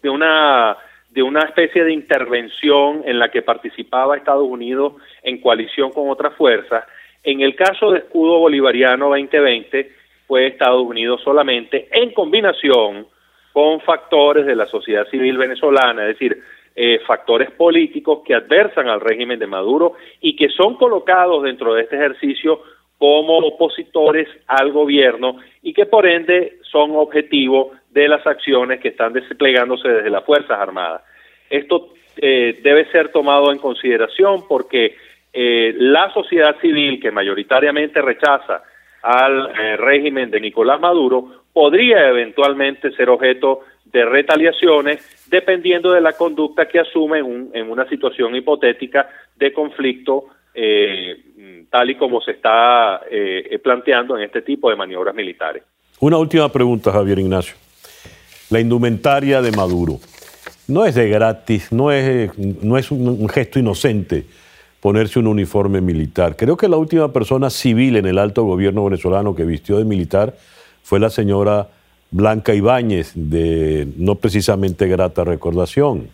de 0.02 0.10
una 0.10 0.78
de 1.18 1.24
una 1.24 1.40
especie 1.40 1.84
de 1.84 1.94
intervención 1.94 3.02
en 3.04 3.18
la 3.18 3.32
que 3.32 3.42
participaba 3.42 4.16
Estados 4.16 4.48
Unidos 4.48 4.94
en 5.24 5.42
coalición 5.42 5.90
con 5.90 6.12
otras 6.12 6.36
fuerzas. 6.36 6.84
En 7.24 7.42
el 7.42 7.56
caso 7.56 7.90
de 7.90 8.02
escudo 8.02 8.38
bolivariano 8.38 9.10
2020 9.10 9.92
fue 10.28 10.46
Estados 10.46 10.84
Unidos 10.84 11.20
solamente 11.24 11.88
en 11.92 12.12
combinación 12.14 13.08
con 13.52 13.82
factores 13.82 14.46
de 14.46 14.56
la 14.56 14.68
sociedad 14.68 15.08
civil 15.10 15.40
venezolana, 15.40 16.04
es 16.04 16.20
decir, 16.20 16.40
eh, 16.76 17.00
factores 17.08 17.50
políticos 17.50 18.20
que 18.24 18.36
adversan 18.36 18.88
al 18.88 19.02
régimen 19.02 19.40
de 19.40 19.48
Maduro 19.48 19.94
y 20.22 20.36
que 20.36 20.50
son 20.50 20.76
colocados 20.76 21.42
dentro 21.42 21.74
de 21.74 21.82
este 21.82 21.96
ejercicio 21.96 22.62
como 23.00 23.40
opositores 23.40 24.28
al 24.46 24.72
gobierno 24.72 25.38
y 25.64 25.74
que 25.74 25.88
por 25.88 26.06
ende 26.06 26.60
son 26.72 26.96
objetivo 26.96 27.72
de 28.02 28.08
las 28.08 28.26
acciones 28.28 28.80
que 28.80 28.90
están 28.90 29.14
desplegándose 29.14 29.88
desde 29.88 30.10
las 30.12 30.24
Fuerzas 30.24 30.60
Armadas. 30.60 31.02
Esto 31.50 31.94
eh, 32.18 32.60
debe 32.62 32.86
ser 32.92 33.10
tomado 33.10 33.52
en 33.52 33.58
consideración 33.58 34.48
porque 34.48 34.96
eh, 35.34 35.74
la 35.78 36.14
sociedad 36.14 36.56
civil 36.62 37.00
que 37.00 37.12
mayoritariamente 37.12 38.02
rechaza 38.02 38.62
al 39.02 39.50
eh, 39.50 39.78
régimen 39.78 40.30
de 40.30 40.40
Nicolás 40.40 40.80
Maduro 40.80 41.44
podría 41.52 42.08
eventualmente 42.08 42.92
ser 42.92 43.10
objeto 43.10 43.62
de 43.86 44.06
retaliaciones 44.06 45.26
dependiendo 45.30 45.92
de 45.92 46.02
la 46.02 46.14
conducta 46.14 46.68
que 46.68 46.80
asume 46.80 47.20
en, 47.20 47.72
una 47.72 47.88
situación 47.90 48.36
hipotética 48.36 49.10
de 49.36 49.52
conflicto 49.52 50.26
eh, 50.54 51.18
tal 51.72 51.90
y 51.90 51.96
como 51.96 52.22
se 52.22 52.32
está 52.32 53.02
planteando 53.64 54.18
en 54.18 54.24
este 54.24 54.42
tipo 54.42 54.70
de 54.70 54.76
maniobras 54.76 55.16
militares. 55.16 55.64
Una 56.00 56.18
última 56.18 56.50
pregunta, 56.52 56.92
Javier 56.92 57.20
Ignacio. 57.20 57.67
La 58.50 58.60
indumentaria 58.60 59.42
de 59.42 59.52
Maduro 59.52 60.00
no 60.68 60.86
es 60.86 60.96
de 60.96 61.10
gratis, 61.10 61.72
no 61.72 61.92
es, 61.92 62.38
no 62.38 62.78
es 62.78 62.92
un 62.92 63.28
gesto 63.30 63.60
inocente 63.60 64.26
ponerse 64.80 65.20
un 65.20 65.28
uniforme 65.28 65.82
militar. 65.82 66.36
Creo 66.36 66.56
que 66.56 66.68
la 66.68 66.78
última 66.78 67.12
persona 67.12 67.50
civil 67.50 67.96
en 67.96 68.06
el 68.06 68.18
alto 68.18 68.44
gobierno 68.44 68.84
venezolano 68.84 69.36
que 69.36 69.44
vistió 69.44 69.78
de 69.78 69.86
militar 69.86 70.36
fue 70.84 71.00
la 71.00 71.10
señora 71.10 71.68
Blanca 72.12 72.54
Ibáñez, 72.54 73.12
de 73.16 73.88
no 73.98 74.16
precisamente 74.16 74.88
grata 74.88 75.24
recordación. 75.24 76.08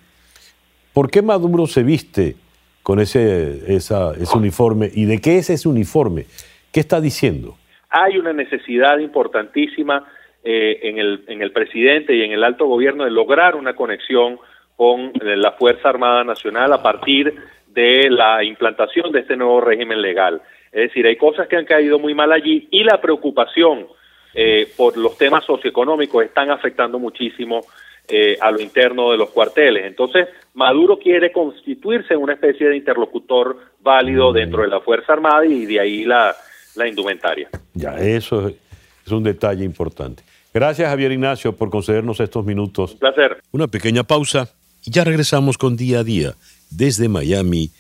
¿Por 0.94 1.12
qué 1.12 1.22
Maduro 1.22 1.68
se 1.68 1.84
viste 1.84 2.36
con 2.84 3.00
ese, 3.00 3.74
ese 3.74 3.96
uniforme. 4.36 4.92
¿Y 4.94 5.06
de 5.06 5.20
qué 5.20 5.38
es 5.38 5.50
ese 5.50 5.68
uniforme? 5.68 6.26
¿Qué 6.72 6.82
está 6.82 7.02
diciendo? 7.02 7.56
Hay 7.90 8.18
una 8.18 8.34
necesidad 8.34 9.00
importantísima 9.00 10.06
eh, 10.44 10.80
en, 10.84 10.98
el, 10.98 11.24
en 11.28 11.42
el 11.42 11.52
presidente 11.52 12.16
y 12.16 12.22
en 12.22 12.32
el 12.32 12.44
alto 12.44 12.66
gobierno 12.66 13.06
de 13.06 13.12
lograr 13.12 13.56
una 13.56 13.76
conexión 13.76 14.40
con 14.76 15.12
eh, 15.22 15.38
la 15.38 15.54
Fuerza 15.54 15.90
Armada 15.90 16.24
Nacional 16.24 16.74
a 16.74 16.82
partir 16.82 17.34
de 17.68 18.10
la 18.10 18.44
implantación 18.44 19.12
de 19.12 19.22
este 19.22 19.36
nuevo 19.36 19.62
régimen 19.62 20.02
legal. 20.02 20.42
Es 20.72 20.90
decir, 20.90 21.06
hay 21.06 21.16
cosas 21.16 21.48
que 21.48 21.56
han 21.56 21.66
caído 21.66 22.00
muy 22.00 22.14
mal 22.14 22.32
allí 22.32 22.68
y 22.72 22.84
la 22.84 23.00
preocupación 23.00 23.88
eh, 24.34 24.68
por 24.76 24.98
los 24.98 25.18
temas 25.18 25.46
socioeconómicos 25.46 26.26
están 26.26 26.50
afectando 26.50 26.98
muchísimo 26.98 27.62
eh, 28.08 28.36
a 28.42 28.52
lo 28.52 28.60
interno 28.60 29.12
de 29.12 29.18
los 29.18 29.30
cuarteles. 29.30 29.86
Entonces, 29.86 30.28
Maduro 30.56 30.98
quiere 30.98 31.32
constituirse 31.32 32.16
en 32.16 32.22
una 32.22 32.34
especie 32.34 32.68
de 32.68 32.76
interlocutor 32.76 33.58
válido 33.80 34.34
dentro 34.34 34.64
de 34.64 34.68
la 34.68 34.82
Fuerza 34.82 35.14
Armada 35.14 35.46
y 35.46 35.66
de 35.66 35.80
ahí 35.80 36.04
la, 36.04 36.36
la 36.76 36.88
indumentaria. 36.88 37.50
Ya, 37.74 37.96
eso 37.98 38.48
es 38.48 39.12
un 39.12 39.24
detalle 39.24 39.64
importante. 39.64 40.24
Gracias, 40.54 40.88
Javier 40.88 41.12
Ignacio, 41.12 41.56
por 41.56 41.72
concedernos 41.72 42.20
estos 42.20 42.46
minutos. 42.46 42.94
Un 42.94 43.00
placer. 43.00 43.42
Una 43.52 43.68
pequeña 43.68 44.04
pausa 44.04 44.50
y 44.86 44.92
ya 44.92 45.04
regresamos 45.04 45.58
con 45.58 45.76
día 45.76 46.00
a 46.00 46.04
día 46.04 46.36
desde 46.70 47.10
Miami 47.10 47.72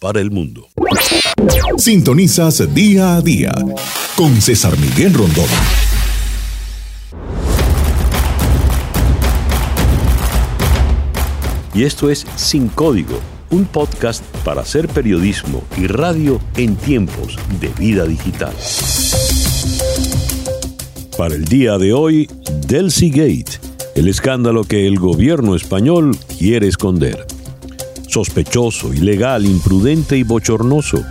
para 0.00 0.20
el 0.20 0.30
mundo. 0.30 0.68
Sintonizas 1.76 2.74
día 2.74 3.16
a 3.16 3.20
día 3.20 3.52
con 4.16 4.40
César 4.40 4.78
Miguel 4.78 5.12
Rondón. 5.12 5.44
Y 11.74 11.84
esto 11.84 12.08
es 12.08 12.26
Sin 12.36 12.68
Código, 12.68 13.20
un 13.50 13.66
podcast 13.66 14.24
para 14.42 14.62
hacer 14.62 14.88
periodismo 14.88 15.62
y 15.76 15.86
radio 15.86 16.40
en 16.56 16.76
tiempos 16.76 17.36
de 17.60 17.68
vida 17.78 18.06
digital. 18.06 18.54
Para 21.18 21.34
el 21.34 21.46
día 21.46 21.78
de 21.78 21.94
hoy, 21.94 22.28
Delcy 22.68 23.08
Gate, 23.08 23.58
el 23.94 24.06
escándalo 24.06 24.64
que 24.64 24.86
el 24.86 24.98
gobierno 24.98 25.56
español 25.56 26.14
quiere 26.38 26.68
esconder 26.68 27.26
sospechoso, 28.06 28.92
ilegal, 28.94 29.46
imprudente 29.46 30.16
y 30.16 30.22
bochornoso. 30.22 31.02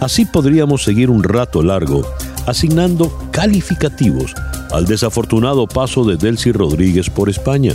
Así 0.00 0.26
podríamos 0.26 0.82
seguir 0.82 1.10
un 1.10 1.22
rato 1.22 1.62
largo 1.62 2.02
asignando 2.46 3.12
calificativos 3.30 4.34
al 4.70 4.86
desafortunado 4.86 5.66
paso 5.66 6.04
de 6.04 6.16
Delcy 6.16 6.52
Rodríguez 6.52 7.10
por 7.10 7.28
España. 7.28 7.72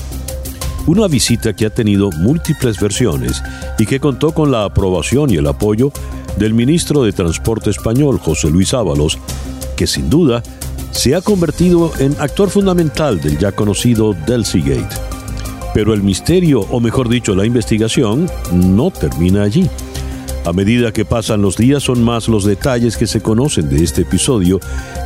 Una 0.87 1.07
visita 1.07 1.53
que 1.53 1.65
ha 1.65 1.69
tenido 1.71 2.11
múltiples 2.11 2.79
versiones 2.79 3.41
y 3.79 3.85
que 3.85 3.99
contó 3.99 4.33
con 4.33 4.51
la 4.51 4.65
aprobación 4.65 5.31
y 5.31 5.37
el 5.37 5.47
apoyo 5.47 5.91
del 6.37 6.53
ministro 6.53 7.03
de 7.03 7.11
Transporte 7.11 7.71
español, 7.71 8.19
José 8.19 8.49
Luis 8.49 8.73
Ábalos, 8.73 9.17
que 9.75 9.87
sin 9.87 10.09
duda 10.09 10.43
se 10.91 11.15
ha 11.15 11.21
convertido 11.21 11.91
en 11.99 12.15
actor 12.19 12.49
fundamental 12.49 13.19
del 13.21 13.37
ya 13.37 13.51
conocido 13.51 14.13
Delcy 14.25 14.61
Gate. 14.61 14.95
Pero 15.73 15.93
el 15.93 16.03
misterio, 16.03 16.61
o 16.61 16.79
mejor 16.79 17.09
dicho, 17.09 17.35
la 17.35 17.45
investigación, 17.45 18.29
no 18.53 18.91
termina 18.91 19.43
allí. 19.43 19.69
A 20.45 20.53
medida 20.53 20.93
que 20.93 21.05
pasan 21.05 21.41
los 21.41 21.57
días 21.57 21.83
son 21.83 22.03
más 22.03 22.27
los 22.27 22.45
detalles 22.45 22.97
que 22.97 23.07
se 23.07 23.21
conocen 23.21 23.67
de 23.67 23.83
este 23.83 24.03
episodio 24.03 24.59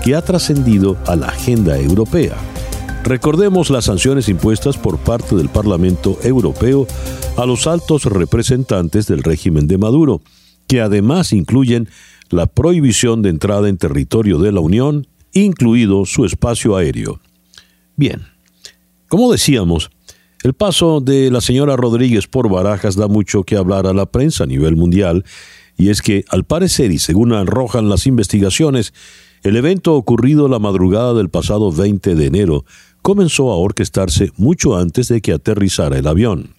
que 0.04 0.14
ha 0.14 0.22
trascendido 0.22 0.98
a 1.08 1.16
la 1.16 1.28
agenda 1.28 1.80
europea. 1.80 2.36
Recordemos 3.04 3.70
las 3.70 3.86
sanciones 3.86 4.28
impuestas 4.28 4.78
por 4.78 4.98
parte 4.98 5.36
del 5.36 5.50
Parlamento 5.50 6.20
Europeo 6.24 6.86
a 7.38 7.46
los 7.46 7.68
altos 7.68 8.04
representantes 8.04 9.08
del 9.08 9.24
régimen 9.24 9.68
de 9.68 9.78
Maduro, 9.78 10.22
que 10.68 10.82
además 10.82 11.32
incluyen 11.32 11.88
la 12.30 12.46
prohibición 12.46 13.22
de 13.22 13.30
entrada 13.30 13.70
en 13.70 13.78
territorio 13.78 14.40
de 14.40 14.52
la 14.52 14.60
Unión, 14.60 15.08
incluido 15.34 16.06
su 16.06 16.26
espacio 16.26 16.76
aéreo. 16.76 17.20
Bien, 17.96 18.22
como 19.08 19.32
decíamos, 19.32 19.90
el 20.44 20.54
paso 20.54 21.02
de 21.02 21.32
la 21.32 21.42
señora 21.42 21.76
Rodríguez 21.76 22.28
por 22.28 22.50
Barajas 22.50 22.96
da 22.96 23.08
mucho 23.08 23.44
que 23.44 23.58
hablar 23.58 23.88
a 23.88 23.94
la 23.94 24.06
prensa 24.06 24.46
a 24.46 24.48
nivel 24.48 24.76
mundial, 24.76 25.26
y 25.78 25.90
es 25.90 26.02
que, 26.02 26.26
al 26.30 26.44
parecer, 26.44 26.92
y 26.92 27.00
según 27.00 27.34
arrojan 27.34 27.90
las 27.90 28.06
investigaciones, 28.06 28.94
el 29.44 29.56
evento 29.56 29.96
ocurrido 29.96 30.48
la 30.48 30.60
madrugada 30.60 31.14
del 31.14 31.30
pasado 31.30 31.72
20 31.72 32.16
de 32.16 32.26
enero 32.26 32.66
comenzó 33.02 33.52
a 33.52 33.58
orquestarse 33.58 34.32
mucho 34.38 34.78
antes 34.78 35.08
de 35.08 35.22
que 35.22 35.34
aterrizara 35.34 35.98
el 35.98 36.08
avión. 36.08 36.54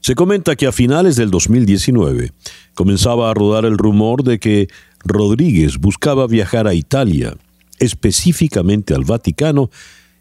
Se 0.00 0.14
comenta 0.14 0.56
que 0.56 0.66
a 0.66 0.72
finales 0.72 1.16
del 1.16 1.30
2019 1.30 2.32
comenzaba 2.74 3.30
a 3.30 3.34
rodar 3.34 3.66
el 3.66 3.76
rumor 3.76 4.24
de 4.24 4.38
que 4.38 4.68
Rodríguez 5.04 5.78
buscaba 5.78 6.26
viajar 6.26 6.66
a 6.66 6.74
Italia, 6.74 7.36
específicamente 7.78 8.94
al 8.94 9.04
Vaticano, 9.04 9.70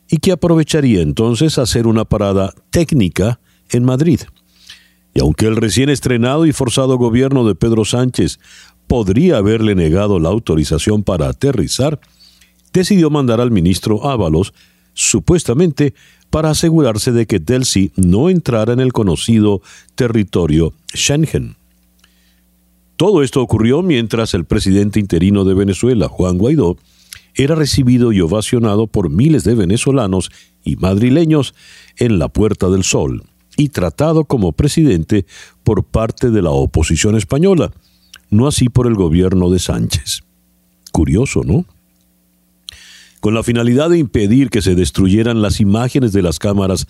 y 0.10 0.18
que 0.18 0.32
aprovecharía 0.32 1.02
entonces 1.02 1.58
hacer 1.58 1.86
una 1.86 2.06
parada 2.06 2.54
técnica 2.72 3.40
en 3.70 3.84
Madrid. 3.84 4.22
Y 5.14 5.22
aunque 5.22 5.46
el 5.46 5.56
recién 5.56 5.90
estrenado 5.90 6.46
y 6.46 6.54
forzado 6.54 6.98
gobierno 6.98 7.46
de 7.48 7.56
Pedro 7.56 7.86
Sánchez 7.86 8.40
podría 8.88 9.38
haberle 9.38 9.76
negado 9.76 10.20
la 10.20 10.30
autorización 10.30 11.04
para 11.04 11.28
aterrizar, 11.28 12.00
decidió 12.74 13.10
mandar 13.10 13.40
al 13.42 13.52
ministro 13.52 14.08
Ábalos, 14.08 14.54
supuestamente 14.94 15.94
para 16.30 16.52
asegurarse 16.52 17.12
de 17.12 17.26
que 17.26 17.40
Delcy 17.40 17.92
no 17.96 18.30
entrara 18.30 18.74
en 18.74 18.80
el 18.80 18.94
conocido 18.94 19.62
territorio 19.96 20.74
Schengen. 20.94 21.59
Todo 23.00 23.24
esto 23.24 23.42
ocurrió 23.42 23.82
mientras 23.82 24.34
el 24.34 24.44
presidente 24.44 25.00
interino 25.00 25.46
de 25.46 25.54
Venezuela, 25.54 26.10
Juan 26.10 26.38
Guaidó, 26.38 26.76
era 27.34 27.56
recibido 27.56 28.12
y 28.12 28.20
ovacionado 28.20 28.88
por 28.88 29.10
miles 29.10 29.46
de 29.46 29.56
venezolanos 29.56 30.30
y 30.66 30.76
madrileños 30.76 31.56
en 31.96 32.20
la 32.20 32.28
Puerta 32.28 32.68
del 32.68 32.84
Sol 32.84 33.24
y 33.56 33.70
tratado 33.70 34.26
como 34.26 34.52
presidente 34.52 35.26
por 35.64 35.86
parte 35.86 36.30
de 36.30 36.42
la 36.42 36.50
oposición 36.50 37.16
española, 37.16 37.72
no 38.30 38.50
así 38.50 38.68
por 38.68 38.86
el 38.86 38.96
gobierno 38.96 39.50
de 39.50 39.60
Sánchez. 39.60 40.24
Curioso, 40.92 41.44
¿no? 41.46 41.64
Con 43.22 43.34
la 43.34 43.44
finalidad 43.44 43.92
de 43.92 43.98
impedir 43.98 44.50
que 44.50 44.62
se 44.62 44.76
destruyeran 44.76 45.42
las 45.42 45.62
imágenes 45.62 46.12
de 46.12 46.22
las 46.22 46.38
cámaras 46.38 46.86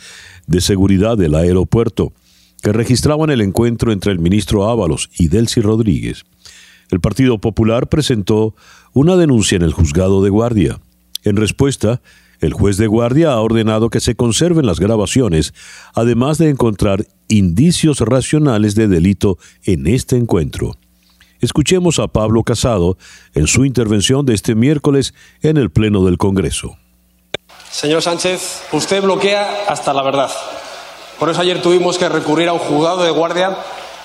de 0.47 0.59
seguridad 0.59 1.19
del 1.19 1.35
aeropuerto 1.35 2.13
que 2.61 2.73
registraban 2.73 3.29
el 3.29 3.41
encuentro 3.41 3.91
entre 3.91 4.11
el 4.11 4.19
ministro 4.19 4.69
Ábalos 4.69 5.09
y 5.17 5.27
Delcy 5.27 5.61
Rodríguez, 5.61 6.25
el 6.91 6.99
Partido 6.99 7.37
Popular 7.39 7.87
presentó 7.87 8.55
una 8.93 9.15
denuncia 9.15 9.55
en 9.55 9.61
el 9.61 9.73
juzgado 9.73 10.23
de 10.23 10.29
guardia. 10.29 10.79
En 11.23 11.35
respuesta, 11.35 12.01
el 12.39 12.53
juez 12.53 12.77
de 12.77 12.87
guardia 12.87 13.33
ha 13.33 13.41
ordenado 13.41 13.89
que 13.89 13.99
se 13.99 14.15
conserven 14.15 14.65
las 14.65 14.79
grabaciones, 14.79 15.53
además 15.93 16.37
de 16.37 16.49
encontrar 16.49 17.05
indicios 17.27 17.99
racionales 17.99 18.75
de 18.75 18.87
delito 18.87 19.37
en 19.63 19.87
este 19.87 20.15
encuentro. 20.15 20.77
Escuchemos 21.41 21.99
a 21.99 22.07
Pablo 22.07 22.43
Casado 22.43 22.97
en 23.33 23.47
su 23.47 23.65
intervención 23.65 24.25
de 24.25 24.33
este 24.33 24.55
miércoles 24.55 25.13
en 25.41 25.57
el 25.57 25.69
Pleno 25.69 26.03
del 26.03 26.17
Congreso. 26.17 26.77
Señor 27.71 28.01
Sánchez, 28.01 28.63
usted 28.73 29.01
bloquea 29.01 29.65
hasta 29.67 29.93
la 29.93 30.01
verdad. 30.01 30.29
Por 31.19 31.29
eso 31.29 31.41
ayer 31.41 31.61
tuvimos 31.61 31.97
que 31.97 32.07
recurrir 32.07 32.47
a 32.47 32.53
un 32.53 32.59
juzgado 32.59 33.03
de 33.03 33.11
guardia 33.11 33.57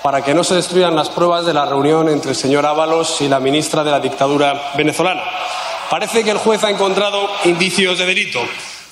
para 0.03 0.21
que 0.21 0.33
no 0.33 0.43
se 0.43 0.55
destruyan 0.55 0.95
las 0.95 1.09
pruebas 1.09 1.45
de 1.45 1.53
la 1.53 1.65
reunión 1.65 2.09
entre 2.09 2.31
el 2.31 2.35
señor 2.35 2.65
Ábalos 2.65 3.21
y 3.21 3.29
la 3.29 3.39
ministra 3.39 3.85
de 3.85 3.91
la 3.91 4.01
dictadura 4.01 4.73
venezolana. 4.77 5.23
Parece 5.89 6.25
que 6.25 6.31
el 6.31 6.37
juez 6.37 6.61
ha 6.65 6.69
encontrado 6.69 7.27
indicios 7.45 7.97
de 7.99 8.05
delito. 8.05 8.41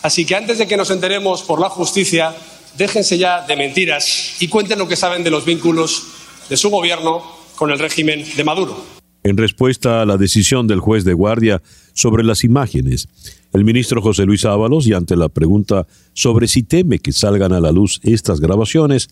Así 0.03 0.25
que 0.25 0.35
antes 0.35 0.57
de 0.57 0.67
que 0.67 0.77
nos 0.77 0.89
enteremos 0.89 1.43
por 1.43 1.59
la 1.59 1.69
justicia, 1.69 2.33
déjense 2.77 3.17
ya 3.17 3.41
de 3.41 3.57
mentiras 3.57 4.41
y 4.41 4.47
cuenten 4.47 4.79
lo 4.79 4.87
que 4.87 4.95
saben 4.95 5.23
de 5.25 5.29
los 5.29 5.43
vínculos 5.43 6.03
de 6.49 6.55
su 6.55 6.69
gobierno 6.69 7.23
con 7.55 7.71
el 7.71 7.79
régimen 7.79 8.25
de 8.37 8.43
Maduro. 8.45 8.83
En 9.23 9.37
respuesta 9.37 10.01
a 10.01 10.05
la 10.05 10.17
decisión 10.17 10.67
del 10.67 10.79
juez 10.79 11.03
de 11.03 11.13
guardia 11.13 11.61
sobre 11.93 12.23
las 12.23 12.43
imágenes, 12.43 13.07
el 13.53 13.63
ministro 13.63 14.01
José 14.01 14.25
Luis 14.25 14.45
Ábalos, 14.45 14.87
y 14.87 14.93
ante 14.93 15.15
la 15.15 15.29
pregunta 15.29 15.87
sobre 16.13 16.47
si 16.47 16.63
teme 16.63 16.99
que 16.99 17.11
salgan 17.11 17.53
a 17.53 17.59
la 17.59 17.71
luz 17.71 17.99
estas 18.03 18.39
grabaciones, 18.39 19.09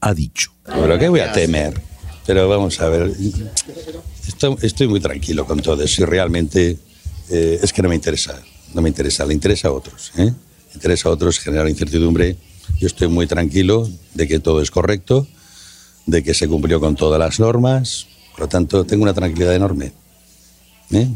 ha 0.00 0.14
dicho. 0.14 0.52
Pero 0.64 0.98
¿qué 0.98 1.08
voy 1.08 1.20
a 1.20 1.32
temer? 1.32 1.80
Pero 2.26 2.48
vamos 2.48 2.80
a 2.80 2.88
ver, 2.88 3.12
estoy, 4.62 4.88
muy 4.88 5.00
tranquilo 5.00 5.44
con 5.44 5.60
todo 5.60 5.82
eso 5.82 6.02
y 6.02 6.04
realmente 6.04 6.78
eh, 7.30 7.58
es 7.62 7.72
que 7.72 7.82
no 7.82 7.88
me 7.88 7.96
interesa, 7.96 8.40
no 8.74 8.80
me 8.80 8.88
interesa, 8.88 9.26
le 9.26 9.34
interesa 9.34 9.68
a 9.68 9.72
otros, 9.72 10.12
¿eh? 10.16 10.32
interesa 10.74 11.08
a 11.08 11.12
otros 11.12 11.38
generar 11.38 11.68
incertidumbre. 11.68 12.36
Yo 12.78 12.86
estoy 12.86 13.08
muy 13.08 13.26
tranquilo 13.26 13.88
de 14.14 14.28
que 14.28 14.38
todo 14.38 14.62
es 14.62 14.70
correcto, 14.70 15.26
de 16.06 16.22
que 16.22 16.32
se 16.32 16.48
cumplió 16.48 16.80
con 16.80 16.94
todas 16.94 17.18
las 17.18 17.40
normas, 17.40 18.06
por 18.32 18.42
lo 18.42 18.48
tanto 18.48 18.84
tengo 18.84 19.02
una 19.02 19.14
tranquilidad 19.14 19.54
enorme. 19.54 19.92
¿eh? 20.92 21.08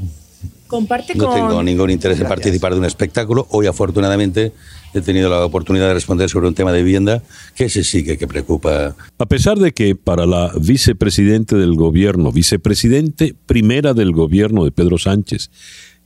Comparte 0.66 1.14
no 1.14 1.32
tengo 1.32 1.62
ningún 1.62 1.90
interés 1.90 2.20
en 2.20 2.26
participar 2.26 2.72
de 2.72 2.80
un 2.80 2.84
espectáculo. 2.84 3.46
Hoy 3.50 3.66
afortunadamente 3.66 4.52
he 4.94 5.00
tenido 5.00 5.30
la 5.30 5.44
oportunidad 5.44 5.88
de 5.88 5.94
responder 5.94 6.28
sobre 6.28 6.48
un 6.48 6.54
tema 6.54 6.72
de 6.72 6.82
vivienda 6.82 7.22
que 7.54 7.66
ese 7.66 7.84
sí 7.84 8.04
que, 8.04 8.18
que 8.18 8.26
preocupa. 8.26 8.96
A 9.18 9.26
pesar 9.26 9.58
de 9.58 9.72
que 9.72 9.94
para 9.94 10.26
la 10.26 10.52
vicepresidente 10.60 11.56
del 11.56 11.74
gobierno, 11.74 12.32
vicepresidente 12.32 13.34
primera 13.46 13.94
del 13.94 14.12
gobierno 14.12 14.64
de 14.64 14.72
Pedro 14.72 14.98
Sánchez, 14.98 15.50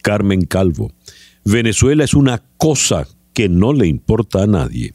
Carmen 0.02 0.44
Calvo, 0.44 0.92
Venezuela 1.44 2.04
es 2.04 2.14
una 2.14 2.42
cosa 2.56 3.06
que 3.32 3.48
no 3.48 3.72
le 3.72 3.86
importa 3.86 4.42
a 4.42 4.46
nadie. 4.46 4.94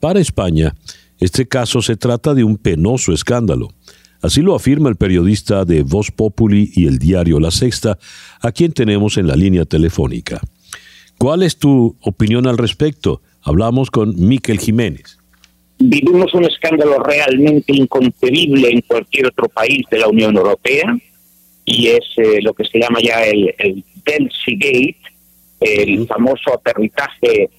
Para 0.00 0.20
España, 0.20 0.74
este 1.18 1.48
caso 1.48 1.82
se 1.82 1.96
trata 1.96 2.34
de 2.34 2.44
un 2.44 2.56
penoso 2.56 3.12
escándalo. 3.12 3.70
Así 4.22 4.42
lo 4.42 4.54
afirma 4.54 4.88
el 4.88 4.96
periodista 4.96 5.64
de 5.64 5.82
Voz 5.82 6.10
Populi 6.10 6.70
y 6.74 6.86
el 6.86 6.98
diario 6.98 7.40
La 7.40 7.50
Sexta, 7.50 7.98
a 8.40 8.52
quien 8.52 8.72
tenemos 8.72 9.18
en 9.18 9.26
la 9.26 9.36
línea 9.36 9.64
telefónica. 9.64 10.40
¿Cuál 11.18 11.42
es 11.42 11.58
tu 11.58 11.96
opinión 12.00 12.46
al 12.46 12.58
respecto? 12.58 13.22
Hablamos 13.42 13.90
con 13.90 14.14
Miquel 14.16 14.58
Jiménez. 14.58 15.18
Vivimos 15.78 16.32
un 16.34 16.44
escándalo 16.44 16.98
realmente 17.00 17.74
inconcebible 17.74 18.70
en 18.70 18.80
cualquier 18.82 19.26
otro 19.26 19.48
país 19.48 19.84
de 19.90 19.98
la 19.98 20.08
Unión 20.08 20.36
Europea 20.36 20.96
y 21.64 21.88
es 21.88 22.04
eh, 22.16 22.40
lo 22.40 22.54
que 22.54 22.64
se 22.64 22.78
llama 22.78 22.98
ya 23.02 23.24
el, 23.24 23.54
el 23.58 23.84
Gate, 24.46 24.96
el 25.60 26.06
famoso 26.06 26.54
aterrizaje 26.54 27.50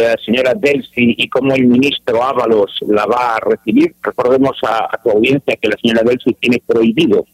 la 0.00 0.16
señora 0.24 0.54
Delsi 0.54 1.14
y 1.16 1.28
cómo 1.28 1.54
el 1.54 1.66
ministro 1.66 2.22
Ábalos 2.22 2.78
la 2.88 3.06
va 3.06 3.36
a 3.36 3.40
recibir. 3.40 3.94
Recordemos 4.02 4.56
a, 4.66 4.88
tu 5.02 5.10
audiencia 5.10 5.56
que 5.56 5.68
la 5.68 5.76
señora 5.80 6.02
Delsi 6.04 6.34
tiene 6.34 6.62
prohibido 6.66 7.26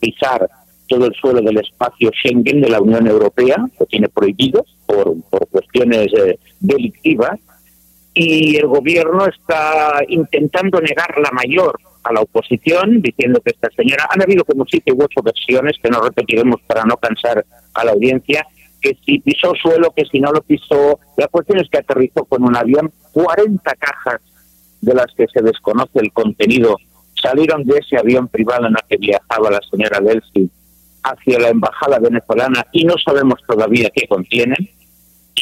pisar 0.00 0.48
todo 0.88 1.06
el 1.06 1.14
suelo 1.14 1.40
del 1.40 1.58
espacio 1.58 2.10
Schengen 2.12 2.60
de 2.60 2.68
la 2.68 2.80
Unión 2.80 3.06
Europea, 3.06 3.56
lo 3.78 3.86
tiene 3.86 4.08
prohibido 4.08 4.64
por, 4.84 5.14
por 5.30 5.48
cuestiones 5.48 6.08
eh, 6.12 6.38
delictivas, 6.60 7.38
y 8.14 8.56
el 8.56 8.66
gobierno 8.66 9.26
está 9.26 10.00
intentando 10.08 10.80
negar 10.80 11.18
la 11.18 11.30
mayor 11.30 11.78
a 12.04 12.12
la 12.12 12.20
oposición, 12.20 13.00
diciendo 13.00 13.40
que 13.40 13.52
esta 13.52 13.70
señora, 13.76 14.08
han 14.10 14.22
habido 14.22 14.44
como 14.44 14.64
siete 14.66 14.92
u 14.92 15.02
ocho 15.02 15.22
versiones 15.22 15.76
que 15.82 15.88
no 15.88 16.00
repetiremos 16.00 16.60
para 16.66 16.84
no 16.84 16.96
cansar 16.96 17.44
a 17.74 17.84
la 17.84 17.92
audiencia, 17.92 18.46
que 18.82 18.98
si 19.06 19.20
pisó 19.20 19.52
suelo, 19.54 19.92
que 19.96 20.04
si 20.04 20.20
no 20.20 20.32
lo 20.32 20.42
pisó. 20.42 20.98
La 21.16 21.28
cuestión 21.28 21.60
es 21.60 21.68
que 21.70 21.78
aterrizó 21.78 22.24
con 22.24 22.42
un 22.42 22.56
avión, 22.56 22.92
40 23.12 23.74
cajas 23.76 24.20
de 24.80 24.94
las 24.94 25.06
que 25.16 25.26
se 25.32 25.40
desconoce 25.40 26.00
el 26.00 26.12
contenido 26.12 26.76
salieron 27.22 27.64
de 27.64 27.78
ese 27.78 27.96
avión 27.96 28.28
privado 28.28 28.66
en 28.66 28.72
el 28.72 28.82
que 28.88 28.96
viajaba 28.96 29.50
la 29.50 29.60
señora 29.70 30.00
Delsi 30.00 30.50
hacia 31.04 31.38
la 31.38 31.48
embajada 31.48 31.98
venezolana 31.98 32.66
y 32.72 32.84
no 32.84 32.94
sabemos 33.04 33.40
todavía 33.46 33.90
qué 33.94 34.06
contienen. 34.08 34.70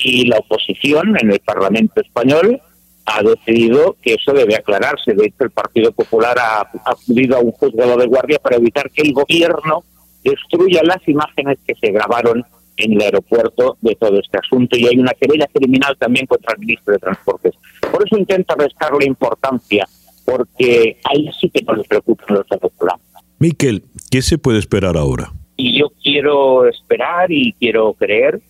Y 0.03 0.27
la 0.27 0.39
oposición 0.39 1.17
en 1.21 1.33
el 1.33 1.41
Parlamento 1.41 2.01
español 2.01 2.61
ha 3.07 3.23
decidido 3.23 3.97
que 4.03 4.15
eso 4.15 4.33
debe 4.33 4.57
aclararse. 4.57 5.15
De 5.15 5.27
hecho, 5.27 5.45
el 5.45 5.51
Partido 5.51 5.93
Popular 5.93 6.39
ha 6.39 6.71
acudido 6.85 7.37
a 7.37 7.41
un 7.41 7.53
juzgado 7.53 7.97
de 7.97 8.07
guardia 8.07 8.39
para 8.39 8.57
evitar 8.57 8.91
que 8.91 9.03
el 9.03 9.13
gobierno 9.13 9.85
destruya 10.23 10.83
las 10.85 11.07
imágenes 11.09 11.59
que 11.67 11.75
se 11.75 11.91
grabaron 11.91 12.45
en 12.81 12.93
el 12.93 13.03
aeropuerto 13.03 13.77
de 13.81 13.95
todo 13.95 14.19
este 14.19 14.39
asunto 14.39 14.77
y 14.77 14.87
hay 14.87 14.99
una 14.99 15.13
querella 15.13 15.47
criminal 15.53 15.97
también 15.99 16.27
contra 16.27 16.55
el 16.55 16.61
ministro 16.61 16.93
de 16.95 16.99
Transportes. 16.99 17.55
Por 17.93 18.07
eso 18.07 18.17
intento 18.17 18.55
restarle 18.57 19.07
importancia, 19.07 19.87
porque 20.25 20.99
ahí 21.05 21.29
sí 21.41 21.51
que 21.51 21.63
no 21.63 21.75
les 21.75 21.87
preocupan 21.87 22.37
los 22.37 22.47
venezolanos. 22.49 23.01
Miquel, 23.39 23.85
¿qué 24.11 24.23
se 24.23 24.39
puede 24.39 24.59
esperar 24.59 24.97
ahora? 24.97 25.33
Y 25.57 25.79
yo 25.79 25.91
quiero 26.03 26.67
esperar 26.67 27.31
y 27.31 27.53
quiero 27.55 27.93
creer 27.95 28.41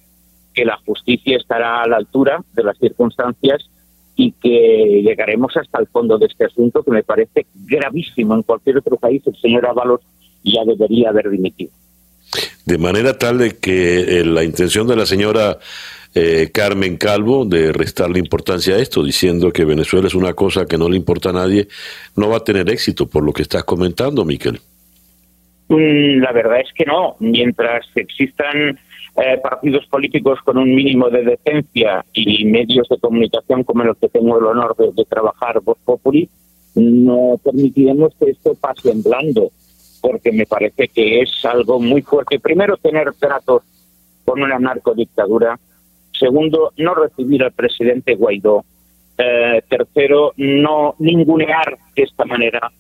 que 0.55 0.65
la 0.65 0.77
justicia 0.85 1.37
estará 1.37 1.83
a 1.83 1.89
la 1.89 1.97
altura 1.97 2.43
de 2.55 2.65
las 2.65 2.79
circunstancias 2.79 3.71
y 4.17 4.33
que 4.33 5.03
llegaremos 5.03 5.57
hasta 5.57 5.81
el 5.81 5.87
fondo 5.87 6.19
de 6.19 6.27
este 6.27 6.45
asunto 6.45 6.83
que 6.83 6.91
me 6.91 7.03
parece 7.03 7.47
gravísimo. 7.55 8.35
En 8.35 8.43
cualquier 8.43 8.79
otro 8.79 8.97
país 8.97 9.23
el 9.27 9.37
señor 9.37 9.67
Ábalos 9.67 10.01
ya 10.43 10.65
debería 10.65 11.11
haber 11.11 11.31
dimitido 11.31 11.73
de 12.65 12.79
manera 12.79 13.19
tal 13.19 13.39
de 13.39 13.57
que 13.57 14.21
eh, 14.21 14.25
la 14.25 14.45
intención 14.45 14.87
de 14.87 14.97
la 14.97 15.07
señora 15.07 15.59
eh, 16.15 16.51
Carmen 16.53 16.97
Calvo 16.97 17.45
de 17.45 17.73
restarle 17.73 18.19
importancia 18.19 18.75
a 18.75 18.79
esto, 18.79 19.05
diciendo 19.05 19.53
que 19.53 19.65
Venezuela 19.65 20.09
es 20.09 20.15
una 20.15 20.35
cosa 20.35 20.67
que 20.67 20.79
no 20.79 20.89
le 20.89 20.97
importa 20.97 21.31
a 21.31 21.35
nadie, 21.35 21.69
no 22.17 22.29
va 22.29 22.39
a 22.39 22.45
tener 22.45 22.69
éxito 22.69 23.07
por 23.09 23.25
lo 23.25 23.33
que 23.33 23.43
estás 23.43 23.65
comentando, 23.65 24.25
Miquel. 24.25 24.61
Mm, 25.69 26.21
la 26.21 26.33
verdad 26.33 26.61
es 26.61 26.73
que 26.75 26.85
no. 26.85 27.15
Mientras 27.21 27.87
existan 27.95 28.79
eh, 29.17 29.39
partidos 29.43 29.87
políticos 29.87 30.41
con 30.45 30.59
un 30.59 30.75
mínimo 30.75 31.11
de 31.11 31.23
decencia 31.23 32.05
y 32.13 32.45
medios 32.45 32.89
de 32.89 32.99
comunicación 32.99 33.63
como 33.63 33.85
los 33.85 33.97
que 33.99 34.09
tengo 34.09 34.39
el 34.39 34.47
honor 34.47 34.77
de, 34.77 35.05
trabajar, 35.05 35.61
Voz 35.61 35.79
Populi, 35.85 36.29
no 36.75 37.39
permitiremos 37.43 38.13
que 38.19 38.31
esto 38.31 38.55
pase 38.55 38.91
en 38.91 39.03
blando 39.03 39.51
porque 40.01 40.33
me 40.33 40.47
parece 40.47 40.89
que 40.89 41.21
es 41.21 41.45
algo 41.45 41.81
muy 41.81 42.03
fuerte. 42.03 42.41
Primero, 42.41 42.77
tener 42.77 43.13
tratos 43.15 43.63
con 44.25 44.43
una 44.43 44.59
narcodictadura. 44.59 45.59
Segundo, 46.19 46.73
no 46.77 46.95
recibir 46.95 47.43
al 47.43 47.53
presidente 47.53 48.15
Guaidó. 48.15 48.65
Eh, 49.19 49.63
tercero, 49.69 50.33
no 50.37 50.95
ningunear 50.99 51.77
de 51.95 52.03
esta 52.03 52.25
manera 52.25 52.73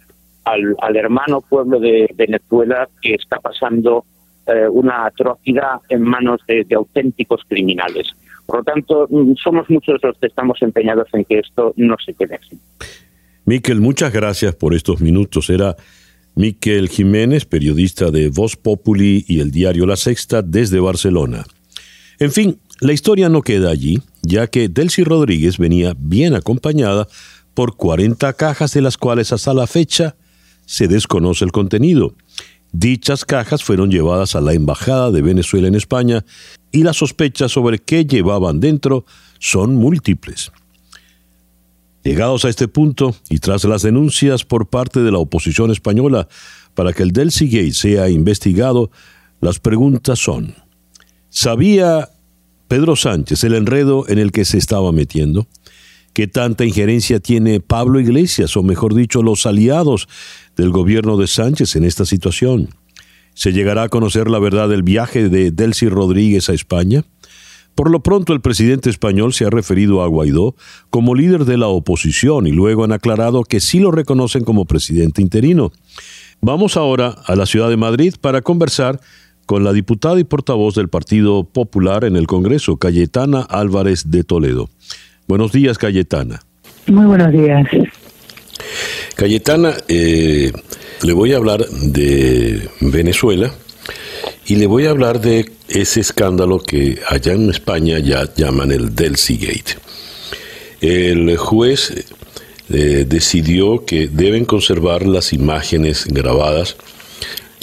al, 0.45 0.97
hermano 0.97 1.43
pueblo 1.43 1.79
de 1.79 2.09
Venezuela 2.14 2.89
que 3.03 3.14
está 3.14 3.39
pasando 3.41 4.05
eh, 4.47 4.66
una 4.71 5.05
atrocidad 5.07 5.81
en 5.89 6.03
manos 6.03 6.41
de, 6.49 6.64
de, 6.64 6.75
auténticos 6.75 7.43
criminales. 7.47 8.09
Por 8.47 8.59
lo 8.59 8.64
tanto, 8.64 9.07
mm, 9.11 9.35
somos 9.35 9.68
muchos 9.68 10.03
los 10.03 10.16
que 10.18 10.29
estamos 10.29 10.61
empeñados 10.62 11.09
en 11.12 11.25
que 11.25 11.41
esto 11.41 11.75
no 11.77 11.97
se 12.05 12.14
quede 12.14 12.37
así. 12.37 12.59
Miquel, 13.45 13.81
muchas 13.81 14.12
gracias 14.12 14.55
por 14.55 14.75
estos 14.75 15.01
minutos. 15.01 15.51
Era 15.51 15.77
Miquel 16.41 16.88
Jiménez, 16.88 17.45
periodista 17.45 18.11
de 18.11 18.30
Voz 18.30 18.57
Populi 18.57 19.26
y 19.28 19.41
el 19.41 19.51
diario 19.51 19.84
La 19.84 19.97
Sexta 19.97 20.41
desde 20.41 20.80
Barcelona. 20.80 21.45
En 22.18 22.32
fin, 22.32 22.59
la 22.80 22.95
historia 22.95 23.28
no 23.28 23.43
queda 23.43 23.68
allí, 23.68 24.01
ya 24.22 24.47
que 24.47 24.70
Delcy 24.70 25.05
Rodríguez 25.05 25.59
venía 25.59 25.95
bien 25.99 26.34
acompañada 26.34 27.07
por 27.53 27.76
40 27.76 28.32
cajas 28.32 28.72
de 28.72 28.80
las 28.80 28.97
cuales 28.97 29.34
hasta 29.34 29.53
la 29.53 29.66
fecha 29.66 30.16
se 30.64 30.88
desconoce 30.88 31.45
el 31.45 31.53
contenido. 31.53 32.14
Dichas 32.72 33.26
cajas 33.26 33.62
fueron 33.62 33.91
llevadas 33.91 34.34
a 34.34 34.41
la 34.41 34.55
Embajada 34.55 35.11
de 35.11 35.20
Venezuela 35.20 35.68
en 35.68 35.74
España 35.74 36.24
y 36.72 36.84
las 36.84 36.97
sospechas 36.97 37.53
sobre 37.53 37.80
qué 37.80 38.07
llevaban 38.07 38.61
dentro 38.61 39.05
son 39.38 39.74
múltiples. 39.74 40.53
Llegados 42.03 42.44
a 42.44 42.48
este 42.48 42.66
punto 42.66 43.14
y 43.28 43.38
tras 43.38 43.64
las 43.64 43.82
denuncias 43.82 44.44
por 44.44 44.68
parte 44.68 45.01
de 45.01 45.12
la 45.12 45.18
oposición 45.18 45.70
española 45.70 46.28
para 46.74 46.92
que 46.92 47.03
el 47.03 47.12
Delcy 47.12 47.48
Gate 47.48 47.74
sea 47.74 48.09
investigado, 48.09 48.90
las 49.40 49.59
preguntas 49.59 50.18
son, 50.18 50.55
¿sabía 51.28 52.09
Pedro 52.68 52.96
Sánchez 52.96 53.44
el 53.44 53.55
enredo 53.55 54.09
en 54.09 54.18
el 54.18 54.32
que 54.32 54.44
se 54.44 54.57
estaba 54.57 54.92
metiendo? 54.92 55.46
¿Qué 56.12 56.26
tanta 56.26 56.64
injerencia 56.64 57.20
tiene 57.20 57.61
Pablo 57.61 58.01
Iglesias, 58.01 58.57
o 58.57 58.62
mejor 58.62 58.94
dicho, 58.94 59.22
los 59.22 59.46
aliados 59.46 60.09
del 60.57 60.70
gobierno 60.70 61.16
de 61.16 61.26
Sánchez 61.26 61.76
en 61.76 61.84
esta 61.84 62.05
situación? 62.05 62.70
¿Se 63.34 63.53
llegará 63.53 63.84
a 63.84 63.88
conocer 63.88 64.28
la 64.28 64.38
verdad 64.38 64.68
del 64.68 64.82
viaje 64.82 65.28
de 65.28 65.51
Delcy 65.51 65.88
Rodríguez 65.88 66.48
a 66.48 66.55
España? 66.55 67.05
Por 67.75 67.91
lo 67.91 68.01
pronto, 68.01 68.33
el 68.33 68.41
presidente 68.41 68.91
español 68.91 69.33
se 69.33 69.45
ha 69.45 69.51
referido 69.51 70.03
a 70.03 70.07
Guaidó 70.07 70.55
como 70.91 71.14
líder 71.14 71.45
de 71.45 71.57
la 71.57 71.68
oposición 71.68 72.47
y 72.47 72.53
luego 72.53 72.85
han 72.85 72.93
aclarado 72.93 73.43
que 73.45 73.61
sí 73.61 73.79
lo 73.79 73.91
reconocen 73.91 74.45
como 74.45 74.66
presidente 74.66 75.23
interino. 75.23 75.73
Vamos 76.41 76.77
ahora 76.77 77.14
a 77.27 77.37
la 77.37 77.47
ciudad 77.47 77.68
de 77.68 77.77
Madrid 77.77 78.14
para 78.21 78.43
conversar 78.43 79.01
con 79.47 79.64
la 79.64 79.73
diputada 79.73 80.18
y 80.21 80.25
portavoz 80.25 80.75
del 80.75 80.89
Partido 80.89 81.45
Popular 81.45 82.05
en 82.05 82.16
el 82.16 82.27
Congreso, 82.27 82.77
Cayetana 82.77 83.41
Álvarez 83.43 84.11
de 84.11 84.25
Toledo. 84.25 84.71
Buenos 85.27 85.53
días, 85.53 85.79
Cayetana. 85.79 86.41
Muy 86.87 87.07
buenos 87.07 87.33
días. 87.33 87.66
Cayetana, 89.16 89.75
eh, 89.89 90.53
le 91.03 91.12
voy 91.12 91.33
a 91.33 91.37
hablar 91.37 91.66
de 91.66 92.68
Venezuela 92.81 93.53
y 94.47 94.57
le 94.57 94.66
voy 94.66 94.86
a 94.86 94.91
hablar 94.91 95.20
de 95.20 95.53
ese 95.68 96.01
escándalo 96.01 96.59
que 96.59 96.99
allá 97.09 97.32
en 97.32 97.51
España 97.51 97.99
ya 97.99 98.32
llaman 98.34 98.72
el 98.72 98.95
Delcy 98.95 99.36
Gate. 99.36 99.76
El 100.80 101.36
juez 101.36 101.93
eh, 102.72 103.05
decidió 103.09 103.84
que 103.84 104.09
deben 104.09 104.45
conservar 104.45 105.07
las 105.07 105.32
imágenes 105.32 106.07
grabadas 106.07 106.76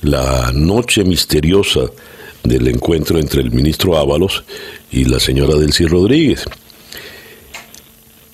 la 0.01 0.51
noche 0.53 1.03
misteriosa 1.03 1.81
del 2.43 2.67
encuentro 2.67 3.19
entre 3.19 3.41
el 3.41 3.51
ministro 3.51 3.97
Ábalos 3.97 4.43
y 4.91 5.05
la 5.05 5.19
señora 5.19 5.55
Delcy 5.55 5.85
Rodríguez. 5.85 6.45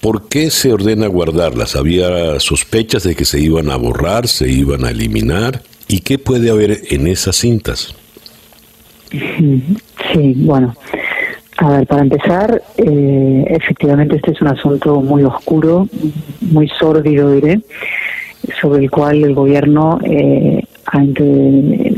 ¿Por 0.01 0.27
qué 0.27 0.51
se 0.51 0.73
ordena 0.73 1.07
guardarlas? 1.07 1.75
¿Había 1.75 2.39
sospechas 2.39 3.03
de 3.03 3.15
que 3.15 3.23
se 3.23 3.39
iban 3.39 3.69
a 3.69 3.77
borrar, 3.77 4.27
se 4.27 4.49
iban 4.49 4.83
a 4.83 4.91
eliminar? 4.91 5.63
¿Y 5.87 5.99
qué 5.99 6.17
puede 6.17 6.49
haber 6.49 6.81
en 6.89 7.07
esas 7.07 7.35
cintas? 7.35 7.95
Sí, 9.11 10.33
bueno. 10.37 10.75
A 11.57 11.69
ver, 11.69 11.87
para 11.87 12.01
empezar, 12.01 12.61
eh, 12.77 13.45
efectivamente 13.47 14.15
este 14.15 14.31
es 14.31 14.41
un 14.41 14.47
asunto 14.47 15.01
muy 15.01 15.23
oscuro, 15.23 15.87
muy 16.41 16.67
sórdido, 16.67 17.31
diré, 17.31 17.61
sobre 18.59 18.83
el 18.83 18.91
cual 18.91 19.23
el 19.23 19.35
gobierno 19.35 19.99
eh, 20.03 20.63
ha 20.87 21.03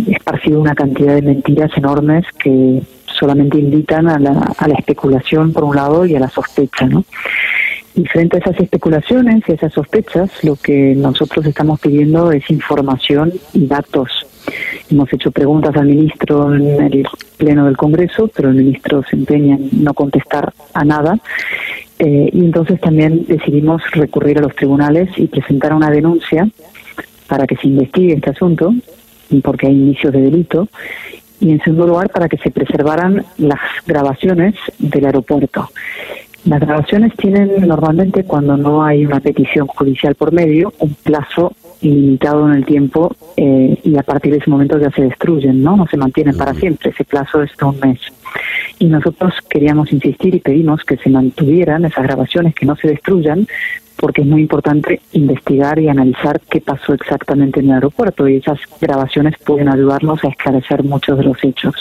esparcido 0.07 0.59
una 0.59 0.75
cantidad 0.75 1.15
de 1.15 1.21
mentiras 1.21 1.71
enormes 1.77 2.25
que 2.38 2.81
solamente 3.05 3.57
invitan 3.57 4.09
a 4.09 4.19
la, 4.19 4.53
a 4.57 4.67
la 4.67 4.75
especulación 4.75 5.53
por 5.53 5.63
un 5.63 5.75
lado 5.75 6.05
y 6.05 6.15
a 6.15 6.19
la 6.19 6.29
sospecha, 6.29 6.86
¿no? 6.86 7.05
Y 7.95 8.05
frente 8.05 8.37
a 8.37 8.39
esas 8.41 8.59
especulaciones 8.59 9.43
y 9.47 9.53
esas 9.53 9.71
sospechas, 9.73 10.43
lo 10.43 10.55
que 10.55 10.93
nosotros 10.95 11.45
estamos 11.45 11.79
pidiendo 11.79 12.31
es 12.31 12.49
información 12.49 13.31
y 13.53 13.67
datos. 13.67 14.09
Hemos 14.91 15.11
hecho 15.13 15.31
preguntas 15.31 15.75
al 15.77 15.87
ministro 15.87 16.53
en 16.53 16.81
el 16.81 17.07
Pleno 17.37 17.65
del 17.65 17.77
Congreso, 17.77 18.29
pero 18.35 18.49
el 18.49 18.55
ministro 18.55 19.03
se 19.09 19.15
empeña 19.15 19.55
en 19.55 19.83
no 19.83 19.93
contestar 19.93 20.53
a 20.73 20.83
nada. 20.83 21.17
Eh, 21.97 22.29
y 22.33 22.39
entonces 22.39 22.79
también 22.81 23.25
decidimos 23.27 23.81
recurrir 23.91 24.39
a 24.39 24.41
los 24.41 24.55
tribunales 24.55 25.09
y 25.17 25.27
presentar 25.27 25.73
una 25.73 25.89
denuncia 25.89 26.47
para 27.27 27.47
que 27.47 27.55
se 27.55 27.67
investigue 27.67 28.13
este 28.13 28.31
asunto, 28.31 28.73
porque 29.41 29.67
hay 29.67 29.73
indicios 29.73 30.11
de 30.11 30.21
delito, 30.21 30.67
y 31.39 31.51
en 31.51 31.61
segundo 31.63 31.87
lugar 31.87 32.09
para 32.09 32.29
que 32.29 32.37
se 32.37 32.51
preservaran 32.51 33.25
las 33.37 33.59
grabaciones 33.85 34.55
del 34.77 35.05
aeropuerto. 35.05 35.69
Las 36.45 36.59
grabaciones 36.59 37.11
tienen 37.17 37.67
normalmente, 37.67 38.23
cuando 38.23 38.55
no 38.55 38.83
hay 38.83 39.03
una 39.03 39.19
petición 39.19 39.65
judicial 39.65 40.13
por 40.13 40.31
medio, 40.31 40.71
un 40.77 40.93
plazo 40.93 41.53
ilimitado 41.81 42.47
en 42.47 42.57
el 42.57 42.65
tiempo 42.65 43.15
eh, 43.35 43.79
y 43.83 43.97
a 43.97 44.03
partir 44.03 44.31
de 44.31 44.37
ese 44.37 44.51
momento 44.51 44.77
ya 44.77 44.91
se 44.91 45.01
destruyen, 45.01 45.63
¿no? 45.63 45.75
No 45.75 45.87
se 45.87 45.97
mantienen 45.97 46.37
para 46.37 46.53
siempre. 46.53 46.91
Ese 46.91 47.03
plazo 47.03 47.41
es 47.41 47.49
de 47.57 47.65
un 47.65 47.79
mes. 47.79 47.99
Y 48.77 48.85
nosotros 48.85 49.33
queríamos 49.49 49.91
insistir 49.91 50.35
y 50.35 50.39
pedimos 50.39 50.83
que 50.83 50.97
se 50.97 51.09
mantuvieran 51.09 51.83
esas 51.83 52.03
grabaciones, 52.03 52.53
que 52.53 52.67
no 52.67 52.75
se 52.75 52.89
destruyan, 52.89 53.47
porque 53.95 54.21
es 54.21 54.27
muy 54.27 54.41
importante 54.41 55.01
investigar 55.13 55.79
y 55.79 55.87
analizar 55.87 56.39
qué 56.47 56.61
pasó 56.61 56.93
exactamente 56.93 57.59
en 57.59 57.67
el 57.67 57.75
aeropuerto 57.75 58.27
y 58.27 58.35
esas 58.35 58.59
grabaciones 58.79 59.33
pueden 59.43 59.69
ayudarnos 59.69 60.23
a 60.23 60.27
esclarecer 60.27 60.83
muchos 60.83 61.17
de 61.17 61.23
los 61.23 61.43
hechos. 61.43 61.73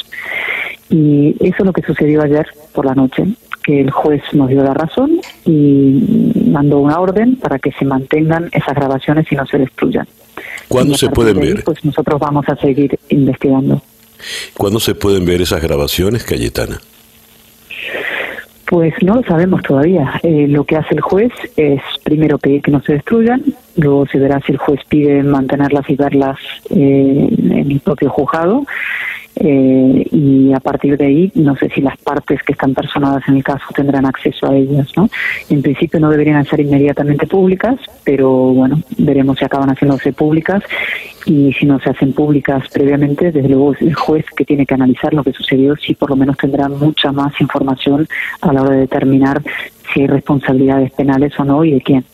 Y 0.89 1.37
eso 1.41 1.57
es 1.59 1.65
lo 1.67 1.73
que 1.75 1.83
sucedió 1.83 2.23
ayer 2.23 2.47
por 2.73 2.87
la 2.87 2.95
noche 2.95 3.27
que 3.65 3.81
el 3.81 3.91
juez 3.91 4.23
nos 4.33 4.49
dio 4.49 4.63
la 4.63 4.75
razón 4.75 5.21
y 5.47 6.33
mandó 6.47 6.79
una 6.79 7.01
orden 7.01 7.37
para 7.37 7.59
que 7.59 7.73
se 7.73 7.85
mantengan 7.85 8.51
esas 8.53 8.75
grabaciones 8.75 9.27
y 9.33 9.35
no 9.35 9.47
se 9.47 9.59
destruyan. 9.59 10.07
¿Cuándo 10.69 10.95
se 10.95 11.09
pueden 11.09 11.41
ver? 11.41 11.65
Pues 11.65 11.85
nosotros 11.85 12.21
vamos 12.21 12.47
a 12.49 12.57
seguir 12.57 12.99
investigando. 13.09 13.83
¿Cuándo 14.57 14.81
se 14.81 14.95
pueden 14.95 15.25
ver 15.25 15.41
esas 15.41 15.63
grabaciones, 15.63 16.25
Cayetana? 16.25 16.79
Pues 18.67 18.95
no 19.03 19.17
lo 19.17 19.23
sabemos 19.23 19.63
todavía. 19.63 20.21
Eh, 20.23 20.47
lo 20.49 20.65
que 20.65 20.77
hace 20.77 20.95
el 20.95 21.01
juez 21.01 21.33
es 21.57 21.81
primero 22.03 22.39
pedir 22.39 22.63
que 22.63 22.71
no 22.71 22.83
se 22.83 22.95
destruyan, 22.95 23.43
luego 23.77 24.07
se 24.07 24.19
verá 24.19 24.41
si 24.45 24.53
el 24.53 24.59
juez 24.59 24.81
pide 24.89 25.23
mantenerlas 25.23 25.89
y 25.89 25.97
verlas 25.97 26.39
eh, 26.71 27.29
en 27.31 27.71
el 27.71 27.81
propio 27.81 28.11
juzgado 28.11 28.65
eh, 29.37 30.07
y 30.13 30.53
a 30.53 30.61
partir 30.61 30.97
de 30.97 31.07
ahí 31.07 31.33
no 31.35 31.57
sé 31.57 31.69
si 31.71 31.81
las 31.81 31.97
partes 31.99 32.43
que 32.43 32.53
están 32.53 32.73
personadas 32.73 33.23
en 33.29 33.37
el 33.37 33.45
caso 33.45 33.65
tendrán 33.75 34.07
acceso 34.07 34.51
a 34.51 34.57
ellas. 34.57 34.89
¿no? 34.97 35.09
En 35.51 35.63
principio 35.63 36.01
no 36.01 36.11
deberían 36.11 36.45
ser 36.47 36.61
inmediatamente 36.61 37.27
públicas, 37.27 37.77
pero 38.05 38.31
bueno, 38.31 38.81
veremos 38.99 39.39
si 39.39 39.45
acaban 39.45 39.71
haciéndose 39.71 40.13
públicas 40.13 40.63
y 41.27 41.53
si 41.55 41.67
no 41.67 41.81
se 41.81 41.91
hacen 41.91 42.13
públicas 42.13 42.65
previamente, 42.73 43.33
desde 43.33 43.49
luego 43.49 43.75
el 43.81 43.95
juez 43.95 44.27
que 44.37 44.45
tiene 44.45 44.67
que 44.67 44.75
analizar 44.75 45.13
lo 45.15 45.25
que 45.25 45.33
sucedió, 45.33 45.75
sí 45.77 45.95
por 45.95 46.11
lo 46.11 46.17
menos 46.17 46.37
tendrá 46.37 46.69
mucha 46.69 47.13
más 47.13 47.39
información 47.41 48.07
a 48.41 48.53
la 48.53 48.63
hora 48.63 48.75
de 48.75 48.81
determinar 48.81 49.43
si 49.93 50.03
hay 50.03 50.07
responsabilidades 50.07 50.93
penales 50.93 51.33
o 51.39 51.45
no 51.45 51.65
y 51.65 51.73
de 51.73 51.81
quién. 51.81 52.05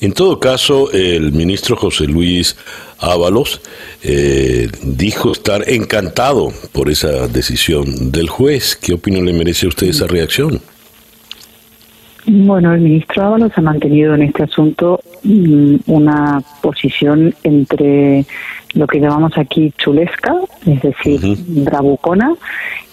En 0.00 0.12
todo 0.12 0.38
caso, 0.38 0.92
el 0.92 1.32
ministro 1.32 1.76
José 1.76 2.06
Luis 2.06 2.56
Ábalos 3.00 3.60
eh, 4.02 4.68
dijo 4.82 5.32
estar 5.32 5.68
encantado 5.68 6.52
por 6.72 6.88
esa 6.88 7.26
decisión 7.26 8.12
del 8.12 8.28
juez. 8.28 8.76
¿Qué 8.76 8.94
opinión 8.94 9.26
le 9.26 9.32
merece 9.32 9.66
a 9.66 9.70
usted 9.70 9.88
esa 9.88 10.06
reacción? 10.06 10.60
Bueno, 12.26 12.74
el 12.74 12.80
ministro 12.80 13.24
Ábalos 13.24 13.52
ha 13.56 13.60
mantenido 13.60 14.14
en 14.14 14.22
este 14.22 14.44
asunto 14.44 15.00
mm, 15.24 15.76
una 15.86 16.42
posición 16.60 17.34
entre 17.42 18.24
lo 18.74 18.86
que 18.86 19.00
llamamos 19.00 19.32
aquí 19.36 19.72
chulesca, 19.78 20.36
es 20.66 20.82
decir, 20.82 21.20
bravucona, 21.46 22.34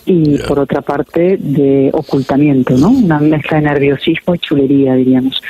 y 0.06 0.38
por 0.40 0.60
otra 0.60 0.82
parte 0.82 1.38
de 1.38 1.90
ocultamiento, 1.92 2.76
¿no? 2.78 2.90
Una 2.90 3.20
mezcla 3.20 3.58
de 3.58 3.64
nerviosismo 3.64 4.36
y 4.36 4.40
chulería, 4.40 4.94
diríamos. 4.96 5.42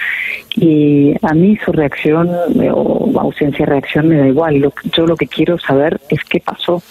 Y 0.56 1.14
a 1.22 1.34
mí 1.34 1.58
su 1.64 1.72
reacción 1.74 2.30
eh, 2.62 2.70
o 2.72 3.12
ausencia 3.20 3.66
de 3.66 3.72
reacción 3.72 4.08
me 4.08 4.18
da 4.18 4.28
igual. 4.28 4.72
yo 4.94 5.06
lo 5.06 5.18
que 5.18 5.28
quiero 5.28 5.58
saber 5.60 6.00
es 6.10 6.20
qué 6.24 6.40
pasó 6.40 6.82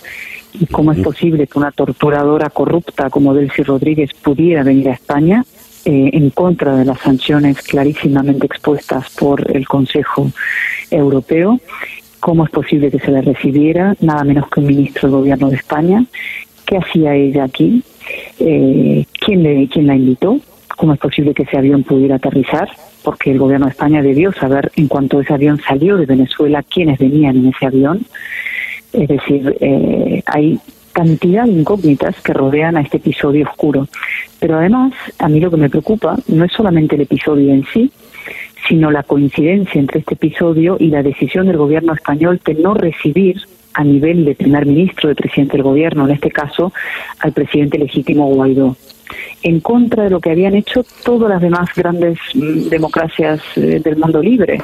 y 0.53 0.67
cómo 0.67 0.93
es 0.93 1.01
posible 1.01 1.47
que 1.47 1.59
una 1.59 1.73
torturadora 1.73 2.51
corrupta 2.51 3.11
como 3.11 3.35
Delcy 3.35 3.63
Rodríguez 3.63 4.11
pudiera 4.23 4.63
venir 4.63 4.89
a 4.91 4.93
España 4.93 5.45
eh, 5.85 6.11
en 6.13 6.31
contra 6.31 6.77
de 6.77 6.85
las 6.85 7.01
sanciones 7.01 7.61
clarísimamente 7.63 8.47
expuestas 8.47 9.11
por 9.11 9.55
el 9.55 9.67
Consejo 9.67 10.31
Europeo. 10.91 11.61
¿Cómo 12.21 12.45
es 12.45 12.51
posible 12.51 12.91
que 12.91 12.99
se 12.99 13.11
le 13.11 13.21
recibiera 13.21 13.95
nada 14.01 14.25
menos 14.25 14.49
que 14.49 14.61
un 14.61 14.67
ministro 14.67 15.09
del 15.09 15.19
Gobierno 15.19 15.51
de 15.51 15.57
España? 15.57 16.07
¿Qué 16.67 16.77
hacía 16.77 17.15
ella 17.15 17.45
aquí? 17.45 17.83
Eh, 18.39 19.05
¿quién, 19.21 19.43
le, 19.43 19.69
¿Quién 19.69 19.87
la 19.87 19.97
invitó? 19.97 20.39
¿Cómo 20.77 20.95
es 20.95 20.99
posible 20.99 21.35
que 21.35 21.45
ese 21.45 21.57
avión 21.57 21.83
pudiera 21.85 22.17
aterrizar? 22.17 22.69
Porque 23.03 23.31
el 23.31 23.39
gobierno 23.39 23.67
de 23.67 23.73
España 23.73 24.03
debió 24.03 24.33
saber, 24.33 24.73
en 24.77 24.89
cuanto 24.89 25.21
ese 25.21 25.35
avión 25.35 25.61
salió 25.61 25.97
de 25.97 26.07
Venezuela, 26.07 26.63
quiénes 26.63 26.99
venían 26.99 27.37
en 27.37 27.47
ese 27.49 27.67
avión. 27.67 28.07
Es 28.93 29.09
decir, 29.09 29.57
eh, 29.61 30.23
hay 30.27 30.59
cantidad 30.93 31.45
de 31.45 31.53
incógnitas 31.53 32.15
que 32.23 32.33
rodean 32.33 32.77
a 32.77 32.81
este 32.81 32.97
episodio 32.97 33.47
oscuro. 33.47 33.89
Pero 34.39 34.59
además, 34.59 34.95
a 35.19 35.29
mí 35.29 35.41
lo 35.41 35.51
que 35.51 35.57
me 35.57 35.69
preocupa 35.69 36.17
no 36.29 36.45
es 36.45 36.53
solamente 36.53 36.95
el 36.95 37.03
episodio 37.03 37.53
en 37.53 37.65
sí, 37.73 37.91
sino 38.69 38.91
la 38.91 39.03
coincidencia 39.03 39.79
entre 39.79 40.01
este 40.01 40.15
episodio 40.15 40.77
y 40.79 40.89
la 40.89 41.03
decisión 41.03 41.47
del 41.47 41.59
gobierno 41.59 41.93
español 41.93 42.41
de 42.45 42.55
no 42.55 42.75
recibir 42.75 43.37
a 43.75 43.85
nivel 43.85 44.25
de 44.25 44.35
primer 44.35 44.67
ministro, 44.67 45.09
de 45.09 45.15
presidente 45.15 45.57
del 45.57 45.63
gobierno, 45.63 46.07
en 46.07 46.15
este 46.15 46.31
caso 46.31 46.73
al 47.19 47.33
presidente 47.33 47.79
legítimo 47.79 48.27
Guaidó, 48.29 48.77
en 49.43 49.61
contra 49.61 50.05
de 50.05 50.11
lo 50.11 50.21
que 50.21 50.31
habían 50.31 50.55
hecho 50.55 50.85
todas 51.05 51.29
las 51.29 51.43
demás 51.43 51.69
grandes 51.75 52.19
mm, 52.35 52.69
democracias 52.69 53.41
eh, 53.57 53.81
del 53.83 53.97
mundo 53.97 54.23
libre. 54.23 54.63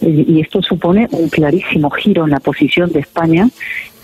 Y 0.00 0.40
esto 0.40 0.62
supone 0.62 1.08
un 1.10 1.28
clarísimo 1.28 1.90
giro 1.90 2.22
en 2.22 2.30
la 2.30 2.38
posición 2.38 2.92
de 2.92 3.00
España, 3.00 3.48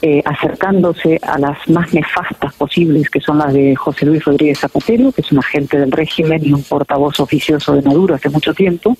eh, 0.03 0.23
acercándose 0.25 1.21
a 1.23 1.39
las 1.39 1.69
más 1.69 1.95
nefastas 1.95 2.53
posibles, 2.55 3.09
que 3.09 3.21
son 3.21 3.39
las 3.39 3.53
de 3.55 3.77
José 3.77 4.05
Luis 4.05 4.25
Rodríguez 4.25 4.59
Zapatero, 4.59 5.13
que 5.13 5.21
es 5.21 5.31
un 5.31 5.39
agente 5.39 5.79
del 5.79 5.93
régimen 5.93 6.45
y 6.45 6.53
un 6.53 6.65
portavoz 6.65 7.21
oficioso 7.21 7.75
de 7.75 7.83
Maduro 7.83 8.17
hace 8.17 8.29
mucho 8.29 8.53
tiempo, 8.53 8.97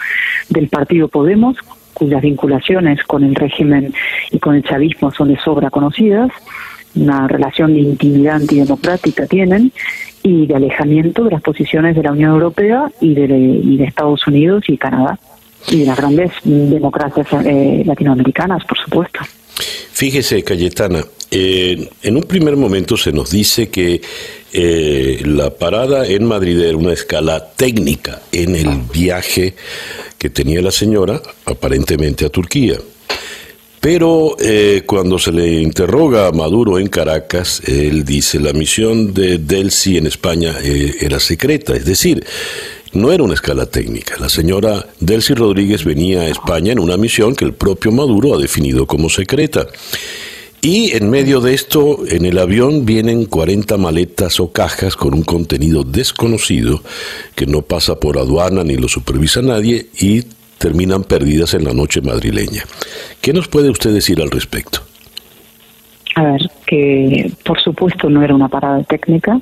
del 0.49 0.69
partido 0.69 1.09
Podemos, 1.09 1.57
cuyas 1.95 2.21
vinculaciones 2.21 3.03
con 3.05 3.25
el 3.25 3.35
régimen 3.35 3.95
y 4.31 4.39
con 4.39 4.57
el 4.57 4.63
chavismo 4.63 5.11
son 5.13 5.29
de 5.29 5.39
sobra 5.39 5.71
conocidas, 5.71 6.31
una 6.95 7.27
relación 7.27 7.75
de 7.75 7.81
intimidad 7.81 8.37
antidemocrática 8.37 9.27
tienen 9.27 9.73
y 10.23 10.47
de 10.47 10.55
alejamiento 10.55 11.25
de 11.25 11.31
las 11.31 11.43
posiciones 11.43 11.97
de 11.97 12.03
la 12.03 12.13
Unión 12.13 12.33
Europea 12.33 12.91
y 13.01 13.15
de, 13.15 13.85
Estados 13.85 14.27
Unidos 14.27 14.65
y 14.69 14.77
Canadá 14.77 15.19
y 15.69 15.81
de 15.81 15.87
las 15.87 15.97
grandes 15.97 16.33
democracias 16.45 17.27
eh, 17.45 17.83
latinoamericanas, 17.87 18.65
por 18.65 18.79
supuesto. 18.79 19.21
Fíjese, 19.93 20.43
Cayetana, 20.43 21.01
eh, 21.37 21.89
en 22.05 22.17
un 22.17 22.23
primer 22.23 22.57
momento 22.57 22.97
se 22.97 23.11
nos 23.11 23.33
dice 23.33 23.69
que 23.69 24.01
eh, 24.53 25.21
la 25.25 25.51
parada 25.51 26.07
en 26.07 26.27
Madrid 26.27 26.61
era 26.61 26.77
una 26.77 26.93
escala 26.93 27.45
técnica 27.57 28.23
en 28.31 28.55
el 28.55 28.69
viaje 28.93 29.57
que 30.17 30.31
tenía 30.31 30.63
la 30.63 30.71
señora, 30.71 31.21
aparentemente 31.47 32.25
a 32.25 32.29
Turquía. 32.29 32.77
Pero 33.81 34.37
eh, 34.39 34.85
cuando 34.87 35.19
se 35.19 35.33
le 35.33 35.61
interroga 35.61 36.29
a 36.29 36.33
Maduro 36.33 36.79
en 36.79 36.87
Caracas, 36.87 37.61
él 37.67 38.05
dice 38.05 38.39
la 38.39 38.53
misión 38.53 39.13
de 39.13 39.39
Delcy 39.39 39.99
en 39.99 40.07
España 40.07 40.55
era 40.63 41.19
secreta, 41.19 41.75
es 41.75 41.85
decir, 41.85 42.25
no 42.93 43.11
era 43.11 43.25
una 43.25 43.35
escala 43.35 43.67
técnica. 43.67 44.15
La 44.21 44.29
señora 44.29 44.87
Delcy 45.01 45.35
Rodríguez 45.35 45.85
venía 45.85 46.21
a 46.21 46.29
España 46.29 46.71
en 46.71 46.79
una 46.79 46.97
misión 46.97 47.35
que 47.35 47.45
el 47.45 47.55
propio 47.55 47.91
Maduro 47.91 48.35
ha 48.35 48.39
definido 48.39 48.87
como 48.87 49.11
secreta. 49.11 49.67
Y 50.65 50.97
en 50.97 51.11
medio 51.11 51.43
de 51.43 51.53
esto, 51.53 52.07
en 52.09 52.25
el 52.25 52.39
avión 52.39 52.87
vienen 52.87 53.27
40 53.27 53.77
maletas 53.77 54.41
o 54.41 54.51
cajas 54.51 54.97
con 54.97 55.13
un 55.13 55.23
contenido 55.23 55.85
desconocido 55.85 56.81
que 57.35 57.45
no 57.45 57.61
pasa 57.61 58.01
por 58.01 58.17
aduana 58.17 58.65
ni 58.65 58.77
lo 58.77 58.89
supervisa 58.89 59.43
nadie 59.43 59.89
y 60.01 60.23
terminan 60.57 61.05
perdidas 61.05 61.53
en 61.53 61.65
la 61.65 61.75
noche 61.75 62.01
madrileña. 62.01 62.63
¿Qué 63.21 63.35
nos 63.35 63.47
puede 63.47 63.69
usted 63.69 63.93
decir 63.93 64.23
al 64.23 64.31
respecto? 64.31 64.79
A 66.15 66.23
ver, 66.23 66.51
que 66.67 67.31
por 67.45 67.61
supuesto 67.61 68.09
no 68.09 68.23
era 68.23 68.35
una 68.35 68.49
parada 68.49 68.83
técnica 68.85 69.39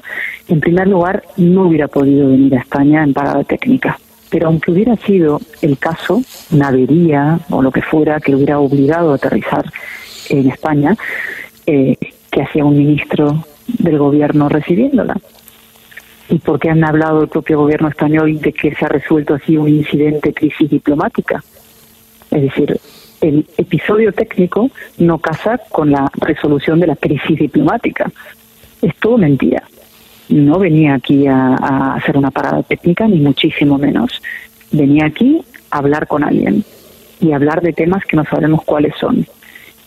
En 0.49 0.59
primer 0.59 0.89
lugar, 0.89 1.23
no 1.37 1.68
hubiera 1.68 1.87
podido 1.87 2.31
venir 2.31 2.57
a 2.57 2.62
España 2.62 3.05
en 3.05 3.14
parada 3.14 3.45
técnica. 3.45 3.97
Pero 4.29 4.49
aunque 4.49 4.73
hubiera 4.73 4.97
sido 4.97 5.41
el 5.61 5.79
caso, 5.79 6.20
una 6.51 6.73
o 7.51 7.62
lo 7.62 7.70
que 7.70 7.83
fuera 7.83 8.18
que 8.18 8.33
lo 8.33 8.39
hubiera 8.39 8.59
obligado 8.59 9.12
a 9.12 9.14
aterrizar 9.14 9.66
en 10.41 10.51
España, 10.51 10.97
eh, 11.66 11.97
¿qué 12.30 12.43
hacía 12.43 12.64
un 12.64 12.76
ministro 12.76 13.45
del 13.66 13.99
gobierno 13.99 14.49
recibiéndola? 14.49 15.16
¿Y 16.28 16.39
por 16.39 16.59
qué 16.59 16.70
han 16.70 16.85
hablado 16.85 17.22
el 17.22 17.28
propio 17.28 17.59
gobierno 17.59 17.89
español 17.89 18.41
de 18.41 18.53
que 18.53 18.74
se 18.74 18.85
ha 18.85 18.89
resuelto 18.89 19.35
así 19.35 19.57
un 19.57 19.68
incidente 19.68 20.33
crisis 20.33 20.70
diplomática? 20.70 21.43
Es 22.30 22.43
decir, 22.43 22.80
el 23.20 23.47
episodio 23.59 24.12
técnico 24.12 24.70
no 24.99 25.18
casa 25.18 25.61
con 25.70 25.91
la 25.91 26.11
resolución 26.14 26.80
de 26.80 26.87
la 26.87 26.97
crisis 26.97 27.39
diplomática. 27.39 28.11
Es 28.80 28.97
todo 28.97 29.18
mentira. 29.18 29.62
No 30.28 30.59
venía 30.59 30.95
aquí 30.95 31.26
a, 31.26 31.95
hacer 31.95 32.16
una 32.16 32.30
parada 32.30 32.62
técnica, 32.62 33.07
ni 33.07 33.18
muchísimo 33.18 33.76
menos. 33.76 34.22
Venía 34.70 35.07
aquí 35.07 35.43
a 35.70 35.78
hablar 35.78 36.07
con 36.07 36.24
alguien 36.24 36.64
y 37.20 37.33
hablar 37.33 37.61
de 37.61 37.72
temas 37.72 38.05
que 38.07 38.16
no 38.16 38.24
sabemos 38.24 38.62
cuáles 38.64 38.95
son. 38.97 39.26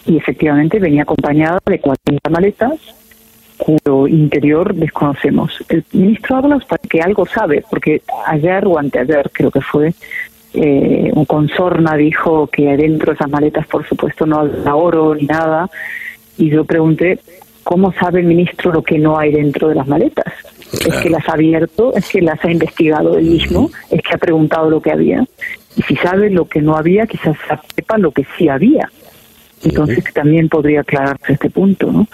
Y 0.05 0.17
efectivamente 0.17 0.79
venía 0.79 1.03
acompañada 1.03 1.59
de 1.65 1.79
40 1.79 2.29
maletas 2.29 2.79
cuyo 3.57 4.07
interior 4.07 4.75
desconocemos. 4.75 5.63
El 5.69 5.83
ministro 5.93 6.37
habla 6.37 6.59
para 6.59 6.81
que 6.87 7.01
algo 7.01 7.25
sabe, 7.25 7.63
porque 7.69 8.01
ayer 8.27 8.65
o 8.67 8.77
anteayer 8.77 9.29
creo 9.31 9.51
que 9.51 9.61
fue, 9.61 9.93
eh, 10.53 11.11
un 11.13 11.25
consorna 11.25 11.95
dijo 11.95 12.47
que 12.47 12.69
adentro 12.69 13.11
de 13.11 13.15
esas 13.15 13.29
maletas, 13.29 13.67
por 13.67 13.87
supuesto, 13.87 14.25
no 14.25 14.39
había 14.39 14.75
oro 14.75 15.15
ni 15.15 15.25
nada. 15.25 15.69
Y 16.37 16.49
yo 16.49 16.65
pregunté, 16.65 17.19
¿cómo 17.63 17.91
sabe 17.93 18.21
el 18.21 18.27
ministro 18.27 18.71
lo 18.71 18.81
que 18.81 18.97
no 18.97 19.17
hay 19.17 19.31
dentro 19.31 19.67
de 19.67 19.75
las 19.75 19.87
maletas? 19.87 20.33
Es 20.71 20.95
que 20.97 21.09
las 21.09 21.27
ha 21.27 21.33
abierto, 21.33 21.93
es 21.95 22.07
que 22.09 22.21
las 22.21 22.43
ha 22.43 22.51
investigado 22.51 23.17
él 23.17 23.25
mismo, 23.25 23.69
es 23.89 24.01
que 24.01 24.13
ha 24.13 24.17
preguntado 24.17 24.69
lo 24.69 24.81
que 24.81 24.91
había. 24.91 25.25
Y 25.75 25.81
si 25.83 25.95
sabe 25.97 26.29
lo 26.29 26.45
que 26.45 26.61
no 26.61 26.75
había, 26.75 27.05
quizás 27.05 27.37
sepa 27.75 27.97
lo 27.97 28.11
que 28.11 28.25
sí 28.37 28.47
había. 28.47 28.89
Entonces 29.65 30.03
también 30.13 30.47
podría 30.47 30.81
aclararse 30.81 31.33
este 31.33 31.49
punto, 31.49 31.91
¿no? 31.91 32.07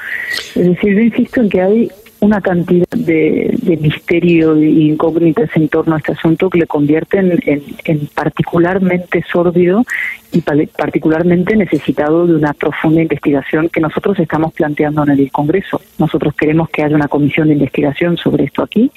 Es 0.55 0.65
decir, 0.65 0.95
yo 0.95 1.01
insisto 1.01 1.41
en 1.41 1.49
que 1.49 1.61
hay 1.61 1.91
una 2.21 2.39
cantidad 2.39 2.87
de, 2.95 3.77
misterio 3.81 4.55
e 4.55 4.67
incógnitas 4.67 5.49
en 5.55 5.67
torno 5.69 5.95
a 5.95 5.97
este 5.97 6.11
asunto 6.11 6.49
que 6.49 6.59
le 6.59 6.67
convierten 6.67 7.39
en, 7.45 8.07
particularmente 8.13 9.23
sórdido 9.31 9.83
y 10.31 10.41
particularmente 10.41 11.55
necesitado 11.55 12.27
de 12.27 12.35
una 12.35 12.53
profunda 12.53 13.01
investigación 13.01 13.69
que 13.69 13.81
nosotros 13.81 14.19
estamos 14.19 14.53
planteando 14.53 15.03
en 15.03 15.09
el 15.09 15.31
Congreso. 15.31 15.81
Nosotros 15.97 16.35
queremos 16.35 16.69
que 16.69 16.83
haya 16.83 16.95
una 16.95 17.07
comisión 17.07 17.47
de 17.47 17.55
investigación 17.55 18.17
sobre 18.17 18.45
esto 18.45 18.61
aquí 18.61 18.91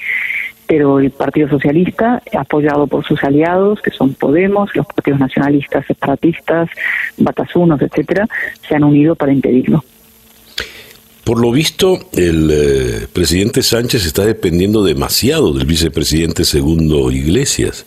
pero 0.67 0.99
el 0.99 1.11
Partido 1.11 1.49
Socialista, 1.49 2.21
apoyado 2.37 2.87
por 2.87 3.05
sus 3.05 3.23
aliados, 3.23 3.81
que 3.81 3.91
son 3.91 4.13
Podemos, 4.13 4.75
los 4.75 4.85
partidos 4.87 5.19
nacionalistas, 5.19 5.85
separatistas, 5.85 6.69
batasunos, 7.17 7.81
etcétera, 7.81 8.27
se 8.67 8.75
han 8.75 8.83
unido 8.83 9.15
para 9.15 9.33
impedirlo. 9.33 9.83
Por 11.23 11.39
lo 11.39 11.51
visto, 11.51 11.99
el 12.13 12.51
eh, 12.51 13.07
presidente 13.11 13.63
Sánchez 13.63 14.05
está 14.05 14.25
dependiendo 14.25 14.83
demasiado 14.83 15.53
del 15.53 15.65
vicepresidente 15.65 16.45
segundo 16.45 17.11
Iglesias. 17.11 17.85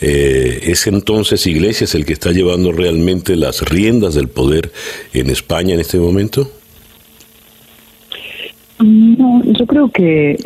Eh, 0.00 0.60
¿Es 0.64 0.86
entonces 0.86 1.46
Iglesias 1.46 1.94
el 1.94 2.04
que 2.04 2.12
está 2.12 2.30
llevando 2.30 2.72
realmente 2.72 3.36
las 3.36 3.62
riendas 3.62 4.14
del 4.14 4.28
poder 4.28 4.72
en 5.12 5.30
España 5.30 5.74
en 5.74 5.80
este 5.80 5.98
momento? 5.98 6.50
No, 8.82 9.42
yo 9.44 9.66
creo 9.66 9.88
que, 9.90 10.36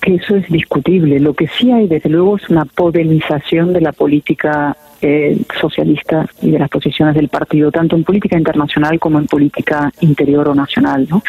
que 0.00 0.14
eso 0.14 0.36
es 0.36 0.46
discutible. 0.48 1.18
Lo 1.20 1.34
que 1.34 1.48
sí 1.48 1.72
hay, 1.72 1.86
desde 1.86 2.10
luego, 2.10 2.36
es 2.36 2.48
una 2.50 2.64
podemización 2.66 3.72
de 3.72 3.80
la 3.80 3.92
política 3.92 4.76
eh, 5.00 5.38
socialista 5.60 6.28
y 6.40 6.50
de 6.50 6.58
las 6.58 6.68
posiciones 6.68 7.14
del 7.14 7.28
partido, 7.28 7.72
tanto 7.72 7.96
en 7.96 8.04
política 8.04 8.36
internacional 8.36 9.00
como 9.00 9.18
en 9.18 9.26
política 9.26 9.90
interior 10.00 10.48
o 10.48 10.54
nacional. 10.54 11.06
¿no? 11.08 11.22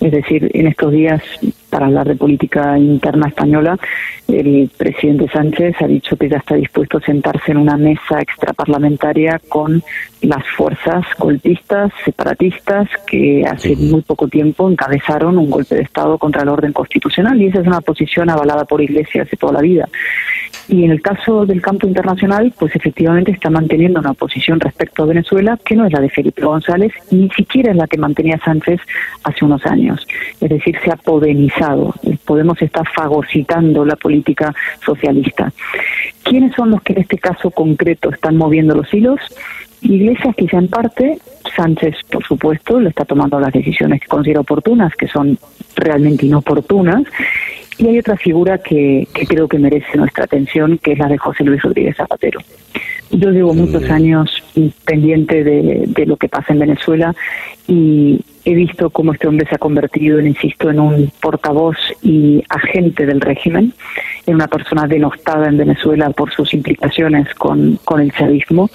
Es 0.00 0.12
decir, 0.12 0.50
en 0.54 0.66
estos 0.66 0.92
días, 0.92 1.22
para 1.68 1.86
hablar 1.86 2.08
de 2.08 2.16
política 2.16 2.78
interna 2.78 3.28
española, 3.28 3.78
el 4.28 4.70
presidente 4.76 5.28
Sánchez 5.32 5.76
ha 5.80 5.86
dicho 5.86 6.16
que 6.16 6.28
ya 6.28 6.38
está 6.38 6.54
dispuesto 6.56 6.98
a 6.98 7.02
sentarse 7.02 7.52
en 7.52 7.58
una 7.58 7.76
mesa 7.76 8.20
extraparlamentaria 8.20 9.40
con 9.48 9.82
las 10.22 10.44
fuerzas 10.56 11.04
golpistas, 11.18 11.92
separatistas, 12.04 12.88
que 13.06 13.44
hace 13.46 13.74
muy 13.76 14.02
poco 14.02 14.28
tiempo 14.28 14.70
encabezaron 14.70 15.38
un 15.38 15.50
golpe 15.50 15.76
de 15.76 15.82
Estado 15.82 16.18
contra 16.18 16.42
el 16.42 16.48
orden 16.48 16.72
constitucional. 16.72 17.40
Y 17.40 17.46
esa 17.46 17.60
es 17.60 17.66
una 17.66 17.80
posición 17.80 18.30
avalada 18.30 18.64
por 18.64 18.82
Iglesia 18.82 19.22
hace 19.22 19.36
toda 19.36 19.54
la 19.54 19.60
vida. 19.60 19.88
Y 20.68 20.84
en 20.84 20.92
el 20.92 21.02
caso 21.02 21.46
del 21.46 21.60
campo 21.60 21.88
internacional, 21.88 22.52
pues 22.56 22.76
efectivamente 22.76 23.32
está 23.32 23.50
manteniendo 23.50 23.98
una 23.98 24.14
posición 24.14 24.60
respecto 24.60 25.02
a 25.02 25.06
Venezuela 25.06 25.58
que 25.64 25.74
no 25.74 25.84
es 25.84 25.92
la 25.92 26.00
de 26.00 26.08
Felipe 26.08 26.42
González, 26.42 26.92
ni 27.10 27.28
siquiera 27.30 27.72
es 27.72 27.76
la 27.76 27.88
que 27.88 27.98
mantenía 27.98 28.38
Sánchez 28.44 28.80
hace 29.24 29.44
unos 29.44 29.66
años. 29.66 30.06
Es 30.40 30.48
decir, 30.48 30.76
se 30.84 30.92
ha 30.92 30.96
podenizado. 30.96 31.92
Podemos 32.24 32.62
estar 32.62 32.86
fagocitando 32.88 33.84
la 33.84 33.96
política 33.96 34.54
socialista. 34.84 35.52
¿Quiénes 36.22 36.54
son 36.54 36.70
los 36.70 36.82
que 36.82 36.92
en 36.92 37.00
este 37.00 37.18
caso 37.18 37.50
concreto 37.50 38.10
están 38.10 38.36
moviendo 38.36 38.74
los 38.76 38.92
hilos? 38.94 39.20
Iglesias 39.82 40.34
quizá 40.36 40.58
en 40.58 40.68
parte, 40.68 41.18
Sánchez 41.56 41.96
por 42.10 42.24
supuesto 42.24 42.80
le 42.80 42.90
está 42.90 43.04
tomando 43.04 43.40
las 43.40 43.52
decisiones 43.52 44.00
que 44.00 44.06
considera 44.06 44.40
oportunas, 44.40 44.94
que 44.94 45.08
son 45.08 45.38
realmente 45.76 46.26
inoportunas, 46.26 47.04
y 47.78 47.88
hay 47.88 47.98
otra 47.98 48.16
figura 48.16 48.58
que, 48.58 49.08
creo 49.26 49.48
que 49.48 49.58
merece 49.58 49.96
nuestra 49.96 50.24
atención, 50.24 50.78
que 50.78 50.92
es 50.92 50.98
la 50.98 51.08
de 51.08 51.16
José 51.16 51.44
Luis 51.44 51.62
Rodríguez 51.62 51.96
Zapatero. 51.96 52.40
Yo 53.10 53.30
llevo 53.30 53.54
muchos 53.54 53.88
mm. 53.88 53.92
años 53.92 54.30
pendiente 54.84 55.42
de, 55.42 55.84
de, 55.86 56.06
lo 56.06 56.16
que 56.16 56.28
pasa 56.28 56.52
en 56.52 56.58
Venezuela 56.58 57.14
y 57.66 58.20
he 58.52 58.54
visto 58.54 58.90
cómo 58.90 59.12
este 59.12 59.28
hombre 59.28 59.46
se 59.48 59.54
ha 59.54 59.58
convertido, 59.58 60.20
insisto, 60.20 60.70
en 60.70 60.80
un 60.80 61.12
portavoz 61.20 61.76
y 62.02 62.42
agente 62.48 63.06
del 63.06 63.20
régimen 63.20 63.72
en 64.26 64.34
una 64.34 64.48
persona 64.48 64.86
denostada 64.86 65.48
en 65.48 65.56
Venezuela 65.56 66.10
por 66.10 66.32
sus 66.32 66.54
implicaciones 66.54 67.32
con, 67.34 67.78
con 67.84 68.00
el 68.00 68.12
chavismo, 68.12 68.70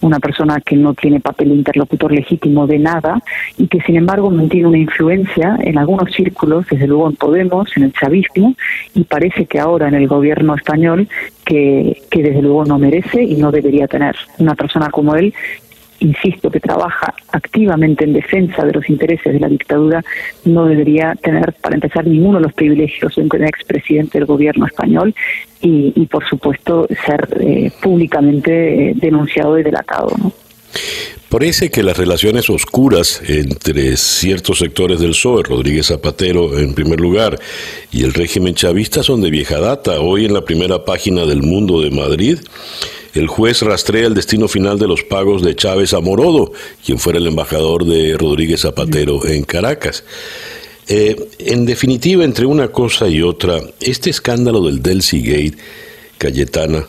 una 0.00 0.20
persona 0.20 0.60
que 0.60 0.76
no 0.76 0.94
tiene 0.94 1.20
papel 1.20 1.52
interlocutor 1.52 2.12
legítimo 2.12 2.66
de 2.66 2.78
nada 2.78 3.22
y 3.58 3.66
que 3.66 3.80
sin 3.82 3.96
embargo 3.96 4.30
mantiene 4.30 4.68
una 4.68 4.78
influencia 4.78 5.56
en 5.60 5.78
algunos 5.78 6.12
círculos, 6.12 6.66
desde 6.70 6.86
luego 6.86 7.08
en 7.08 7.16
Podemos, 7.16 7.68
en 7.76 7.84
el 7.84 7.92
chavismo 7.92 8.54
y 8.94 9.04
parece 9.04 9.46
que 9.46 9.58
ahora 9.58 9.88
en 9.88 9.94
el 9.94 10.06
gobierno 10.06 10.54
español 10.54 11.08
que, 11.44 12.00
que 12.10 12.22
desde 12.22 12.42
luego 12.42 12.64
no 12.64 12.78
merece 12.78 13.22
y 13.22 13.34
no 13.34 13.50
debería 13.50 13.88
tener. 13.88 14.16
Una 14.38 14.54
persona 14.54 14.90
como 14.90 15.14
él 15.16 15.34
insisto, 16.00 16.50
que 16.50 16.60
trabaja 16.60 17.14
activamente 17.32 18.04
en 18.04 18.12
defensa 18.12 18.64
de 18.64 18.72
los 18.72 18.88
intereses 18.88 19.32
de 19.32 19.40
la 19.40 19.48
dictadura, 19.48 20.04
no 20.44 20.66
debería 20.66 21.14
tener, 21.22 21.52
para 21.54 21.76
empezar, 21.76 22.06
ninguno 22.06 22.38
de 22.38 22.44
los 22.44 22.52
privilegios 22.52 23.14
de 23.14 23.22
un 23.22 23.44
expresidente 23.44 24.18
del 24.18 24.26
gobierno 24.26 24.66
español 24.66 25.14
y, 25.62 26.06
por 26.06 26.26
supuesto, 26.26 26.88
ser 27.06 27.28
eh, 27.40 27.70
públicamente 27.82 28.90
eh, 28.90 28.92
denunciado 28.96 29.58
y 29.58 29.62
delatado. 29.62 30.10
¿no? 30.18 30.32
Parece 31.30 31.70
que 31.70 31.84
las 31.84 31.96
relaciones 31.96 32.50
oscuras 32.50 33.22
entre 33.28 33.96
ciertos 33.96 34.58
sectores 34.58 34.98
del 34.98 35.10
PSOE, 35.10 35.44
Rodríguez 35.44 35.86
Zapatero 35.86 36.58
en 36.58 36.74
primer 36.74 37.00
lugar, 37.00 37.38
y 37.92 38.02
el 38.02 38.14
régimen 38.14 38.56
chavista 38.56 39.04
son 39.04 39.20
de 39.20 39.30
vieja 39.30 39.60
data. 39.60 40.00
Hoy 40.00 40.24
en 40.24 40.34
la 40.34 40.44
primera 40.44 40.84
página 40.84 41.26
del 41.26 41.42
Mundo 41.42 41.80
de 41.82 41.92
Madrid, 41.92 42.38
el 43.14 43.26
juez 43.26 43.62
rastrea 43.62 44.06
el 44.06 44.14
destino 44.14 44.48
final 44.48 44.78
de 44.78 44.86
los 44.86 45.02
pagos 45.02 45.42
de 45.42 45.56
Chávez 45.56 45.94
a 45.94 46.00
Morodo, 46.00 46.52
quien 46.84 46.98
fuera 46.98 47.18
el 47.18 47.26
embajador 47.26 47.84
de 47.84 48.16
Rodríguez 48.16 48.60
Zapatero 48.60 49.26
en 49.26 49.44
Caracas. 49.44 50.04
Eh, 50.88 51.16
en 51.38 51.66
definitiva, 51.66 52.24
entre 52.24 52.46
una 52.46 52.68
cosa 52.68 53.08
y 53.08 53.22
otra, 53.22 53.58
este 53.80 54.10
escándalo 54.10 54.60
del 54.62 54.82
Delcy 54.82 55.20
Gate, 55.20 55.58
Cayetana, 56.18 56.84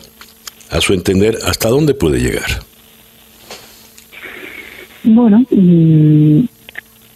a 0.70 0.80
su 0.80 0.92
entender, 0.92 1.38
¿hasta 1.44 1.68
dónde 1.68 1.94
puede 1.94 2.18
llegar? 2.18 2.62
Bueno, 5.04 5.44
mm, 5.50 6.40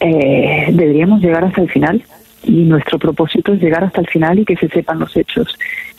eh, 0.00 0.66
deberíamos 0.72 1.20
llegar 1.22 1.44
hasta 1.44 1.62
el 1.62 1.70
final 1.70 2.04
y 2.42 2.62
nuestro 2.64 2.98
propósito 2.98 3.52
es 3.52 3.60
llegar 3.60 3.84
hasta 3.84 4.00
el 4.00 4.06
final 4.08 4.38
y 4.38 4.44
que 4.44 4.56
se 4.56 4.68
sepan 4.68 4.98
los 4.98 5.16
hechos. 5.16 5.56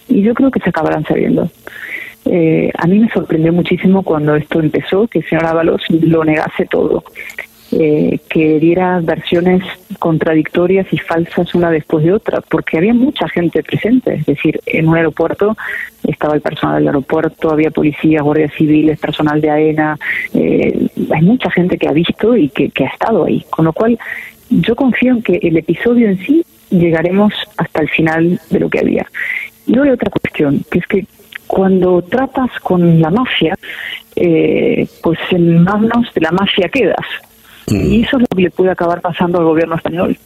Y 0.08 0.22
yo 0.22 0.34
creo 0.34 0.51
que 0.51 0.60
se 0.60 0.70
acabarán 0.70 1.03
sabiendo. 1.05 1.49
Eh, 2.30 2.72
a 2.78 2.88
mí 2.88 3.00
me 3.00 3.10
sorprendió 3.10 3.54
muchísimo 3.54 4.04
cuando 4.04 4.36
esto 4.36 4.60
empezó, 4.60 5.08
que 5.08 5.20
el 5.20 5.26
señor 5.30 5.46
Ábalos 5.46 5.82
lo 5.90 6.24
negase 6.24 6.66
todo, 6.66 7.04
eh, 7.72 8.20
que 8.30 8.60
diera 8.60 9.00
versiones 9.02 9.64
contradictorias 10.00 10.88
y 10.92 10.98
falsas 10.98 11.54
una 11.56 11.70
después 11.70 12.04
de 12.04 12.14
otra, 12.14 12.42
porque 12.42 12.78
había 12.78 12.94
mucha 12.94 13.28
gente 13.30 13.64
presente, 13.64 14.16
es 14.16 14.26
decir, 14.26 14.60
en 14.66 14.88
un 14.88 14.96
aeropuerto 14.96 15.56
estaba 16.04 16.36
el 16.36 16.42
personal 16.42 16.78
del 16.78 16.88
aeropuerto, 16.88 17.52
había 17.52 17.70
policías, 17.72 18.24
guardias 18.24 18.54
civiles, 18.54 19.00
personal 19.00 19.42
de 19.42 19.50
AENA, 19.50 19.98
eh, 20.34 20.88
hay 21.14 21.22
mucha 21.22 21.52
gente 21.52 21.78
que 21.78 21.88
ha 21.88 21.92
visto 21.92 22.36
y 22.36 22.50
que, 22.50 22.70
que 22.70 22.86
ha 22.86 22.90
estado 22.90 23.26
ahí, 23.26 23.46
con 23.50 23.66
lo 23.66 23.74
cual 23.74 24.00
yo 24.50 24.76
confío 24.76 25.14
en 25.14 25.22
que 25.22 25.40
el 25.42 25.58
episodio 25.58 26.10
en 26.10 26.18
sí 26.20 26.46
llegaremos 26.70 27.34
hasta 27.58 27.82
el 27.82 27.90
final 27.90 28.40
de 28.50 28.60
lo 28.60 28.70
que 28.70 28.80
había. 28.80 29.06
Y 29.66 29.74
luego 29.74 29.86
hay 29.86 29.92
otra 29.92 30.10
cuestión, 30.10 30.64
que 30.72 30.80
es 30.80 30.88
que 30.88 31.06
cuando 31.48 32.02
tratas 32.02 32.52
con 32.62 33.02
la 33.02 33.10
mafia, 33.10 33.58
eh, 34.16 34.88
pues 35.02 35.20
en 35.32 35.64
manos 35.64 36.08
de 36.14 36.22
la 36.22 36.32
mafia 36.32 36.70
quedas. 36.70 37.06
Mm. 37.68 37.91
Y 37.91 38.04
eso 38.04 38.18
es 38.18 38.22
lo 38.30 38.36
que 38.36 38.43
le 38.43 38.52
puede 38.52 38.72
acabar 38.72 39.02
pasando 39.02 39.39
al 39.39 39.45
gobierno 39.45 39.76
español. 39.76 40.18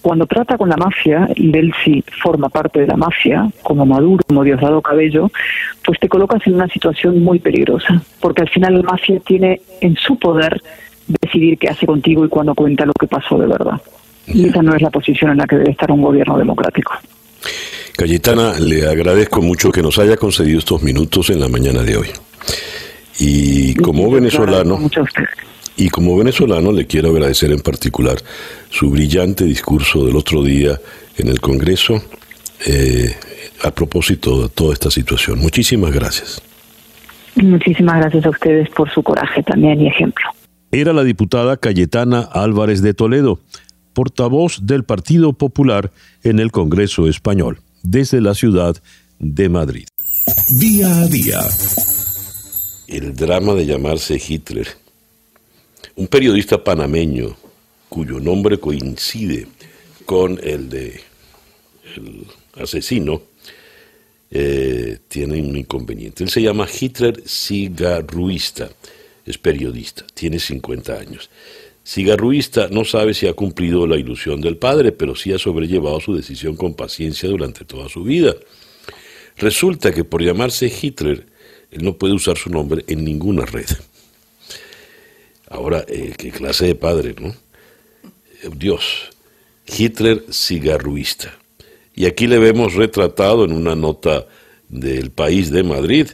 Cuando 0.00 0.26
trata 0.26 0.56
con 0.56 0.68
la 0.68 0.76
mafia, 0.76 1.28
y 1.34 1.56
él 1.56 1.72
sí 1.84 2.02
forma 2.22 2.48
parte 2.48 2.80
de 2.80 2.86
la 2.86 2.96
mafia, 2.96 3.48
como 3.62 3.84
Maduro, 3.84 4.24
como 4.26 4.42
Diosdado 4.42 4.80
Cabello, 4.80 5.30
pues 5.84 5.98
te 5.98 6.08
colocas 6.08 6.46
en 6.46 6.54
una 6.54 6.68
situación 6.68 7.22
muy 7.22 7.38
peligrosa, 7.38 8.02
porque 8.20 8.42
al 8.42 8.48
final 8.48 8.76
la 8.76 8.82
mafia 8.82 9.20
tiene 9.20 9.60
en 9.80 9.96
su 9.96 10.18
poder 10.18 10.60
decidir 11.06 11.58
qué 11.58 11.68
hace 11.68 11.86
contigo 11.86 12.24
y 12.24 12.28
cuándo 12.28 12.54
cuenta 12.54 12.86
lo 12.86 12.94
que 12.94 13.06
pasó 13.06 13.38
de 13.38 13.46
verdad. 13.46 13.80
Y 14.26 14.48
esa 14.48 14.62
no 14.62 14.74
es 14.74 14.80
la 14.80 14.90
posición 14.90 15.32
en 15.32 15.38
la 15.38 15.46
que 15.46 15.56
debe 15.56 15.70
estar 15.70 15.90
un 15.92 16.00
gobierno 16.00 16.38
democrático. 16.38 16.94
Cayetana, 17.96 18.58
le 18.58 18.88
agradezco 18.88 19.40
mucho 19.40 19.70
que 19.70 19.82
nos 19.82 19.98
haya 19.98 20.16
concedido 20.16 20.58
estos 20.58 20.82
minutos 20.82 21.30
en 21.30 21.38
la 21.38 21.48
mañana 21.48 21.82
de 21.82 21.96
hoy. 21.96 22.08
Y 23.20 23.74
como 23.74 24.10
venezolano, 24.10 24.90
y 25.76 25.88
como 25.90 26.16
venezolano 26.16 26.72
le 26.72 26.86
quiero 26.86 27.10
agradecer 27.10 27.52
en 27.52 27.60
particular 27.60 28.16
su 28.68 28.90
brillante 28.90 29.44
discurso 29.44 30.04
del 30.06 30.16
otro 30.16 30.42
día 30.42 30.78
en 31.16 31.28
el 31.28 31.40
Congreso 31.40 32.02
eh, 32.66 33.14
a 33.62 33.70
propósito 33.70 34.42
de 34.42 34.48
toda 34.48 34.72
esta 34.72 34.90
situación. 34.90 35.38
Muchísimas 35.38 35.92
gracias. 35.92 36.42
Muchísimas 37.36 37.98
gracias 37.98 38.26
a 38.26 38.30
ustedes 38.30 38.68
por 38.70 38.90
su 38.90 39.02
coraje 39.02 39.42
también 39.42 39.80
y 39.80 39.88
ejemplo. 39.88 40.24
Era 40.72 40.92
la 40.92 41.04
diputada 41.04 41.56
Cayetana 41.56 42.20
Álvarez 42.20 42.82
de 42.82 42.94
Toledo, 42.94 43.38
portavoz 43.92 44.66
del 44.66 44.82
Partido 44.82 45.32
Popular 45.32 45.92
en 46.24 46.40
el 46.40 46.50
Congreso 46.50 47.08
Español, 47.08 47.58
desde 47.84 48.20
la 48.20 48.34
ciudad 48.34 48.76
de 49.20 49.48
Madrid. 49.48 49.86
Día 50.58 50.88
a 50.88 51.06
día. 51.06 51.40
El 52.88 53.14
drama 53.14 53.54
de 53.54 53.66
llamarse 53.66 54.20
Hitler 54.28 54.66
un 55.96 56.08
periodista 56.08 56.62
panameño 56.62 57.36
cuyo 57.88 58.18
nombre 58.18 58.58
coincide 58.58 59.46
con 60.04 60.40
el 60.42 60.68
de 60.68 61.00
el 61.96 62.26
asesino, 62.60 63.22
eh, 64.30 64.98
tiene 65.06 65.40
un 65.40 65.56
inconveniente. 65.56 66.24
Él 66.24 66.30
se 66.30 66.42
llama 66.42 66.66
Hitler 66.66 67.22
Cigarruista, 67.24 68.68
es 69.24 69.38
periodista, 69.38 70.04
tiene 70.12 70.40
50 70.40 70.92
años. 70.94 71.30
Cigarruista 71.84 72.68
no 72.70 72.84
sabe 72.84 73.12
si 73.12 73.26
ha 73.26 73.34
cumplido 73.34 73.86
la 73.86 73.96
ilusión 73.96 74.40
del 74.40 74.56
padre, 74.56 74.92
pero 74.92 75.14
sí 75.14 75.32
ha 75.32 75.38
sobrellevado 75.38 76.00
su 76.00 76.16
decisión 76.16 76.56
con 76.56 76.74
paciencia 76.74 77.28
durante 77.28 77.64
toda 77.64 77.88
su 77.88 78.02
vida. 78.02 78.34
Resulta 79.36 79.92
que 79.92 80.04
por 80.04 80.22
llamarse 80.22 80.72
Hitler, 80.80 81.26
él 81.70 81.84
no 81.84 81.98
puede 81.98 82.14
usar 82.14 82.38
su 82.38 82.50
nombre 82.50 82.84
en 82.86 83.04
ninguna 83.04 83.44
red. 83.44 83.66
Ahora, 85.48 85.84
eh, 85.88 86.14
qué 86.16 86.30
clase 86.30 86.66
de 86.66 86.74
padre, 86.74 87.14
¿no? 87.20 87.34
Dios, 88.56 89.10
Hitler 89.66 90.24
cigarruista. 90.30 91.38
Y 91.94 92.06
aquí 92.06 92.26
le 92.26 92.38
vemos 92.38 92.74
retratado 92.74 93.44
en 93.44 93.52
una 93.52 93.76
nota 93.76 94.26
del 94.68 95.10
país 95.10 95.50
de 95.50 95.62
Madrid, 95.62 96.08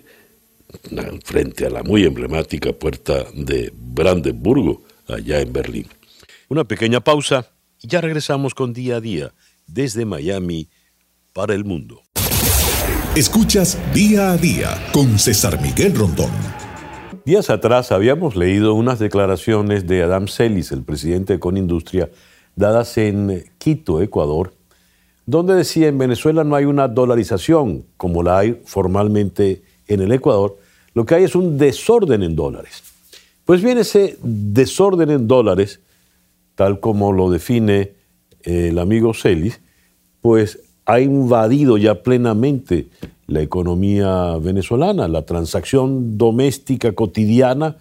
frente 1.25 1.67
a 1.67 1.71
la 1.71 1.83
muy 1.83 2.05
emblemática 2.05 2.73
puerta 2.73 3.27
de 3.35 3.73
Brandenburgo, 3.75 4.83
allá 5.15 5.41
en 5.41 5.53
Berlín. 5.53 5.87
Una 6.49 6.65
pequeña 6.65 7.01
pausa 7.01 7.51
y 7.81 7.89
ya 7.89 8.01
regresamos 8.01 8.55
con 8.55 8.73
día 8.73 8.97
a 8.97 9.01
día 9.01 9.33
desde 9.67 10.05
Miami 10.05 10.69
para 11.33 11.55
el 11.55 11.65
mundo. 11.65 12.03
Escuchas 13.17 13.79
día 13.93 14.33
a 14.33 14.37
día 14.37 14.77
con 14.93 15.19
César 15.19 15.61
Miguel 15.61 15.95
Rondón. 15.95 16.31
Días 17.25 17.51
atrás 17.51 17.93
habíamos 17.93 18.37
leído 18.37 18.75
unas 18.75 18.99
declaraciones 18.99 19.87
de 19.87 20.03
Adam 20.03 20.27
Celis, 20.27 20.73
el 20.73 20.83
presidente 20.83 21.35
de 21.35 21.41
Conindustria, 21.41 22.11
dadas 22.57 22.97
en 22.99 23.45
Quito, 23.59 24.01
Ecuador, 24.01 24.55
donde 25.27 25.55
decía 25.55 25.89
en 25.89 25.99
Venezuela 25.99 26.45
no 26.45 26.57
hay 26.57 26.65
una 26.65 26.89
dolarización 26.89 27.87
como 27.97 28.23
la 28.23 28.39
hay 28.39 28.61
formalmente 28.65 29.63
en 29.87 30.01
el 30.01 30.13
Ecuador, 30.13 30.59
lo 30.95 31.05
que 31.05 31.15
hay 31.17 31.25
es 31.25 31.35
un 31.35 31.59
desorden 31.59 32.23
en 32.23 32.35
dólares. 32.35 32.83
Pues 33.51 33.65
bien, 33.65 33.79
ese 33.79 34.17
desorden 34.23 35.11
en 35.11 35.27
dólares, 35.27 35.81
tal 36.55 36.79
como 36.79 37.13
lo 37.13 37.33
define 37.33 37.95
el 38.45 38.79
amigo 38.79 39.13
Celis, 39.13 39.61
pues 40.21 40.61
ha 40.87 41.01
invadido 41.01 41.77
ya 41.77 42.05
plenamente 42.05 42.91
la 43.27 43.41
economía 43.41 44.37
venezolana. 44.37 45.09
La 45.09 45.23
transacción 45.23 46.17
doméstica 46.17 46.93
cotidiana 46.93 47.77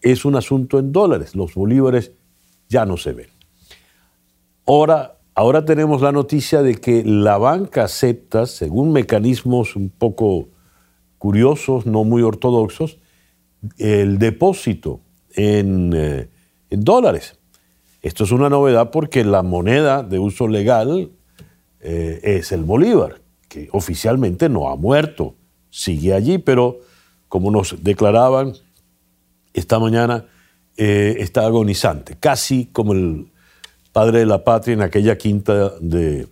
es 0.00 0.24
un 0.24 0.34
asunto 0.34 0.80
en 0.80 0.90
dólares. 0.90 1.36
Los 1.36 1.54
bolívares 1.54 2.10
ya 2.68 2.84
no 2.84 2.96
se 2.96 3.12
ven. 3.12 3.28
Ahora, 4.66 5.18
ahora 5.36 5.64
tenemos 5.64 6.02
la 6.02 6.10
noticia 6.10 6.62
de 6.62 6.74
que 6.74 7.04
la 7.04 7.38
banca 7.38 7.84
acepta, 7.84 8.46
según 8.46 8.90
mecanismos 8.90 9.76
un 9.76 9.88
poco 9.88 10.48
curiosos, 11.18 11.86
no 11.86 12.02
muy 12.02 12.22
ortodoxos, 12.22 12.98
el 13.78 14.18
depósito 14.18 14.98
en, 15.34 15.92
eh, 15.94 16.28
en 16.70 16.84
dólares. 16.84 17.38
Esto 18.02 18.24
es 18.24 18.32
una 18.32 18.48
novedad 18.48 18.90
porque 18.90 19.24
la 19.24 19.42
moneda 19.42 20.02
de 20.02 20.18
uso 20.18 20.48
legal 20.48 21.10
eh, 21.80 22.20
es 22.22 22.52
el 22.52 22.64
bolívar 22.64 23.20
que 23.48 23.68
oficialmente 23.72 24.48
no 24.48 24.70
ha 24.70 24.76
muerto, 24.76 25.34
sigue 25.70 26.14
allí, 26.14 26.38
pero 26.38 26.80
como 27.28 27.50
nos 27.50 27.82
declaraban 27.82 28.54
esta 29.52 29.78
mañana, 29.78 30.26
eh, 30.76 31.16
está 31.18 31.44
agonizante, 31.44 32.16
casi 32.18 32.66
como 32.66 32.94
el 32.94 33.30
padre 33.92 34.20
de 34.20 34.26
la 34.26 34.42
patria 34.42 34.72
en 34.72 34.82
aquella 34.82 35.18
quinta 35.18 35.70
de, 35.80 36.28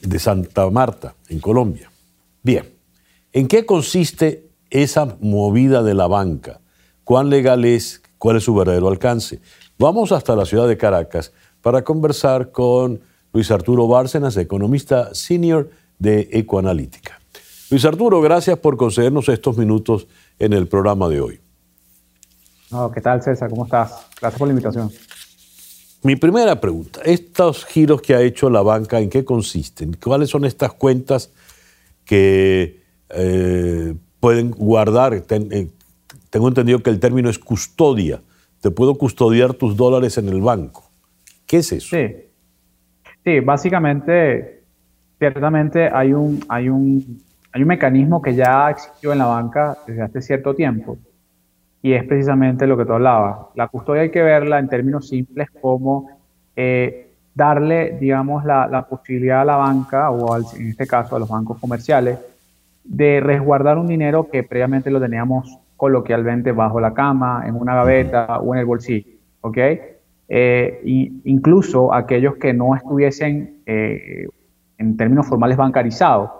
de 0.00 0.18
Santa 0.18 0.70
Marta, 0.70 1.16
en 1.28 1.40
Colombia. 1.40 1.90
Bien, 2.42 2.72
¿en 3.32 3.48
qué 3.48 3.66
consiste 3.66 4.48
esa 4.70 5.16
movida 5.20 5.82
de 5.82 5.94
la 5.94 6.06
banca? 6.06 6.60
¿Cuán 7.04 7.28
legal 7.30 7.64
es? 7.64 8.02
¿Cuál 8.18 8.38
es 8.38 8.44
su 8.44 8.54
verdadero 8.54 8.88
alcance? 8.88 9.40
Vamos 9.78 10.10
hasta 10.12 10.34
la 10.34 10.46
ciudad 10.46 10.66
de 10.66 10.78
Caracas 10.78 11.32
para 11.60 11.84
conversar 11.84 12.50
con 12.50 13.00
Luis 13.32 13.50
Arturo 13.50 13.86
Bárcenas, 13.86 14.36
economista 14.36 15.14
senior 15.14 15.70
de 15.98 16.28
Ecoanalítica. 16.32 17.20
Luis 17.70 17.84
Arturo, 17.84 18.20
gracias 18.20 18.58
por 18.58 18.76
concedernos 18.76 19.28
estos 19.28 19.56
minutos 19.58 20.06
en 20.38 20.52
el 20.52 20.66
programa 20.66 21.08
de 21.08 21.20
hoy. 21.20 21.40
¿Qué 22.92 23.00
tal, 23.00 23.22
César? 23.22 23.50
¿Cómo 23.50 23.64
estás? 23.64 24.06
Gracias 24.20 24.38
por 24.38 24.48
la 24.48 24.52
invitación. 24.52 24.90
Mi 26.02 26.16
primera 26.16 26.60
pregunta, 26.60 27.00
estos 27.04 27.64
giros 27.64 28.02
que 28.02 28.14
ha 28.14 28.20
hecho 28.20 28.50
la 28.50 28.62
banca, 28.62 29.00
¿en 29.00 29.08
qué 29.08 29.24
consisten? 29.24 29.96
¿Cuáles 30.02 30.28
son 30.30 30.44
estas 30.44 30.72
cuentas 30.72 31.30
que 32.04 32.82
eh, 33.10 33.94
pueden 34.20 34.50
guardar? 34.50 35.14
Eh, 35.14 35.68
tengo 36.34 36.48
entendido 36.48 36.80
que 36.80 36.90
el 36.90 36.98
término 36.98 37.30
es 37.30 37.38
custodia. 37.38 38.20
Te 38.60 38.72
puedo 38.72 38.96
custodiar 38.98 39.54
tus 39.54 39.76
dólares 39.76 40.18
en 40.18 40.28
el 40.28 40.40
banco. 40.40 40.82
¿Qué 41.46 41.58
es 41.58 41.70
eso? 41.70 41.96
Sí. 41.96 42.12
Sí, 43.24 43.38
básicamente, 43.38 44.64
ciertamente 45.16 45.88
hay 45.92 46.12
un, 46.12 46.40
hay 46.48 46.68
un, 46.68 47.22
hay 47.52 47.62
un 47.62 47.68
mecanismo 47.68 48.20
que 48.20 48.34
ya 48.34 48.68
existió 48.68 49.12
en 49.12 49.18
la 49.18 49.26
banca 49.26 49.78
desde 49.86 50.02
hace 50.02 50.20
cierto 50.22 50.56
tiempo 50.56 50.98
y 51.80 51.92
es 51.92 52.02
precisamente 52.02 52.66
lo 52.66 52.76
que 52.76 52.84
tú 52.84 52.94
hablabas. 52.94 53.46
La 53.54 53.68
custodia 53.68 54.02
hay 54.02 54.10
que 54.10 54.22
verla 54.22 54.58
en 54.58 54.68
términos 54.68 55.06
simples 55.06 55.46
como 55.60 56.10
eh, 56.56 57.12
darle, 57.32 57.96
digamos, 58.00 58.44
la, 58.44 58.66
la, 58.66 58.88
posibilidad 58.88 59.42
a 59.42 59.44
la 59.44 59.56
banca 59.56 60.10
o 60.10 60.36
en 60.36 60.70
este 60.70 60.88
caso 60.88 61.14
a 61.14 61.20
los 61.20 61.28
bancos 61.28 61.60
comerciales 61.60 62.18
de 62.82 63.20
resguardar 63.20 63.78
un 63.78 63.86
dinero 63.86 64.28
que 64.28 64.42
previamente 64.42 64.90
lo 64.90 65.00
teníamos 65.00 65.60
coloquialmente 65.84 66.52
bajo 66.52 66.80
la 66.80 66.94
cama, 66.94 67.44
en 67.46 67.54
una 67.56 67.74
gaveta 67.74 68.38
o 68.38 68.54
en 68.54 68.60
el 68.60 68.66
bolsillo, 68.66 69.06
¿ok? 69.42 69.58
eh, 70.28 70.80
incluso 71.24 71.92
aquellos 71.92 72.36
que 72.36 72.52
no 72.54 72.74
estuviesen 72.74 73.62
eh, 73.66 74.26
en 74.78 74.96
términos 74.96 75.26
formales 75.26 75.56
bancarizados, 75.56 76.30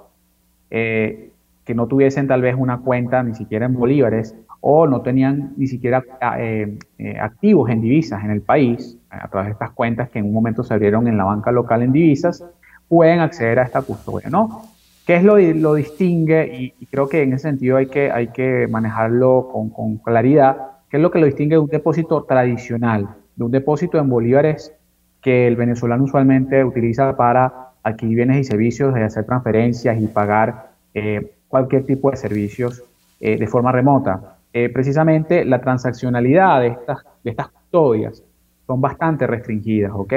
eh, 0.71 1.31
que 1.65 1.75
no 1.75 1.87
tuviesen 1.87 2.27
tal 2.27 2.43
vez 2.43 2.55
una 2.59 2.79
cuenta 2.79 3.23
ni 3.23 3.35
siquiera 3.35 3.67
en 3.67 3.75
bolívares 3.75 4.35
o 4.61 4.87
no 4.87 5.03
tenían 5.03 5.53
ni 5.57 5.67
siquiera 5.67 6.03
eh, 6.39 6.79
activos 7.21 7.69
en 7.71 7.83
divisas 7.83 8.25
en 8.25 8.31
el 8.31 8.41
país, 8.41 8.99
a 9.11 9.29
través 9.29 9.49
de 9.49 9.53
estas 9.53 9.73
cuentas 9.73 10.09
que 10.09 10.19
en 10.19 10.25
un 10.25 10.33
momento 10.33 10.63
se 10.65 10.73
abrieron 10.73 11.07
en 11.07 11.19
la 11.19 11.25
banca 11.25 11.53
local 11.53 11.83
en 11.83 11.93
divisas, 11.93 12.43
pueden 12.89 13.21
acceder 13.21 13.59
a 13.59 13.65
esta 13.65 13.83
custodia, 13.83 14.31
¿no? 14.31 14.63
¿Qué 15.07 15.17
es 15.17 15.25
lo, 15.25 15.39
lo 15.39 15.75
distingue? 15.75 16.73
Y, 16.81 16.87
creo 16.87 17.09
que 17.09 17.23
en 17.23 17.33
ese 17.33 17.49
sentido 17.49 17.77
hay 17.77 17.87
que, 17.87 18.11
hay 18.11 18.29
que 18.29 18.67
manejarlo 18.69 19.49
con, 19.53 19.71
con 19.71 19.99
claridad. 19.99 20.57
¿Qué 20.89 20.97
es 20.97 21.03
lo 21.03 21.11
que 21.11 21.19
lo 21.19 21.27
distingue 21.27 21.57
de 21.57 21.61
un 21.61 21.69
depósito 21.69 22.25
tradicional? 22.25 23.09
de 23.37 23.45
un 23.45 23.51
depósito 23.51 23.99
en 23.99 24.09
bolívares 24.09 24.73
que 25.21 25.47
el 25.47 25.57
venezolano 25.57 26.05
usualmente 26.05 26.65
utiliza 26.65 27.17
para 27.17 27.71
adquirir 27.83 28.17
bienes 28.17 28.39
y 28.39 28.45
servicios, 28.45 28.95
hacer 28.95 29.25
transferencias 29.25 30.01
y 30.01 30.07
pagar 30.07 30.71
eh, 30.93 31.33
cualquier 31.49 31.85
tipo 31.85 32.11
de 32.11 32.17
servicios 32.17 32.83
eh, 33.21 33.37
de 33.37 33.47
forma 33.47 33.73
remota. 33.73 34.39
Eh, 34.53 34.69
precisamente 34.69 35.45
la 35.45 35.61
transaccionalidad 35.61 36.61
de 36.61 36.69
estas, 36.69 36.99
de 37.23 37.31
estas 37.31 37.49
custodias 37.49 38.23
son 38.67 38.81
bastante 38.81 39.27
restringidas, 39.27 39.93
¿ok? 39.95 40.13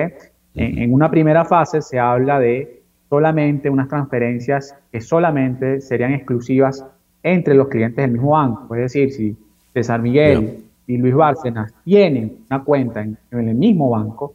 En, 0.59 0.91
una 0.91 1.11
primera 1.11 1.45
fase 1.45 1.81
se 1.83 1.99
habla 1.99 2.39
de 2.39 2.76
solamente 3.09 3.69
unas 3.69 3.87
transferencias 3.87 4.75
que 4.91 5.01
solamente 5.01 5.81
serían 5.81 6.13
exclusivas 6.13 6.85
entre 7.23 7.53
los 7.55 7.67
clientes 7.67 7.97
del 7.97 8.11
mismo 8.11 8.31
banco. 8.31 8.75
Es 8.75 8.81
decir, 8.81 9.11
si 9.11 9.35
César 9.73 10.01
Miguel 10.01 10.63
y 10.87 10.97
Luis 10.97 11.13
Bárcenas 11.13 11.73
tienen 11.83 12.37
una 12.49 12.63
cuenta 12.63 13.01
en, 13.01 13.17
el 13.31 13.55
mismo 13.55 13.89
banco, 13.89 14.33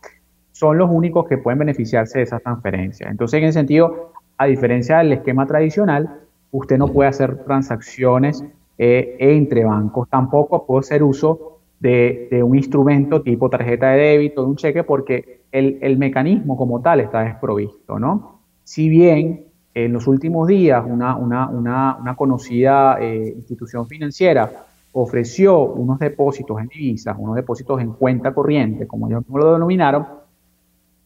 son 0.52 0.78
los 0.78 0.90
únicos 0.90 1.26
que 1.26 1.38
pueden 1.38 1.58
beneficiarse 1.58 2.18
de 2.18 2.24
esas 2.24 2.42
transferencias. 2.42 3.10
Entonces, 3.10 3.38
en 3.38 3.44
ese 3.44 3.58
sentido, 3.58 4.12
a 4.38 4.46
diferencia 4.46 4.98
del 4.98 5.12
esquema 5.12 5.46
tradicional, 5.46 6.20
usted 6.50 6.78
no 6.78 6.88
puede 6.88 7.08
hacer 7.08 7.44
transacciones 7.44 8.44
eh, 8.78 9.16
entre 9.18 9.64
bancos, 9.64 10.08
tampoco 10.08 10.66
puede 10.66 10.80
hacer 10.80 11.02
uso 11.02 11.52
de, 11.82 12.40
un 12.44 12.56
instrumento 12.56 13.22
tipo 13.22 13.50
tarjeta 13.50 13.90
de 13.90 13.98
débito, 13.98 14.42
de 14.42 14.48
un 14.48 14.56
cheque, 14.56 14.84
porque 14.84 15.40
el, 15.50 15.98
mecanismo 15.98 16.56
como 16.56 16.80
tal 16.80 17.00
está 17.00 17.22
desprovisto, 17.22 17.98
¿no? 17.98 18.31
Si 18.64 18.88
bien 18.88 19.46
en 19.74 19.92
los 19.92 20.06
últimos 20.06 20.48
días 20.48 20.84
una, 20.86 21.16
una, 21.16 22.14
conocida 22.16 22.98
eh, 23.00 23.32
institución 23.36 23.86
financiera 23.86 24.50
ofreció 24.92 25.60
unos 25.60 25.98
depósitos 25.98 26.60
en 26.60 26.68
divisas, 26.68 27.16
unos 27.18 27.36
depósitos 27.36 27.80
en 27.80 27.92
cuenta 27.92 28.34
corriente, 28.34 28.86
como 28.86 29.08
ellos 29.08 29.24
lo 29.28 29.54
denominaron, 29.54 30.06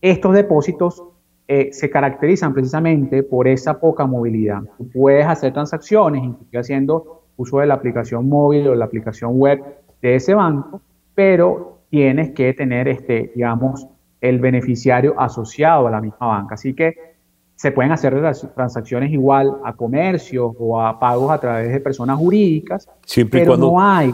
estos 0.01 0.35
depósitos 0.35 1.03
eh, 1.49 1.73
se 1.73 1.89
caracterizan 1.89 2.53
precisamente 2.53 3.23
por 3.23 3.47
esa 3.47 3.79
poca 3.79 4.05
movilidad. 4.05 4.63
Tú 4.77 4.89
puedes 4.91 5.27
hacer 5.27 5.53
transacciones, 5.53 6.25
inclusive 6.25 6.59
haciendo 6.59 7.23
uso 7.37 7.61
de 7.61 7.67
la 7.67 7.75
aplicación 7.75 8.29
móvil 8.29 8.67
o 8.67 8.75
la 8.75 8.87
aplicación 8.87 9.39
web 9.39 9.63
de 10.03 10.17
ese 10.17 10.35
banco, 10.35 10.81
pero 11.15 11.79
tienes 11.89 12.33
que 12.33 12.53
tener, 12.53 12.89
este, 12.89 13.31
digamos, 13.35 13.87
el 14.21 14.41
beneficiario 14.41 15.15
asociado 15.19 15.87
a 15.87 15.91
la 15.91 16.01
misma 16.01 16.27
banca. 16.27 16.55
Así 16.55 16.75
que 16.75 17.16
se 17.57 17.73
pueden 17.73 17.91
hacer 17.91 18.15
transacciones 18.55 19.11
igual 19.11 19.57
a 19.65 19.73
comercios 19.73 20.55
o 20.59 20.81
a 20.81 21.01
pagos 21.01 21.31
a 21.31 21.41
través 21.41 21.73
de 21.73 21.81
personas 21.81 22.19
jurídicas, 22.19 22.87
Siempre 23.05 23.41
pero 23.41 23.53
cuando... 23.53 23.71
no 23.73 23.83
hay, 23.83 24.13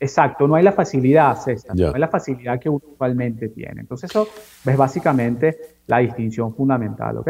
exacto, 0.00 0.48
no 0.48 0.56
hay 0.56 0.64
la 0.64 0.72
facilidad, 0.72 1.40
César, 1.40 1.76
no 1.76 1.94
hay 1.94 2.00
la 2.00 2.08
facilidad 2.08 2.58
que 2.58 2.68
usualmente 2.68 3.48
tiene. 3.48 3.82
Entonces 3.82 4.10
eso 4.10 4.26
es 4.66 4.76
básicamente 4.76 5.56
la 5.86 5.98
distinción 5.98 6.52
fundamental, 6.52 7.18
¿ok? 7.18 7.28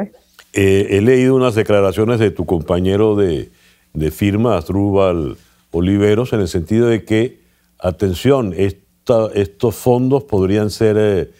Eh, 0.54 0.88
he 0.90 1.00
leído 1.02 1.36
unas 1.36 1.54
declaraciones 1.54 2.18
de 2.18 2.30
tu 2.30 2.46
compañero 2.46 3.14
de, 3.14 3.50
de 3.92 4.10
firma, 4.10 4.56
Astrubal 4.56 5.36
Oliveros, 5.72 6.32
en 6.32 6.40
el 6.40 6.48
sentido 6.48 6.88
de 6.88 7.04
que, 7.04 7.40
atención, 7.78 8.54
estos 8.56 9.74
fondos 9.74 10.24
podrían 10.24 10.70
ser 10.70 10.96
eh, 10.98 11.30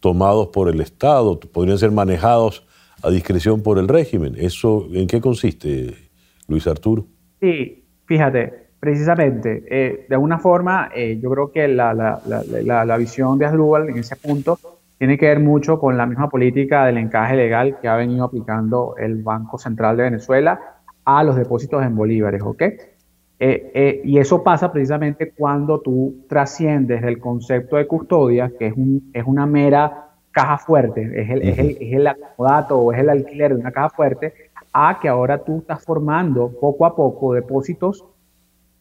tomados 0.00 0.48
por 0.48 0.68
el 0.68 0.80
Estado, 0.80 1.38
podrían 1.38 1.78
ser 1.78 1.92
manejados 1.92 2.64
a 3.02 3.10
discreción 3.10 3.62
por 3.62 3.78
el 3.78 3.88
régimen. 3.88 4.34
¿Eso 4.36 4.86
en 4.92 5.06
qué 5.06 5.20
consiste, 5.20 5.94
Luis 6.48 6.66
Arturo? 6.66 7.06
Sí, 7.40 7.84
fíjate, 8.06 8.70
precisamente, 8.78 9.64
eh, 9.68 10.06
de 10.08 10.14
alguna 10.14 10.38
forma, 10.38 10.90
eh, 10.94 11.18
yo 11.22 11.30
creo 11.30 11.52
que 11.52 11.68
la, 11.68 11.94
la, 11.94 12.96
visión 12.96 13.38
de 13.38 13.46
Asdrúbal 13.46 13.88
en 13.88 13.98
ese 13.98 14.16
punto 14.16 14.58
tiene 14.98 15.16
que 15.16 15.26
ver 15.26 15.40
mucho 15.40 15.78
con 15.78 15.96
la 15.96 16.06
misma 16.06 16.28
política 16.28 16.86
del 16.86 16.98
encaje 16.98 17.36
legal 17.36 17.78
que 17.80 17.88
ha 17.88 17.96
venido 17.96 18.24
aplicando 18.24 18.94
el 18.98 19.22
Banco 19.22 19.58
Central 19.58 19.96
de 19.96 20.04
Venezuela 20.04 20.60
a 21.04 21.24
los 21.24 21.36
depósitos 21.36 21.82
en 21.82 21.96
bolívares, 21.96 22.42
¿ok? 22.42 22.62
Eh, 23.42 24.02
y 24.04 24.18
eso 24.18 24.42
pasa 24.42 24.70
precisamente 24.70 25.32
cuando 25.32 25.80
tú 25.80 26.26
trasciendes 26.28 27.00
del 27.00 27.18
concepto 27.18 27.76
de 27.76 27.86
custodia, 27.86 28.52
que 28.58 28.66
es, 28.66 28.74
un, 28.76 29.10
es 29.14 29.24
una 29.26 29.46
mera 29.46 30.09
caja 30.30 30.58
fuerte, 30.58 31.02
es 31.02 31.30
el, 31.30 31.42
es, 31.42 31.58
el, 31.58 31.70
es 31.80 31.92
el 31.92 32.06
acomodato 32.06 32.78
o 32.78 32.92
es 32.92 33.00
el 33.00 33.08
alquiler 33.08 33.54
de 33.54 33.60
una 33.60 33.72
caja 33.72 33.90
fuerte, 33.90 34.32
a 34.72 34.98
que 35.00 35.08
ahora 35.08 35.42
tú 35.42 35.58
estás 35.58 35.84
formando 35.84 36.52
poco 36.60 36.86
a 36.86 36.94
poco 36.94 37.34
depósitos 37.34 38.04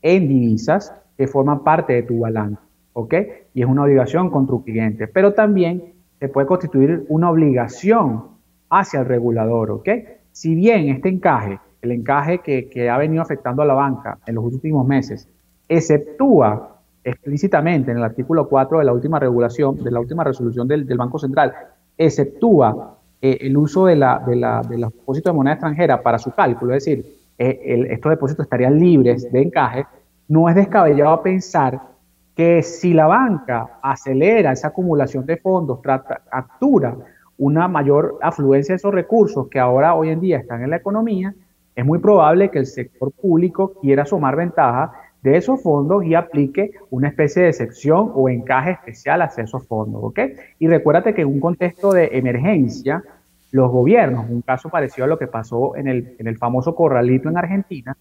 en 0.01 0.27
divisas 0.27 0.93
que 1.17 1.27
forman 1.27 1.63
parte 1.63 1.93
de 1.93 2.03
tu 2.03 2.19
balance, 2.19 2.61
¿ok? 2.93 3.13
Y 3.53 3.61
es 3.61 3.67
una 3.67 3.83
obligación 3.83 4.29
con 4.29 4.47
tu 4.47 4.63
cliente, 4.63 5.07
pero 5.07 5.33
también 5.33 5.93
se 6.19 6.29
puede 6.29 6.47
constituir 6.47 7.05
una 7.09 7.29
obligación 7.29 8.23
hacia 8.69 8.99
el 8.99 9.05
regulador, 9.05 9.71
¿ok? 9.71 9.89
Si 10.31 10.53
bien 10.55 10.89
este 10.89 11.09
encaje, 11.09 11.59
el 11.81 11.91
encaje 11.91 12.39
que, 12.39 12.69
que 12.69 12.89
ha 12.89 12.97
venido 12.97 13.21
afectando 13.21 13.63
a 13.63 13.65
la 13.65 13.73
banca 13.73 14.19
en 14.25 14.35
los 14.35 14.43
últimos 14.43 14.87
meses, 14.87 15.27
exceptúa 15.67 16.78
explícitamente 17.03 17.91
en 17.91 17.97
el 17.97 18.03
artículo 18.03 18.47
4 18.47 18.79
de 18.79 18.85
la 18.85 18.93
última 18.93 19.19
regulación, 19.19 19.83
de 19.83 19.91
la 19.91 19.99
última 19.99 20.23
resolución 20.23 20.67
del, 20.67 20.85
Banco 20.97 21.19
Central, 21.19 21.53
exceptúa 21.97 22.97
eh, 23.21 23.37
el 23.41 23.57
uso 23.57 23.85
de, 23.85 23.95
los 23.95 24.69
depósitos 24.69 25.31
de 25.31 25.35
moneda 25.35 25.53
extranjera 25.53 26.01
para 26.01 26.19
su 26.19 26.31
cálculo, 26.31 26.73
es 26.73 26.85
decir, 26.85 27.19
eh, 27.37 27.87
estos 27.89 28.09
depósitos 28.09 28.45
estarían 28.45 28.79
libres 28.79 29.31
de 29.31 29.41
encaje, 29.41 29.85
no 30.27 30.49
es 30.49 30.55
descabellado 30.55 31.21
pensar 31.21 31.81
que 32.35 32.63
si 32.63 32.93
la 32.93 33.07
banca 33.07 33.79
acelera 33.81 34.51
esa 34.51 34.69
acumulación 34.69 35.25
de 35.25 35.37
fondos, 35.37 35.81
trata, 35.81 36.21
captura 36.29 36.95
una 37.37 37.67
mayor 37.67 38.19
afluencia 38.21 38.73
de 38.73 38.77
esos 38.77 38.93
recursos 38.93 39.47
que 39.49 39.59
ahora 39.59 39.95
hoy 39.95 40.09
en 40.09 40.19
día 40.19 40.37
están 40.37 40.61
en 40.61 40.69
la 40.69 40.75
economía, 40.75 41.33
es 41.75 41.85
muy 41.85 41.99
probable 41.99 42.49
que 42.49 42.59
el 42.59 42.65
sector 42.65 43.11
público 43.11 43.73
quiera 43.81 44.05
sumar 44.05 44.35
ventaja 44.35 44.91
de 45.21 45.37
esos 45.37 45.61
fondos 45.61 46.05
y 46.05 46.15
aplique 46.15 46.71
una 46.89 47.09
especie 47.09 47.43
de 47.43 47.49
excepción 47.49 48.11
o 48.15 48.29
encaje 48.29 48.71
especial 48.71 49.21
hacia 49.21 49.43
esos 49.43 49.67
fondos, 49.67 50.01
¿ok? 50.03 50.19
Y 50.59 50.67
recuérdate 50.67 51.13
que 51.13 51.21
en 51.21 51.27
un 51.27 51.39
contexto 51.39 51.91
de 51.91 52.09
emergencia, 52.13 53.03
los 53.51 53.71
gobiernos, 53.71 54.29
un 54.29 54.41
caso 54.41 54.69
parecido 54.69 55.05
a 55.05 55.07
lo 55.07 55.19
que 55.19 55.27
pasó 55.27 55.75
en 55.75 55.87
el, 55.87 56.15
en 56.19 56.27
el 56.27 56.37
famoso 56.37 56.75
corralito 56.75 57.29
en 57.29 57.37
Argentina, 57.37 57.97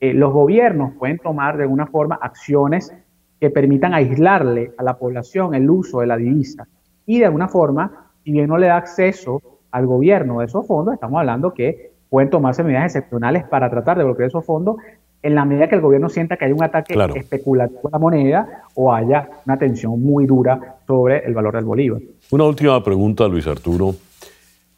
eh, 0.00 0.14
los 0.14 0.32
gobiernos 0.32 0.94
pueden 0.98 1.18
tomar 1.18 1.56
de 1.56 1.64
alguna 1.64 1.86
forma 1.86 2.18
acciones 2.20 2.92
que 3.38 3.50
permitan 3.50 3.94
aislarle 3.94 4.72
a 4.76 4.82
la 4.82 4.98
población 4.98 5.54
el 5.54 5.68
uso 5.68 6.00
de 6.00 6.06
la 6.06 6.16
divisa. 6.16 6.66
Y 7.06 7.18
de 7.18 7.26
alguna 7.26 7.48
forma, 7.48 8.10
si 8.22 8.32
bien 8.32 8.48
no 8.48 8.58
le 8.58 8.66
da 8.66 8.76
acceso 8.76 9.40
al 9.70 9.86
gobierno 9.86 10.40
de 10.40 10.46
esos 10.46 10.66
fondos, 10.66 10.94
estamos 10.94 11.20
hablando 11.20 11.54
que 11.54 11.92
pueden 12.08 12.28
tomarse 12.28 12.64
medidas 12.64 12.84
excepcionales 12.86 13.44
para 13.44 13.70
tratar 13.70 13.96
de 13.96 14.04
bloquear 14.04 14.28
esos 14.28 14.44
fondos 14.44 14.76
en 15.22 15.34
la 15.34 15.44
medida 15.44 15.68
que 15.68 15.74
el 15.74 15.80
gobierno 15.80 16.08
sienta 16.08 16.36
que 16.36 16.46
hay 16.46 16.52
un 16.52 16.62
ataque 16.62 16.94
especulativo 17.14 17.88
a 17.88 17.90
la 17.90 17.98
moneda 17.98 18.64
o 18.74 18.92
haya 18.92 19.28
una 19.46 19.58
tensión 19.58 20.02
muy 20.02 20.26
dura 20.26 20.78
sobre 20.86 21.24
el 21.26 21.34
valor 21.34 21.54
del 21.54 21.64
bolívar. 21.64 22.00
Una 22.30 22.44
última 22.44 22.82
pregunta, 22.82 23.28
Luis 23.28 23.46
Arturo. 23.46 23.94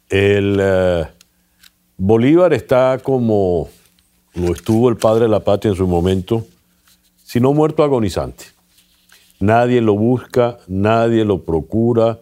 El 0.09 0.57
eh, 0.61 1.05
bolívar 1.97 2.53
está 2.53 2.99
como 3.01 3.69
lo 4.35 4.51
estuvo 4.51 4.89
el 4.89 4.97
padre 4.97 5.23
de 5.23 5.29
la 5.29 5.41
patria 5.41 5.71
en 5.71 5.77
su 5.77 5.87
momento, 5.87 6.45
si 7.23 7.39
no 7.39 7.53
muerto 7.53 7.83
agonizante. 7.83 8.45
Nadie 9.39 9.81
lo 9.81 9.95
busca, 9.95 10.57
nadie 10.67 11.25
lo 11.25 11.43
procura. 11.43 12.19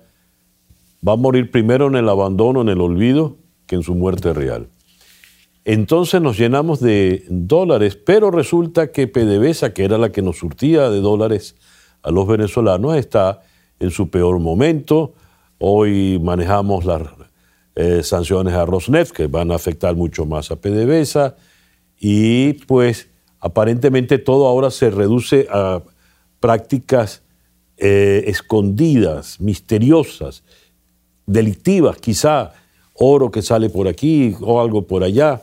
Va 1.07 1.13
a 1.13 1.17
morir 1.17 1.51
primero 1.51 1.87
en 1.87 1.95
el 1.95 2.09
abandono, 2.09 2.61
en 2.61 2.69
el 2.69 2.81
olvido, 2.81 3.35
que 3.65 3.75
en 3.75 3.83
su 3.83 3.95
muerte 3.95 4.33
real. 4.33 4.67
Entonces 5.63 6.21
nos 6.21 6.37
llenamos 6.37 6.79
de 6.79 7.23
dólares, 7.29 7.95
pero 7.95 8.31
resulta 8.31 8.91
que 8.91 9.07
PDVSA, 9.07 9.73
que 9.73 9.83
era 9.83 9.97
la 9.97 10.11
que 10.11 10.21
nos 10.21 10.37
surtía 10.37 10.89
de 10.89 11.01
dólares 11.01 11.55
a 12.01 12.09
los 12.09 12.27
venezolanos, 12.27 12.95
está 12.95 13.41
en 13.79 13.91
su 13.91 14.09
peor 14.09 14.39
momento. 14.39 15.13
Hoy 15.59 16.19
manejamos 16.19 16.85
las 16.85 17.03
eh, 17.75 18.01
sanciones 18.03 18.55
a 18.55 18.65
Rosneft, 18.65 19.11
que 19.11 19.27
van 19.27 19.51
a 19.51 19.55
afectar 19.55 19.95
mucho 19.95 20.25
más 20.25 20.49
a 20.49 20.55
PDVSA, 20.55 21.35
y 21.99 22.53
pues 22.53 23.09
aparentemente 23.39 24.17
todo 24.17 24.47
ahora 24.47 24.71
se 24.71 24.89
reduce 24.89 25.47
a 25.51 25.83
prácticas 26.39 27.21
eh, 27.77 28.23
escondidas, 28.25 29.39
misteriosas, 29.39 30.43
delictivas, 31.27 31.97
quizá 31.97 32.53
oro 33.01 33.31
que 33.31 33.41
sale 33.41 33.69
por 33.69 33.87
aquí 33.87 34.35
o 34.41 34.61
algo 34.61 34.83
por 34.83 35.03
allá. 35.03 35.41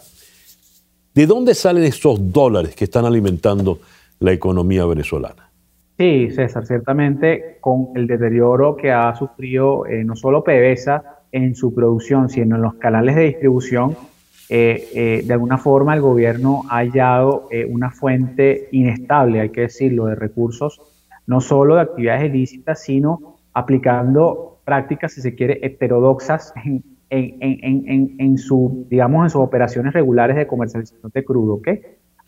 ¿De 1.15 1.27
dónde 1.27 1.55
salen 1.55 1.83
esos 1.83 2.33
dólares 2.33 2.77
que 2.77 2.85
están 2.85 3.05
alimentando 3.05 3.81
la 4.21 4.33
economía 4.33 4.87
venezolana? 4.87 5.51
Sí, 5.99 6.31
César, 6.31 6.65
ciertamente 6.65 7.59
con 7.61 7.89
el 7.97 8.07
deterioro 8.07 8.77
que 8.77 8.93
ha 8.93 9.15
sufrido 9.17 9.85
eh, 9.87 10.05
no 10.05 10.15
solo 10.15 10.45
PDVSA 10.45 11.03
en 11.33 11.57
su 11.57 11.75
producción, 11.75 12.29
sino 12.29 12.55
en 12.55 12.63
los 12.63 12.75
canales 12.75 13.17
de 13.17 13.25
distribución, 13.25 13.97
eh, 14.49 14.89
eh, 14.95 15.23
de 15.27 15.33
alguna 15.33 15.59
forma 15.59 15.95
el 15.95 16.01
gobierno 16.01 16.63
ha 16.71 16.77
hallado 16.77 17.49
una 17.69 17.91
fuente 17.91 18.69
inestable, 18.71 19.41
hay 19.41 19.51
que 19.51 19.63
decirlo, 19.63 20.07
de 20.07 20.15
recursos, 20.15 20.81
no 21.27 21.41
solo 21.41 21.75
de 21.75 21.81
actividades 21.83 22.31
ilícitas, 22.33 22.81
sino 22.81 23.37
aplicando 23.53 24.59
prácticas, 24.65 25.13
si 25.13 25.21
se 25.21 25.35
quiere, 25.35 25.59
heterodoxas 25.67 26.55
en, 26.65 26.85
en, 27.11 28.39
su, 28.39 28.87
digamos, 28.89 29.25
en 29.25 29.31
sus 29.31 29.41
operaciones 29.41 29.93
regulares 29.93 30.37
de 30.37 30.47
comercialización 30.47 31.11
de 31.13 31.25
crudo, 31.25 31.55
¿ok? 31.55 31.69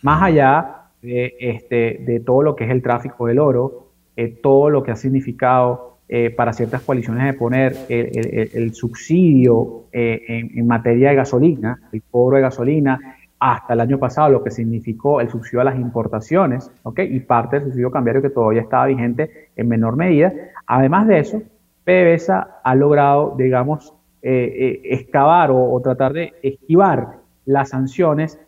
Más 0.02 0.22
allá 0.22 0.84
de, 1.02 1.34
este, 1.38 2.02
de 2.06 2.20
todo 2.20 2.42
lo 2.42 2.56
que 2.56 2.64
es 2.64 2.70
el 2.70 2.82
tráfico 2.82 3.26
del 3.26 3.38
oro, 3.38 3.90
eh, 4.16 4.28
todo 4.42 4.70
lo 4.70 4.82
que 4.82 4.90
ha 4.90 4.96
significado 4.96 5.98
eh, 6.08 6.30
para 6.30 6.52
ciertas 6.52 6.82
coaliciones 6.82 7.24
de 7.24 7.34
poner 7.34 7.76
el, 7.88 8.74
subsidio 8.74 9.84
eh, 9.92 10.48
en, 10.54 10.66
materia 10.66 11.10
de 11.10 11.16
gasolina, 11.16 11.80
el 11.92 12.02
cobro 12.10 12.36
de 12.36 12.42
gasolina, 12.42 13.16
hasta 13.38 13.72
el 13.72 13.80
año 13.80 13.98
pasado, 13.98 14.28
lo 14.28 14.44
que 14.44 14.50
significó 14.50 15.20
el 15.20 15.30
subsidio 15.30 15.60
a 15.60 15.64
las 15.64 15.76
importaciones, 15.76 16.70
¿ok? 16.82 17.00
Y 17.08 17.20
parte 17.20 17.56
del 17.56 17.66
subsidio 17.66 17.90
cambiario 17.90 18.20
que 18.20 18.30
todavía 18.30 18.60
estaba 18.60 18.86
vigente 18.86 19.48
en 19.56 19.68
menor 19.68 19.96
medida. 19.96 20.32
Además 20.66 21.06
de 21.06 21.20
eso, 21.20 21.42
PDVSA 21.84 22.60
ha 22.62 22.74
logrado, 22.74 23.34
digamos, 23.38 23.94
excavar 24.22 25.50
o, 25.50 25.80
tratar 25.80 26.12
de 26.12 26.34
esquivar 26.42 27.20
las 27.46 27.70
sanciones 27.70 28.38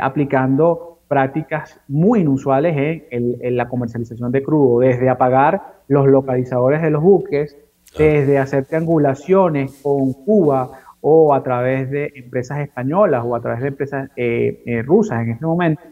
aplicando 0.00 1.00
prácticas 1.08 1.80
muy 1.88 2.20
inusuales 2.20 3.02
en, 3.10 3.56
la 3.56 3.68
comercialización 3.68 4.30
de 4.30 4.42
crudo, 4.42 4.80
desde 4.80 5.08
apagar 5.08 5.80
los 5.88 6.06
localizadores 6.06 6.82
de 6.82 6.90
los 6.90 7.02
buques, 7.02 7.56
desde 7.96 8.38
hacer 8.38 8.66
triangulaciones 8.66 9.80
con 9.82 10.12
Cuba 10.12 10.70
o 11.00 11.32
a 11.32 11.42
través 11.42 11.90
de 11.90 12.12
empresas 12.16 12.60
españolas 12.60 13.24
o 13.24 13.34
a 13.34 13.40
través 13.40 13.62
de 13.62 13.68
empresas 13.68 14.10
eh, 14.16 14.62
eh, 14.66 14.82
rusas 14.82 15.22
en 15.22 15.30
este 15.30 15.46
momento. 15.46 15.82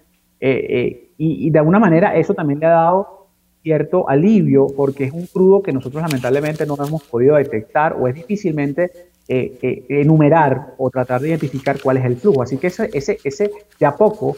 Eh, 0.40 1.12
y, 1.16 1.48
de 1.50 1.58
alguna 1.58 1.78
manera 1.78 2.14
eso 2.14 2.34
también 2.34 2.60
le 2.60 2.66
ha 2.66 2.70
dado 2.70 3.28
cierto 3.62 4.08
alivio 4.08 4.66
porque 4.76 5.04
es 5.04 5.12
un 5.12 5.26
crudo 5.26 5.62
que 5.62 5.72
nosotros 5.72 6.02
lamentablemente 6.02 6.66
no 6.66 6.74
hemos 6.74 7.02
podido 7.04 7.36
detectar 7.36 7.96
o 7.98 8.06
es 8.06 8.14
difícilmente 8.14 8.90
enumerar 9.28 10.74
o 10.78 10.90
tratar 10.90 11.20
de 11.20 11.30
identificar 11.30 11.76
cuál 11.82 11.96
es 11.96 12.04
el 12.04 12.16
flujo. 12.16 12.42
Así 12.42 12.58
que 12.58 12.68
ese, 12.68 12.90
ese, 12.92 13.18
ese 13.24 13.50
de 13.78 13.86
a 13.86 13.94
poco 13.96 14.36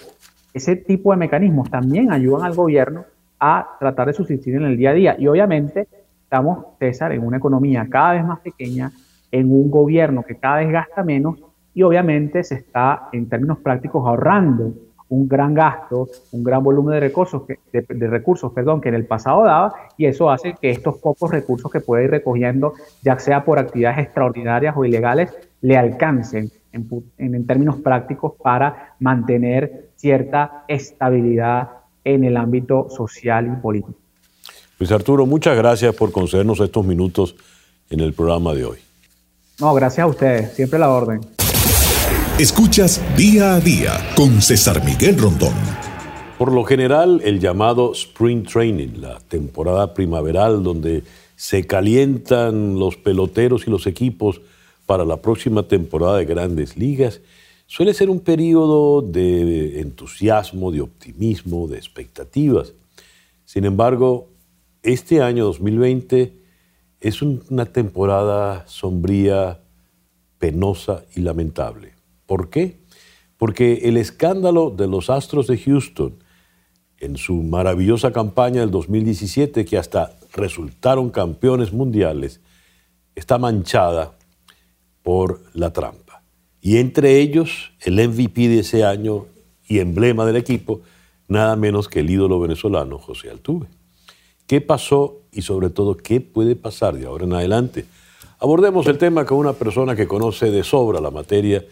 ese 0.54 0.76
tipo 0.76 1.10
de 1.12 1.18
mecanismos 1.18 1.70
también 1.70 2.10
ayudan 2.10 2.44
al 2.44 2.54
gobierno 2.54 3.04
a 3.38 3.76
tratar 3.78 4.08
de 4.08 4.12
subsistir 4.14 4.56
en 4.56 4.64
el 4.64 4.76
día 4.76 4.90
a 4.90 4.94
día. 4.94 5.16
Y 5.18 5.26
obviamente 5.26 5.86
estamos, 6.22 6.66
César, 6.78 7.12
en 7.12 7.24
una 7.24 7.36
economía 7.36 7.86
cada 7.88 8.12
vez 8.12 8.24
más 8.24 8.40
pequeña, 8.40 8.90
en 9.30 9.52
un 9.52 9.70
gobierno 9.70 10.22
que 10.22 10.36
cada 10.36 10.58
vez 10.58 10.70
gasta 10.70 11.04
menos 11.04 11.38
y 11.74 11.82
obviamente 11.82 12.42
se 12.42 12.56
está, 12.56 13.08
en 13.12 13.28
términos 13.28 13.58
prácticos, 13.58 14.04
ahorrando 14.06 14.72
un 15.10 15.28
gran 15.28 15.54
gasto, 15.54 16.08
un 16.32 16.44
gran 16.44 16.62
volumen 16.62 16.94
de 16.94 17.00
recursos, 17.00 17.42
que, 17.46 17.58
de, 17.72 18.06
recursos 18.06 18.52
perdón, 18.52 18.80
que 18.80 18.88
en 18.88 18.94
el 18.94 19.06
pasado 19.06 19.44
daba, 19.44 19.74
y 19.96 20.06
eso 20.06 20.30
hace 20.30 20.54
que 20.60 20.70
estos 20.70 20.98
pocos 20.98 21.30
recursos 21.30 21.70
que 21.70 21.80
puede 21.80 22.04
ir 22.04 22.10
recogiendo, 22.10 22.74
ya 23.02 23.18
sea 23.18 23.44
por 23.44 23.58
actividades 23.58 23.98
extraordinarias 23.98 24.74
o 24.76 24.84
ilegales, 24.84 25.34
le 25.60 25.76
alcancen 25.76 26.50
en, 26.72 27.46
términos 27.46 27.76
prácticos 27.76 28.34
para 28.42 28.94
mantener 29.00 29.88
cierta 29.96 30.64
estabilidad 30.68 31.70
en 32.04 32.24
el 32.24 32.36
ámbito 32.36 32.88
social 32.90 33.46
y 33.46 33.60
político. 33.60 33.94
Luis 34.78 34.92
Arturo, 34.92 35.26
muchas 35.26 35.56
gracias 35.56 35.94
por 35.94 36.12
concedernos 36.12 36.60
estos 36.60 36.84
minutos 36.84 37.34
en 37.90 38.00
el 38.00 38.12
programa 38.12 38.54
de 38.54 38.64
hoy. 38.64 38.78
No, 39.58 39.74
gracias 39.74 40.04
a 40.04 40.06
ustedes, 40.06 40.52
siempre 40.52 40.78
la 40.78 40.90
orden. 40.90 41.20
Escuchas 42.38 43.02
día 43.16 43.54
a 43.56 43.60
día 43.60 44.12
con 44.14 44.40
César 44.40 44.84
Miguel 44.84 45.18
Rondón. 45.18 45.54
Por 46.38 46.52
lo 46.52 46.62
general, 46.62 47.20
el 47.24 47.40
llamado 47.40 47.90
Spring 47.90 48.44
Training, 48.44 49.00
la 49.00 49.18
temporada 49.18 49.92
primaveral 49.92 50.62
donde 50.62 51.02
se 51.34 51.66
calientan 51.66 52.78
los 52.78 52.96
peloteros 52.96 53.66
y 53.66 53.70
los 53.70 53.88
equipos 53.88 54.40
para 54.86 55.04
la 55.04 55.16
próxima 55.16 55.64
temporada 55.64 56.18
de 56.18 56.26
grandes 56.26 56.76
ligas 56.76 57.20
suele 57.66 57.92
ser 57.92 58.08
un 58.08 58.20
periodo 58.20 59.02
de 59.02 59.80
entusiasmo, 59.80 60.70
de 60.70 60.82
optimismo, 60.82 61.66
de 61.66 61.78
expectativas. 61.78 62.72
Sin 63.46 63.64
embargo, 63.64 64.28
este 64.84 65.22
año 65.22 65.44
2020 65.46 66.34
es 67.00 67.20
una 67.20 67.66
temporada 67.66 68.64
sombría, 68.68 69.60
penosa 70.38 71.02
y 71.16 71.22
lamentable. 71.22 71.97
¿Por 72.28 72.50
qué? 72.50 72.76
Porque 73.38 73.88
el 73.88 73.96
escándalo 73.96 74.68
de 74.68 74.86
los 74.86 75.08
Astros 75.08 75.46
de 75.46 75.56
Houston 75.56 76.22
en 76.98 77.16
su 77.16 77.32
maravillosa 77.34 78.12
campaña 78.12 78.60
del 78.60 78.70
2017, 78.70 79.64
que 79.64 79.78
hasta 79.78 80.18
resultaron 80.34 81.08
campeones 81.08 81.72
mundiales, 81.72 82.40
está 83.14 83.38
manchada 83.38 84.18
por 85.02 85.40
la 85.54 85.72
trampa. 85.72 86.22
Y 86.60 86.76
entre 86.76 87.18
ellos, 87.18 87.72
el 87.80 87.94
MVP 87.94 88.48
de 88.48 88.58
ese 88.58 88.84
año 88.84 89.24
y 89.66 89.78
emblema 89.78 90.26
del 90.26 90.36
equipo, 90.36 90.82
nada 91.28 91.56
menos 91.56 91.88
que 91.88 92.00
el 92.00 92.10
ídolo 92.10 92.38
venezolano 92.40 92.98
José 92.98 93.30
Altuve. 93.30 93.68
¿Qué 94.46 94.60
pasó 94.60 95.22
y 95.32 95.40
sobre 95.42 95.70
todo 95.70 95.96
qué 95.96 96.20
puede 96.20 96.56
pasar 96.56 96.94
de 96.94 97.06
ahora 97.06 97.24
en 97.24 97.32
adelante? 97.32 97.86
Abordemos 98.38 98.86
el 98.86 98.98
tema 98.98 99.24
con 99.24 99.38
una 99.38 99.54
persona 99.54 99.96
que 99.96 100.06
conoce 100.06 100.50
de 100.50 100.62
sobra 100.62 101.00
la 101.00 101.10
materia, 101.10 101.64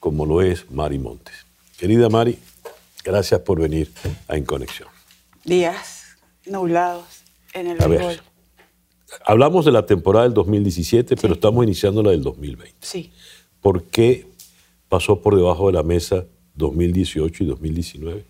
como 0.00 0.24
lo 0.26 0.42
es 0.42 0.68
Mari 0.70 0.98
Montes. 0.98 1.46
Querida 1.78 2.08
Mari, 2.08 2.38
gracias 3.04 3.40
por 3.40 3.60
venir 3.60 3.92
a 4.26 4.36
En 4.36 4.44
Conexión. 4.44 4.88
Días 5.44 6.16
nublados 6.46 7.22
en 7.52 7.68
el 7.68 7.78
béisbol. 7.78 8.20
Hablamos 9.24 9.64
de 9.64 9.72
la 9.72 9.86
temporada 9.86 10.24
del 10.24 10.34
2017, 10.34 11.16
pero 11.16 11.34
estamos 11.34 11.64
iniciando 11.64 12.02
la 12.02 12.10
del 12.10 12.22
2020. 12.22 12.74
Sí. 12.80 13.12
¿Por 13.60 13.84
qué 13.84 14.26
pasó 14.88 15.20
por 15.20 15.36
debajo 15.36 15.66
de 15.66 15.74
la 15.74 15.82
mesa 15.82 16.24
2018 16.54 17.44
y 17.44 17.46
2019? 17.46 18.24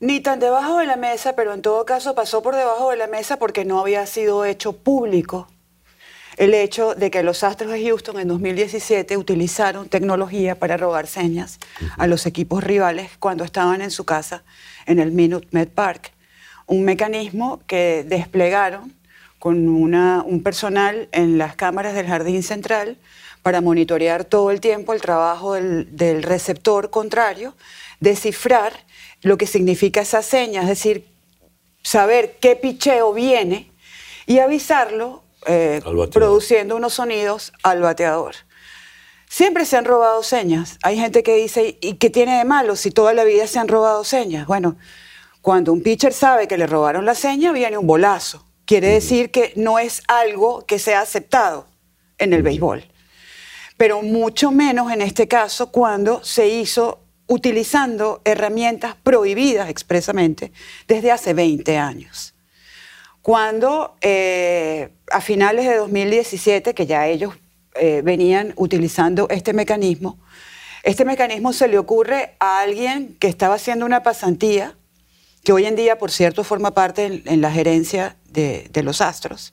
Ni 0.00 0.20
tan 0.20 0.38
debajo 0.38 0.78
de 0.78 0.86
la 0.86 0.96
mesa, 0.96 1.34
pero 1.34 1.54
en 1.54 1.62
todo 1.62 1.84
caso 1.84 2.14
pasó 2.14 2.42
por 2.42 2.54
debajo 2.54 2.90
de 2.90 2.96
la 2.96 3.06
mesa 3.06 3.38
porque 3.38 3.64
no 3.64 3.80
había 3.80 4.04
sido 4.06 4.44
hecho 4.44 4.72
público 4.72 5.48
el 6.38 6.54
hecho 6.54 6.94
de 6.94 7.10
que 7.10 7.24
los 7.24 7.42
Astros 7.42 7.72
de 7.72 7.82
Houston 7.82 8.20
en 8.20 8.28
2017 8.28 9.16
utilizaron 9.16 9.88
tecnología 9.88 10.54
para 10.54 10.76
robar 10.76 11.08
señas 11.08 11.58
a 11.96 12.06
los 12.06 12.26
equipos 12.26 12.62
rivales 12.62 13.10
cuando 13.18 13.42
estaban 13.42 13.82
en 13.82 13.90
su 13.90 14.04
casa 14.04 14.44
en 14.86 15.00
el 15.00 15.10
Minute 15.10 15.48
Med 15.50 15.68
Park. 15.68 16.12
Un 16.66 16.84
mecanismo 16.84 17.60
que 17.66 18.04
desplegaron 18.06 18.94
con 19.40 19.68
un 19.68 20.42
personal 20.42 21.08
en 21.10 21.38
las 21.38 21.56
cámaras 21.56 21.94
del 21.94 22.06
jardín 22.06 22.44
central 22.44 22.98
para 23.42 23.60
monitorear 23.60 24.24
todo 24.24 24.52
el 24.52 24.60
tiempo 24.60 24.92
el 24.92 25.00
trabajo 25.00 25.54
del, 25.54 26.22
receptor 26.22 26.90
contrario, 26.90 27.56
descifrar 27.98 28.72
lo 29.22 29.38
que 29.38 29.46
significa 29.46 30.02
esa 30.02 30.22
seña, 30.22 30.62
es 30.62 30.68
decir, 30.68 31.06
saber 31.82 32.36
qué 32.40 32.54
picheo 32.54 33.12
viene 33.12 33.70
y 34.26 34.38
avisarlo 34.38 35.22
eh, 35.46 35.80
produciendo 36.12 36.76
unos 36.76 36.94
sonidos 36.94 37.52
al 37.62 37.80
bateador. 37.80 38.34
Siempre 39.28 39.66
se 39.66 39.76
han 39.76 39.84
robado 39.84 40.22
señas. 40.22 40.78
Hay 40.82 40.96
gente 40.98 41.22
que 41.22 41.36
dice, 41.36 41.78
¿y 41.80 41.94
qué 41.94 42.10
tiene 42.10 42.38
de 42.38 42.44
malo 42.44 42.76
si 42.76 42.90
toda 42.90 43.12
la 43.12 43.24
vida 43.24 43.46
se 43.46 43.58
han 43.58 43.68
robado 43.68 44.02
señas? 44.04 44.46
Bueno, 44.46 44.76
cuando 45.42 45.72
un 45.72 45.82
pitcher 45.82 46.12
sabe 46.12 46.48
que 46.48 46.56
le 46.56 46.66
robaron 46.66 47.04
la 47.04 47.14
seña, 47.14 47.52
viene 47.52 47.78
un 47.78 47.86
bolazo. 47.86 48.46
Quiere 48.64 48.88
decir 48.88 49.30
que 49.30 49.52
no 49.56 49.78
es 49.78 50.02
algo 50.08 50.64
que 50.66 50.78
sea 50.78 51.00
aceptado 51.00 51.66
en 52.18 52.32
el 52.32 52.42
béisbol. 52.42 52.84
Pero 53.76 54.02
mucho 54.02 54.50
menos 54.50 54.90
en 54.90 55.02
este 55.02 55.28
caso 55.28 55.70
cuando 55.70 56.24
se 56.24 56.48
hizo 56.48 57.00
utilizando 57.28 58.22
herramientas 58.24 58.96
prohibidas 59.02 59.68
expresamente 59.68 60.52
desde 60.86 61.12
hace 61.12 61.34
20 61.34 61.76
años. 61.76 62.34
Cuando 63.22 63.96
eh, 64.00 64.90
a 65.10 65.20
finales 65.20 65.66
de 65.66 65.76
2017, 65.76 66.74
que 66.74 66.86
ya 66.86 67.06
ellos 67.06 67.34
eh, 67.74 68.02
venían 68.04 68.52
utilizando 68.56 69.28
este 69.30 69.52
mecanismo, 69.52 70.18
este 70.82 71.04
mecanismo 71.04 71.52
se 71.52 71.68
le 71.68 71.78
ocurre 71.78 72.36
a 72.38 72.60
alguien 72.60 73.16
que 73.18 73.28
estaba 73.28 73.56
haciendo 73.56 73.84
una 73.84 74.02
pasantía, 74.02 74.74
que 75.44 75.52
hoy 75.52 75.66
en 75.66 75.76
día, 75.76 75.98
por 75.98 76.10
cierto, 76.10 76.44
forma 76.44 76.72
parte 76.72 77.22
en 77.24 77.40
la 77.40 77.50
gerencia 77.50 78.16
de, 78.30 78.82
los 78.82 79.00
astros, 79.00 79.52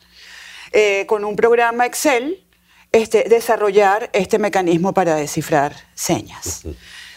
eh, 0.71 1.05
con 1.07 1.25
un 1.25 1.35
programa 1.35 1.85
Excel, 1.85 2.43
este, 2.91 3.25
desarrollar 3.27 4.09
este 4.13 4.39
mecanismo 4.39 4.93
para 4.93 5.15
descifrar 5.15 5.75
señas. 5.93 6.63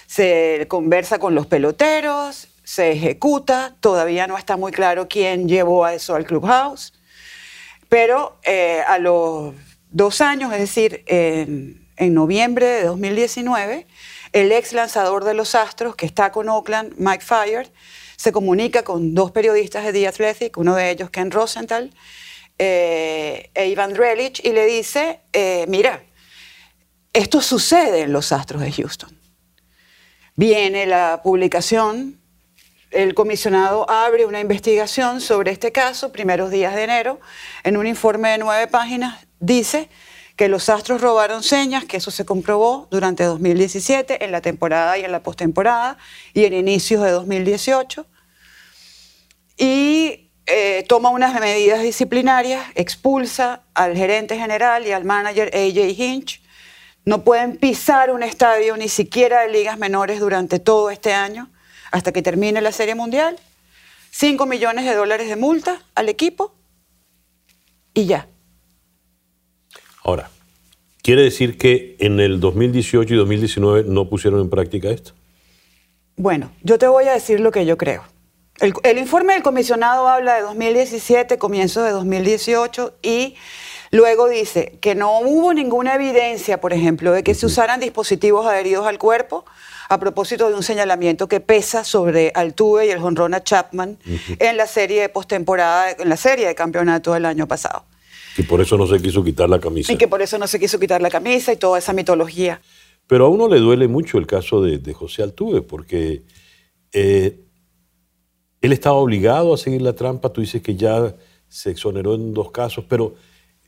Se 0.06 0.66
conversa 0.68 1.18
con 1.18 1.34
los 1.34 1.46
peloteros, 1.46 2.48
se 2.64 2.92
ejecuta, 2.92 3.76
todavía 3.80 4.26
no 4.26 4.36
está 4.36 4.56
muy 4.56 4.72
claro 4.72 5.08
quién 5.08 5.48
llevó 5.48 5.84
a 5.84 5.94
eso 5.94 6.14
al 6.14 6.24
clubhouse, 6.24 6.92
pero 7.88 8.38
eh, 8.42 8.82
a 8.86 8.98
los 8.98 9.54
dos 9.90 10.20
años, 10.20 10.52
es 10.52 10.60
decir, 10.60 11.04
en, 11.06 11.88
en 11.96 12.14
noviembre 12.14 12.66
de 12.66 12.84
2019, 12.84 13.86
el 14.32 14.52
ex 14.52 14.72
lanzador 14.72 15.24
de 15.24 15.34
los 15.34 15.54
Astros, 15.54 15.96
que 15.96 16.06
está 16.06 16.32
con 16.32 16.48
Oakland, 16.48 16.94
Mike 16.98 17.24
Fire, 17.24 17.70
se 18.16 18.32
comunica 18.32 18.82
con 18.82 19.14
dos 19.14 19.30
periodistas 19.30 19.84
de 19.84 19.92
The 19.92 20.08
Athletic, 20.08 20.58
uno 20.58 20.74
de 20.74 20.90
ellos 20.90 21.10
Ken 21.10 21.30
Rosenthal, 21.30 21.92
eh, 22.58 23.50
a 23.54 23.64
Ivan 23.64 23.94
Drellich 23.94 24.40
y 24.44 24.52
le 24.52 24.66
dice, 24.66 25.20
eh, 25.32 25.64
mira, 25.68 26.02
esto 27.12 27.40
sucede 27.40 28.02
en 28.02 28.12
los 28.12 28.32
Astros 28.32 28.62
de 28.62 28.72
Houston. 28.72 29.16
Viene 30.34 30.86
la 30.86 31.20
publicación, 31.22 32.20
el 32.90 33.14
comisionado 33.14 33.88
abre 33.90 34.26
una 34.26 34.40
investigación 34.40 35.20
sobre 35.20 35.50
este 35.50 35.72
caso, 35.72 36.12
primeros 36.12 36.50
días 36.50 36.74
de 36.74 36.84
enero, 36.84 37.20
en 37.64 37.76
un 37.76 37.86
informe 37.86 38.30
de 38.30 38.38
nueve 38.38 38.66
páginas, 38.66 39.26
dice 39.40 39.88
que 40.36 40.48
los 40.48 40.68
Astros 40.68 41.00
robaron 41.00 41.42
señas, 41.42 41.84
que 41.84 41.96
eso 41.96 42.12
se 42.12 42.24
comprobó 42.24 42.86
durante 42.92 43.24
2017, 43.24 44.24
en 44.24 44.30
la 44.30 44.40
temporada 44.40 44.96
y 44.96 45.04
en 45.04 45.10
la 45.10 45.20
postemporada, 45.20 45.98
y 46.32 46.44
en 46.44 46.54
inicios 46.54 47.02
de 47.02 47.10
2018. 47.10 48.06
Y 49.56 50.30
eh, 50.46 50.84
toma 50.88 51.10
unas 51.10 51.38
medidas 51.40 51.82
disciplinarias, 51.82 52.64
expulsa 52.76 53.62
al 53.74 53.96
gerente 53.96 54.38
general 54.38 54.86
y 54.86 54.92
al 54.92 55.04
manager 55.04 55.50
AJ 55.52 55.98
Hinch. 55.98 56.42
No 57.04 57.24
pueden 57.24 57.56
pisar 57.56 58.12
un 58.12 58.22
estadio 58.22 58.76
ni 58.76 58.88
siquiera 58.88 59.40
de 59.40 59.48
ligas 59.48 59.76
menores 59.76 60.20
durante 60.20 60.60
todo 60.60 60.90
este 60.90 61.12
año, 61.12 61.50
hasta 61.90 62.12
que 62.12 62.22
termine 62.22 62.60
la 62.60 62.72
Serie 62.72 62.94
Mundial. 62.94 63.38
5 64.10 64.46
millones 64.46 64.84
de 64.84 64.94
dólares 64.94 65.28
de 65.28 65.36
multa 65.36 65.82
al 65.94 66.08
equipo 66.08 66.54
y 67.94 68.06
ya. 68.06 68.28
Ahora, 70.02 70.30
¿quiere 71.02 71.22
decir 71.22 71.58
que 71.58 71.96
en 71.98 72.20
el 72.20 72.40
2018 72.40 73.12
y 73.12 73.16
2019 73.16 73.84
no 73.86 74.08
pusieron 74.08 74.40
en 74.40 74.50
práctica 74.50 74.88
esto? 74.88 75.12
Bueno, 76.16 76.50
yo 76.62 76.78
te 76.78 76.88
voy 76.88 77.04
a 77.04 77.12
decir 77.12 77.40
lo 77.40 77.50
que 77.52 77.66
yo 77.66 77.76
creo. 77.76 78.02
El, 78.60 78.72
el, 78.82 78.98
informe 78.98 79.34
del 79.34 79.42
comisionado 79.42 80.08
habla 80.08 80.34
de 80.34 80.42
2017, 80.42 81.38
comienzo 81.38 81.82
de 81.82 81.90
2018 81.92 82.94
y 83.02 83.36
luego 83.92 84.28
dice 84.28 84.78
que 84.80 84.96
no 84.96 85.20
hubo 85.20 85.54
ninguna 85.54 85.94
evidencia, 85.94 86.60
por 86.60 86.72
ejemplo, 86.72 87.12
de 87.12 87.22
que 87.22 87.34
se 87.34 87.46
usaran 87.46 87.78
dispositivos 87.78 88.46
adheridos 88.46 88.86
al 88.86 88.98
cuerpo 88.98 89.44
a 89.88 89.98
propósito 89.98 90.48
de 90.48 90.54
un 90.54 90.62
señalamiento 90.62 91.28
que 91.28 91.40
pesa 91.40 91.82
sobre 91.84 92.30
Altuve 92.34 92.86
y 92.86 92.90
el 92.90 93.00
jonrona 93.00 93.42
Chapman 93.42 93.98
uh 94.04 94.10
-huh. 94.10 94.36
en 94.38 94.56
la 94.56 94.66
serie 94.66 95.02
de 95.02 95.08
postemporada, 95.08 95.92
en 95.92 96.08
la 96.08 96.16
serie 96.16 96.46
de 96.46 96.54
campeonato 96.54 97.14
del 97.14 97.24
año 97.24 97.46
pasado. 97.46 97.84
Y 98.36 98.42
por 98.42 98.60
eso 98.60 98.76
no 98.76 98.86
se 98.86 99.00
quiso 99.00 99.24
quitar 99.24 99.48
la 99.48 99.58
camisa. 99.58 99.92
Y 99.92 99.96
que 99.96 100.06
por 100.06 100.22
eso 100.22 100.38
no 100.38 100.46
se 100.46 100.60
quiso 100.60 100.78
quitar 100.78 101.02
la 101.02 101.10
camisa 101.10 101.52
y 101.52 101.56
toda 101.56 101.78
esa 101.78 101.92
mitología. 101.92 102.60
Pero 103.08 103.26
a 103.26 103.28
uno 103.28 103.48
le 103.48 103.58
duele 103.58 103.88
mucho 103.88 104.18
el 104.18 104.26
caso 104.26 104.62
de, 104.62 104.78
de 104.78 104.92
José 104.92 105.22
Altuve, 105.22 105.62
porque 105.62 106.22
eh, 106.92 107.40
él 108.60 108.72
estaba 108.72 108.96
obligado 108.96 109.54
a 109.54 109.56
seguir 109.56 109.82
la 109.82 109.94
trampa. 109.94 110.32
Tú 110.32 110.40
dices 110.40 110.62
que 110.62 110.76
ya 110.76 111.14
se 111.48 111.70
exoneró 111.70 112.14
en 112.14 112.34
dos 112.34 112.50
casos, 112.50 112.84
pero 112.88 113.14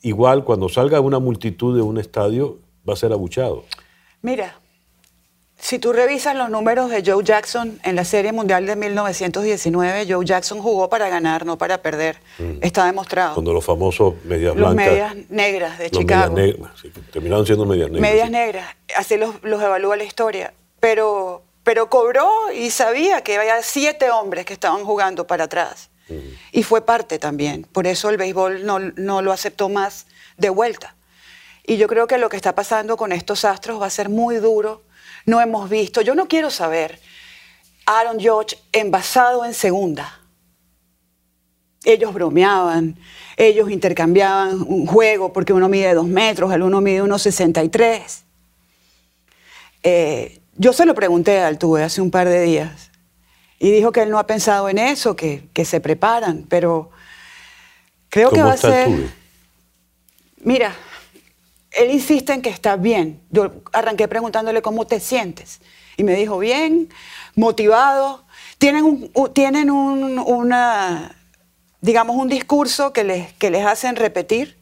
igual 0.03 0.45
cuando 0.45 0.69
salga 0.69 1.01
una 1.01 1.19
multitud 1.19 1.75
de 1.75 1.83
un 1.83 1.99
estadio 1.99 2.59
va 2.89 2.93
a 2.93 2.97
ser 2.97 3.13
abuchado. 3.13 3.65
Mira, 4.23 4.60
si 5.61 5.78
tú 5.78 5.93
revisas 5.93 6.35
los 6.35 6.49
números 6.51 6.91
de 6.91 7.03
Joe 7.05 7.23
Jackson 7.23 7.78
en 7.85 7.95
la 7.95 8.05
Serie 8.05 8.32
Mundial 8.32 8.66
de 8.66 8.77
1919, 8.77 10.07
Joe 10.09 10.24
Jackson 10.24 10.61
jugó 10.61 10.89
para 10.89 11.09
ganar, 11.09 11.45
no 11.45 11.59
para 11.59 11.82
perder. 11.82 12.16
Mm. 12.39 12.59
Está 12.62 12.87
demostrado. 12.87 13.35
Cuando 13.35 13.53
los 13.53 13.65
famosos 13.65 14.15
medias 14.24 14.57
los 14.57 14.74
blancas. 14.74 14.93
medias 14.93 15.31
negras 15.31 15.78
de 15.78 15.91
Chicago. 15.91 16.35
Medias 16.35 16.59
negras, 16.59 16.81
sí, 16.81 16.93
terminaron 17.12 17.47
siendo 17.47 17.66
medias 17.66 17.91
negras. 17.91 18.11
Medias 18.11 18.27
sí. 18.27 18.32
negras, 18.32 18.77
así 18.97 19.16
los, 19.16 19.43
los 19.43 19.62
evalúa 19.62 19.97
la 19.97 20.05
historia. 20.05 20.55
Pero, 20.81 21.43
pero 21.62 21.91
cobró 21.91 22.31
y 22.55 22.70
sabía 22.70 23.23
que 23.23 23.37
había 23.37 23.62
siete 23.62 24.11
hombres 24.11 24.47
que 24.47 24.55
estaban 24.55 24.85
jugando 24.85 25.27
para 25.27 25.45
atrás. 25.45 25.91
Mm. 26.09 26.15
Y 26.53 26.62
fue 26.62 26.87
parte 26.87 27.19
también. 27.19 27.66
Por 27.70 27.87
eso 27.87 28.09
el 28.09 28.16
béisbol 28.16 28.65
no, 28.65 28.78
no 28.78 29.20
lo 29.20 29.31
aceptó 29.31 29.69
más 29.69 30.07
de 30.39 30.49
vuelta. 30.49 30.97
Y 31.66 31.77
yo 31.77 31.87
creo 31.87 32.07
que 32.07 32.16
lo 32.16 32.31
que 32.31 32.37
está 32.37 32.55
pasando 32.55 32.97
con 32.97 33.12
estos 33.12 33.45
astros 33.45 33.81
va 33.81 33.87
a 33.87 33.91
ser 33.91 34.09
muy 34.09 34.37
duro 34.37 34.82
no 35.27 35.41
hemos 35.41 35.69
visto. 35.69 36.01
Yo 36.01 36.15
no 36.15 36.29
quiero 36.29 36.51
saber 36.51 36.99
Aaron 37.87 38.21
George 38.21 38.57
envasado 38.73 39.45
en 39.45 39.55
segunda. 39.55 40.21
Ellos 41.85 42.13
bromeaban, 42.13 42.97
ellos 43.37 43.71
intercambiaban 43.71 44.63
un 44.63 44.87
juego 44.87 45.33
porque 45.33 45.53
uno 45.53 45.69
mide 45.69 45.95
dos 45.95 46.07
metros, 46.07 46.53
el 46.53 46.63
uno 46.63 46.81
mide 46.81 47.03
1,63. 47.03 48.23
Eh, 49.83 50.41
yo 50.57 50.73
se 50.75 50.85
lo 50.85 50.95
pregunté 50.95 51.41
al 51.41 51.59
Tuve 51.59 51.83
hace 51.83 52.03
un 52.03 52.11
par 52.11 52.29
de 52.29 52.43
días 52.43 52.91
y 53.59 53.71
dijo 53.71 53.93
que 53.93 54.03
él 54.03 54.11
no 54.11 54.19
ha 54.19 54.27
pensado 54.27 54.69
en 54.69 54.79
eso, 54.79 55.17
que, 55.17 55.49
que 55.55 55.65
se 55.65 55.81
preparan, 55.81 56.45
pero 56.49 56.91
creo 58.09 58.31
que 58.31 58.43
va 58.43 58.53
a 58.53 58.57
ser... 58.57 58.89
Mira, 60.43 60.75
él 61.73 61.91
insiste 61.91 62.33
en 62.33 62.43
que 62.43 62.51
está 62.51 62.77
bien. 62.77 63.23
Yo 63.31 63.53
arranqué 63.73 64.09
preguntándole 64.09 64.63
cómo 64.63 64.87
te 64.87 65.01
sientes. 65.01 65.61
Y 65.97 66.05
me 66.05 66.15
dijo, 66.15 66.39
bien, 66.39 66.89
motivado. 67.37 68.25
Tienen 68.59 68.85
un, 68.85 69.33
tienen 69.33 69.71
un, 69.71 70.53
digamos, 71.81 72.17
un 72.17 72.29
discurso 72.29 72.93
que 72.93 73.05
les, 73.05 73.33
que 73.35 73.51
les 73.51 73.65
hacen 73.65 73.97
repetir, 73.97 74.59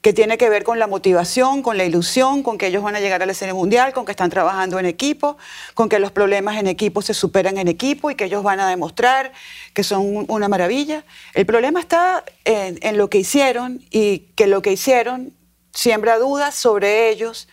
que 0.00 0.14
tiene 0.14 0.38
que 0.38 0.48
ver 0.48 0.64
con 0.64 0.78
la 0.78 0.86
motivación, 0.86 1.62
con 1.62 1.76
la 1.76 1.84
ilusión, 1.84 2.42
con 2.42 2.56
que 2.56 2.68
ellos 2.68 2.82
van 2.82 2.96
a 2.96 3.00
llegar 3.00 3.22
a 3.22 3.26
la 3.26 3.34
Serie 3.34 3.52
Mundial, 3.52 3.92
con 3.92 4.06
que 4.06 4.12
están 4.12 4.30
trabajando 4.30 4.78
en 4.78 4.86
equipo, 4.86 5.36
con 5.74 5.90
que 5.90 5.98
los 5.98 6.10
problemas 6.10 6.56
en 6.58 6.68
equipo 6.68 7.02
se 7.02 7.12
superan 7.12 7.58
en 7.58 7.68
equipo 7.68 8.10
y 8.10 8.14
que 8.14 8.24
ellos 8.24 8.42
van 8.42 8.60
a 8.60 8.68
demostrar 8.68 9.32
que 9.74 9.82
son 9.82 10.24
una 10.28 10.48
maravilla. 10.48 11.04
El 11.34 11.44
problema 11.44 11.80
está 11.80 12.24
en 12.44 12.96
lo 12.96 13.10
que 13.10 13.18
hicieron 13.18 13.82
y 13.90 14.30
que 14.36 14.46
lo 14.46 14.62
que 14.62 14.72
hicieron 14.72 15.34
siembra 15.72 16.18
dudas 16.18 16.54
sobre 16.54 17.10
ellos, 17.10 17.48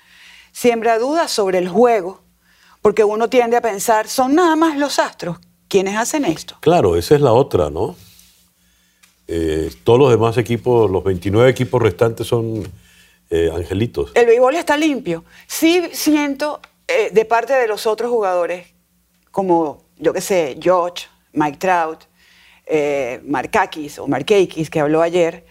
siembra 0.52 1.00
dudas 1.00 1.32
sobre 1.32 1.58
el 1.58 1.70
juego, 1.70 2.22
porque 2.82 3.04
uno 3.04 3.30
tiende 3.30 3.58
a 3.58 3.62
pensar, 3.62 4.08
son 4.08 4.36
nada 4.36 4.56
más 4.56 4.78
los 4.78 5.00
astros 5.00 5.38
quienes 5.68 5.98
hacen 5.98 6.26
esto. 6.26 6.58
Claro, 6.62 6.96
esa 6.96 7.16
es 7.16 7.22
la 7.22 7.34
otra, 7.34 7.70
¿no? 7.70 7.96
Eh, 9.28 9.70
todos 9.84 10.00
los 10.00 10.10
demás 10.10 10.38
equipos, 10.38 10.90
los 10.90 11.04
29 11.04 11.50
equipos 11.50 11.82
restantes 11.82 12.28
son 12.28 12.66
eh, 13.30 13.52
angelitos. 13.54 14.12
El 14.16 14.26
béisbol 14.26 14.56
está 14.56 14.78
limpio. 14.78 15.26
Sí 15.48 15.90
siento 15.92 16.62
eh, 16.88 17.10
de 17.12 17.26
parte 17.26 17.54
de 17.54 17.68
los 17.68 17.86
otros 17.86 18.10
jugadores, 18.10 18.68
como, 19.32 19.84
yo 19.98 20.14
qué 20.14 20.22
sé, 20.22 20.58
George, 20.62 21.08
Mike 21.34 21.58
Trout, 21.58 22.06
Markakis 23.26 24.00
o 24.00 24.08
Markakis, 24.08 24.70
que 24.70 24.80
habló 24.80 25.02
ayer, 25.02 25.46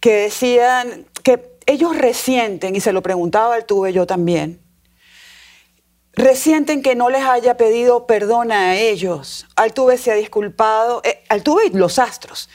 que 0.00 0.12
decían 0.12 1.06
que 1.22 1.57
ellos 1.68 1.96
resienten, 1.96 2.74
y 2.74 2.80
se 2.80 2.92
lo 2.92 3.02
preguntaba 3.02 3.54
al 3.54 3.66
Tuve 3.66 3.92
yo 3.92 4.06
también, 4.06 4.60
resienten 6.14 6.82
que 6.82 6.94
no 6.94 7.10
les 7.10 7.22
haya 7.24 7.58
pedido 7.58 8.06
perdón 8.06 8.50
a 8.52 8.76
ellos. 8.76 9.46
Altuve 9.54 9.98
se 9.98 10.10
ha 10.10 10.14
disculpado, 10.14 11.02
eh, 11.04 11.22
Altuve 11.28 11.66
y 11.66 11.70
los 11.70 11.98
Astros 11.98 12.48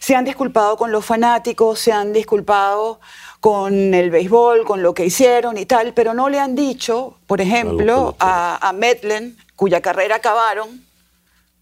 se 0.00 0.14
han 0.14 0.24
disculpado 0.24 0.76
con 0.76 0.92
los 0.92 1.04
fanáticos, 1.04 1.78
se 1.78 1.92
han 1.92 2.12
disculpado 2.12 3.00
con 3.40 3.94
el 3.94 4.10
béisbol, 4.10 4.64
con 4.64 4.82
lo 4.82 4.94
que 4.94 5.06
hicieron 5.06 5.56
y 5.56 5.66
tal, 5.66 5.94
pero 5.94 6.12
no 6.12 6.28
le 6.28 6.38
han 6.38 6.54
dicho, 6.54 7.18
por 7.26 7.40
ejemplo, 7.40 8.16
a, 8.18 8.68
a 8.68 8.72
Medlen, 8.72 9.36
cuya 9.54 9.80
carrera 9.80 10.16
acabaron, 10.16 10.84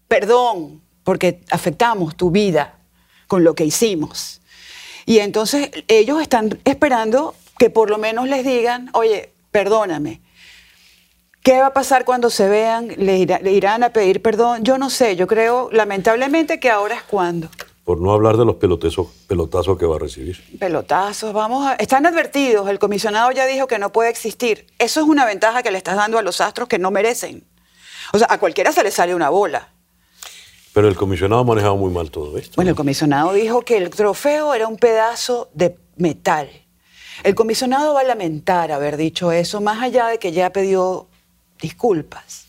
perdón, 0.07 0.81
porque 1.03 1.41
afectamos 1.51 2.15
tu 2.15 2.31
vida 2.31 2.79
con 3.27 3.43
lo 3.43 3.55
que 3.55 3.65
hicimos. 3.65 4.41
Y 5.05 5.19
entonces 5.19 5.69
ellos 5.87 6.21
están 6.21 6.59
esperando 6.65 7.35
que 7.57 7.69
por 7.69 7.89
lo 7.89 7.97
menos 7.97 8.27
les 8.27 8.45
digan, 8.45 8.89
oye, 8.93 9.31
perdóname. 9.51 10.21
¿Qué 11.43 11.59
va 11.59 11.67
a 11.67 11.73
pasar 11.73 12.05
cuando 12.05 12.31
se 12.31 12.49
vean? 12.49 12.87
¿Le, 12.97 13.17
irá, 13.19 13.39
¿Le, 13.39 13.51
irán 13.51 13.83
a 13.83 13.89
pedir 13.89 14.21
perdón? 14.21 14.63
Yo 14.63 14.79
no 14.79 14.89
sé, 14.89 15.15
yo 15.15 15.27
creo 15.27 15.69
lamentablemente 15.71 16.59
que 16.59 16.71
ahora 16.71 16.95
es 16.95 17.03
cuando. 17.03 17.49
Por 17.83 18.01
no 18.01 18.11
hablar 18.11 18.35
de 18.35 18.45
los 18.45 18.55
pelotazos, 18.55 19.09
pelotazos 19.27 19.77
que 19.77 19.85
va 19.85 19.97
a 19.97 19.99
recibir. 19.99 20.43
Pelotazos, 20.57 21.33
vamos 21.33 21.67
a... 21.67 21.75
Están 21.75 22.07
advertidos, 22.07 22.67
el 22.67 22.79
comisionado 22.79 23.31
ya 23.31 23.45
dijo 23.45 23.67
que 23.67 23.77
no 23.77 23.91
puede 23.91 24.09
existir. 24.09 24.65
Eso 24.79 25.01
es 25.01 25.05
una 25.05 25.23
ventaja 25.23 25.61
que 25.61 25.69
le 25.69 25.77
estás 25.77 25.95
dando 25.95 26.17
a 26.17 26.23
los 26.23 26.41
astros 26.41 26.67
que 26.67 26.79
no 26.79 26.89
merecen. 26.89 27.43
O 28.11 28.17
sea, 28.17 28.25
a 28.27 28.39
cualquiera 28.39 28.71
se 28.71 28.83
le 28.83 28.89
sale 28.89 29.13
una 29.13 29.29
bola. 29.29 29.74
Pero 30.75 30.89
el 30.89 30.95
comisionado 30.97 31.45
manejado 31.45 31.77
muy 31.77 31.89
mal 31.89 32.11
todo 32.11 32.37
esto. 32.37 32.57
Bueno, 32.57 32.67
¿no? 32.67 32.71
el 32.73 32.75
comisionado 32.75 33.31
dijo 33.31 33.61
que 33.61 33.77
el 33.77 33.89
trofeo 33.89 34.53
era 34.53 34.67
un 34.67 34.75
pedazo 34.75 35.49
de 35.53 35.77
metal. 35.95 36.49
El 37.23 37.33
comisionado 37.33 37.93
va 37.93 38.01
a 38.01 38.03
lamentar 38.03 38.73
haber 38.73 38.97
dicho 38.97 39.31
eso, 39.31 39.61
más 39.61 39.81
allá 39.81 40.07
de 40.07 40.19
que 40.19 40.33
ya 40.33 40.51
pidió 40.51 41.07
disculpas. 41.61 42.47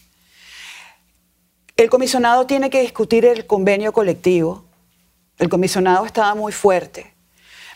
El 1.77 1.89
comisionado 1.89 2.47
tiene 2.47 2.69
que 2.69 2.81
discutir 2.81 3.25
el 3.25 3.47
convenio 3.47 3.93
colectivo. 3.93 4.65
El 5.39 5.49
comisionado 5.49 6.05
estaba 6.05 6.35
muy 6.35 6.51
fuerte. 6.51 7.15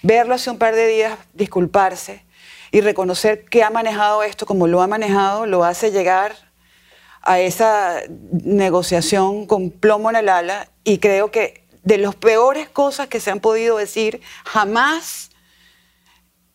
Verlo 0.02 0.34
hace 0.34 0.50
un 0.50 0.58
par 0.58 0.74
de 0.74 0.88
días 0.88 1.16
disculparse 1.32 2.24
y 2.72 2.80
reconocer 2.80 3.44
que 3.44 3.62
ha 3.62 3.70
manejado 3.70 4.24
esto 4.24 4.46
como 4.46 4.66
lo 4.66 4.82
ha 4.82 4.88
manejado, 4.88 5.46
lo 5.46 5.62
hace 5.62 5.92
llegar 5.92 6.49
a 7.22 7.40
esa 7.40 8.00
negociación 8.30 9.46
con 9.46 9.70
plomo 9.70 10.10
en 10.10 10.16
el 10.16 10.28
ala 10.28 10.68
y 10.84 10.98
creo 10.98 11.30
que 11.30 11.64
de 11.82 11.98
las 11.98 12.14
peores 12.14 12.68
cosas 12.68 13.08
que 13.08 13.20
se 13.20 13.30
han 13.30 13.40
podido 13.40 13.76
decir 13.76 14.20
jamás 14.44 15.30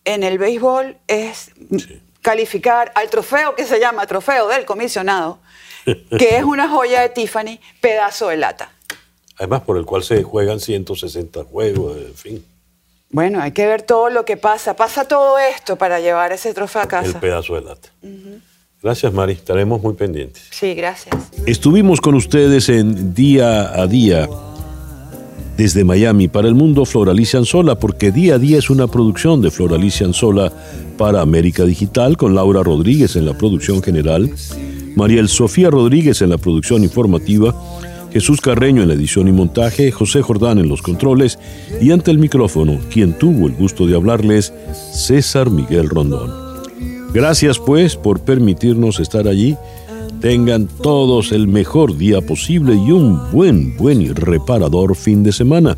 en 0.05 0.23
el 0.23 0.37
béisbol 0.37 0.97
es 1.07 1.51
calificar 2.21 2.91
al 2.95 3.09
trofeo 3.09 3.55
que 3.55 3.65
se 3.65 3.79
llama 3.79 4.05
trofeo 4.07 4.47
del 4.47 4.65
comisionado, 4.65 5.39
que 5.85 6.37
es 6.37 6.43
una 6.43 6.69
joya 6.69 7.01
de 7.01 7.09
Tiffany, 7.09 7.59
pedazo 7.81 8.29
de 8.29 8.37
lata. 8.37 8.71
Además, 9.37 9.61
por 9.63 9.77
el 9.77 9.85
cual 9.85 10.03
se 10.03 10.23
juegan 10.23 10.59
160 10.59 11.43
juegos, 11.43 11.97
en 11.97 12.15
fin. 12.15 12.45
Bueno, 13.09 13.41
hay 13.41 13.51
que 13.51 13.67
ver 13.67 13.81
todo 13.81 14.09
lo 14.09 14.25
que 14.25 14.37
pasa. 14.37 14.75
Pasa 14.75 15.07
todo 15.07 15.37
esto 15.37 15.75
para 15.75 15.99
llevar 15.99 16.31
ese 16.31 16.53
trofeo 16.53 16.81
a 16.81 16.87
casa. 16.87 17.09
El 17.09 17.15
pedazo 17.15 17.55
de 17.55 17.61
lata. 17.61 17.89
Gracias, 18.85 19.11
Mari. 19.11 19.33
Estaremos 19.33 19.81
muy 19.81 19.95
pendientes. 19.95 20.43
Sí, 20.51 20.75
gracias. 20.75 21.15
Estuvimos 21.47 21.99
con 21.99 22.13
ustedes 22.13 22.69
en 22.69 23.15
Día 23.15 23.81
a 23.81 23.87
Día 23.87 24.29
desde 25.57 25.83
Miami 25.83 26.27
para 26.27 26.47
el 26.47 26.53
mundo 26.53 26.85
Floralicia 26.85 27.39
Anzola, 27.39 27.79
porque 27.79 28.11
Día 28.11 28.35
a 28.35 28.37
Día 28.37 28.59
es 28.59 28.69
una 28.69 28.85
producción 28.85 29.41
de 29.41 29.49
Floralicia 29.49 30.05
Anzola 30.05 30.53
para 30.99 31.21
América 31.21 31.63
Digital, 31.63 32.15
con 32.15 32.35
Laura 32.35 32.61
Rodríguez 32.61 33.15
en 33.15 33.25
la 33.25 33.35
producción 33.35 33.81
general, 33.81 34.29
Mariel 34.95 35.29
Sofía 35.29 35.71
Rodríguez 35.71 36.21
en 36.21 36.29
la 36.29 36.37
producción 36.37 36.83
informativa, 36.83 37.55
Jesús 38.13 38.39
Carreño 38.39 38.83
en 38.83 38.89
la 38.89 38.93
edición 38.93 39.27
y 39.27 39.31
montaje, 39.31 39.89
José 39.89 40.21
Jordán 40.21 40.59
en 40.59 40.69
los 40.69 40.83
controles 40.83 41.39
y 41.81 41.89
ante 41.89 42.11
el 42.11 42.19
micrófono, 42.19 42.79
quien 42.91 43.17
tuvo 43.17 43.47
el 43.47 43.55
gusto 43.55 43.87
de 43.87 43.95
hablarles, 43.95 44.53
César 44.93 45.49
Miguel 45.49 45.89
Rondón. 45.89 46.44
Gracias 47.15 47.59
pues 47.59 47.95
por 47.95 48.19
permitirnos 48.19 48.99
estar 48.99 49.29
allí. 49.29 49.55
Tengan 50.19 50.67
todos 50.67 51.31
el 51.31 51.47
mejor 51.47 51.95
día 51.95 52.19
posible 52.19 52.75
y 52.75 52.91
un 52.91 53.31
buen, 53.31 53.77
buen 53.77 54.01
y 54.01 54.09
reparador 54.09 54.97
fin 54.97 55.23
de 55.23 55.31
semana. 55.31 55.77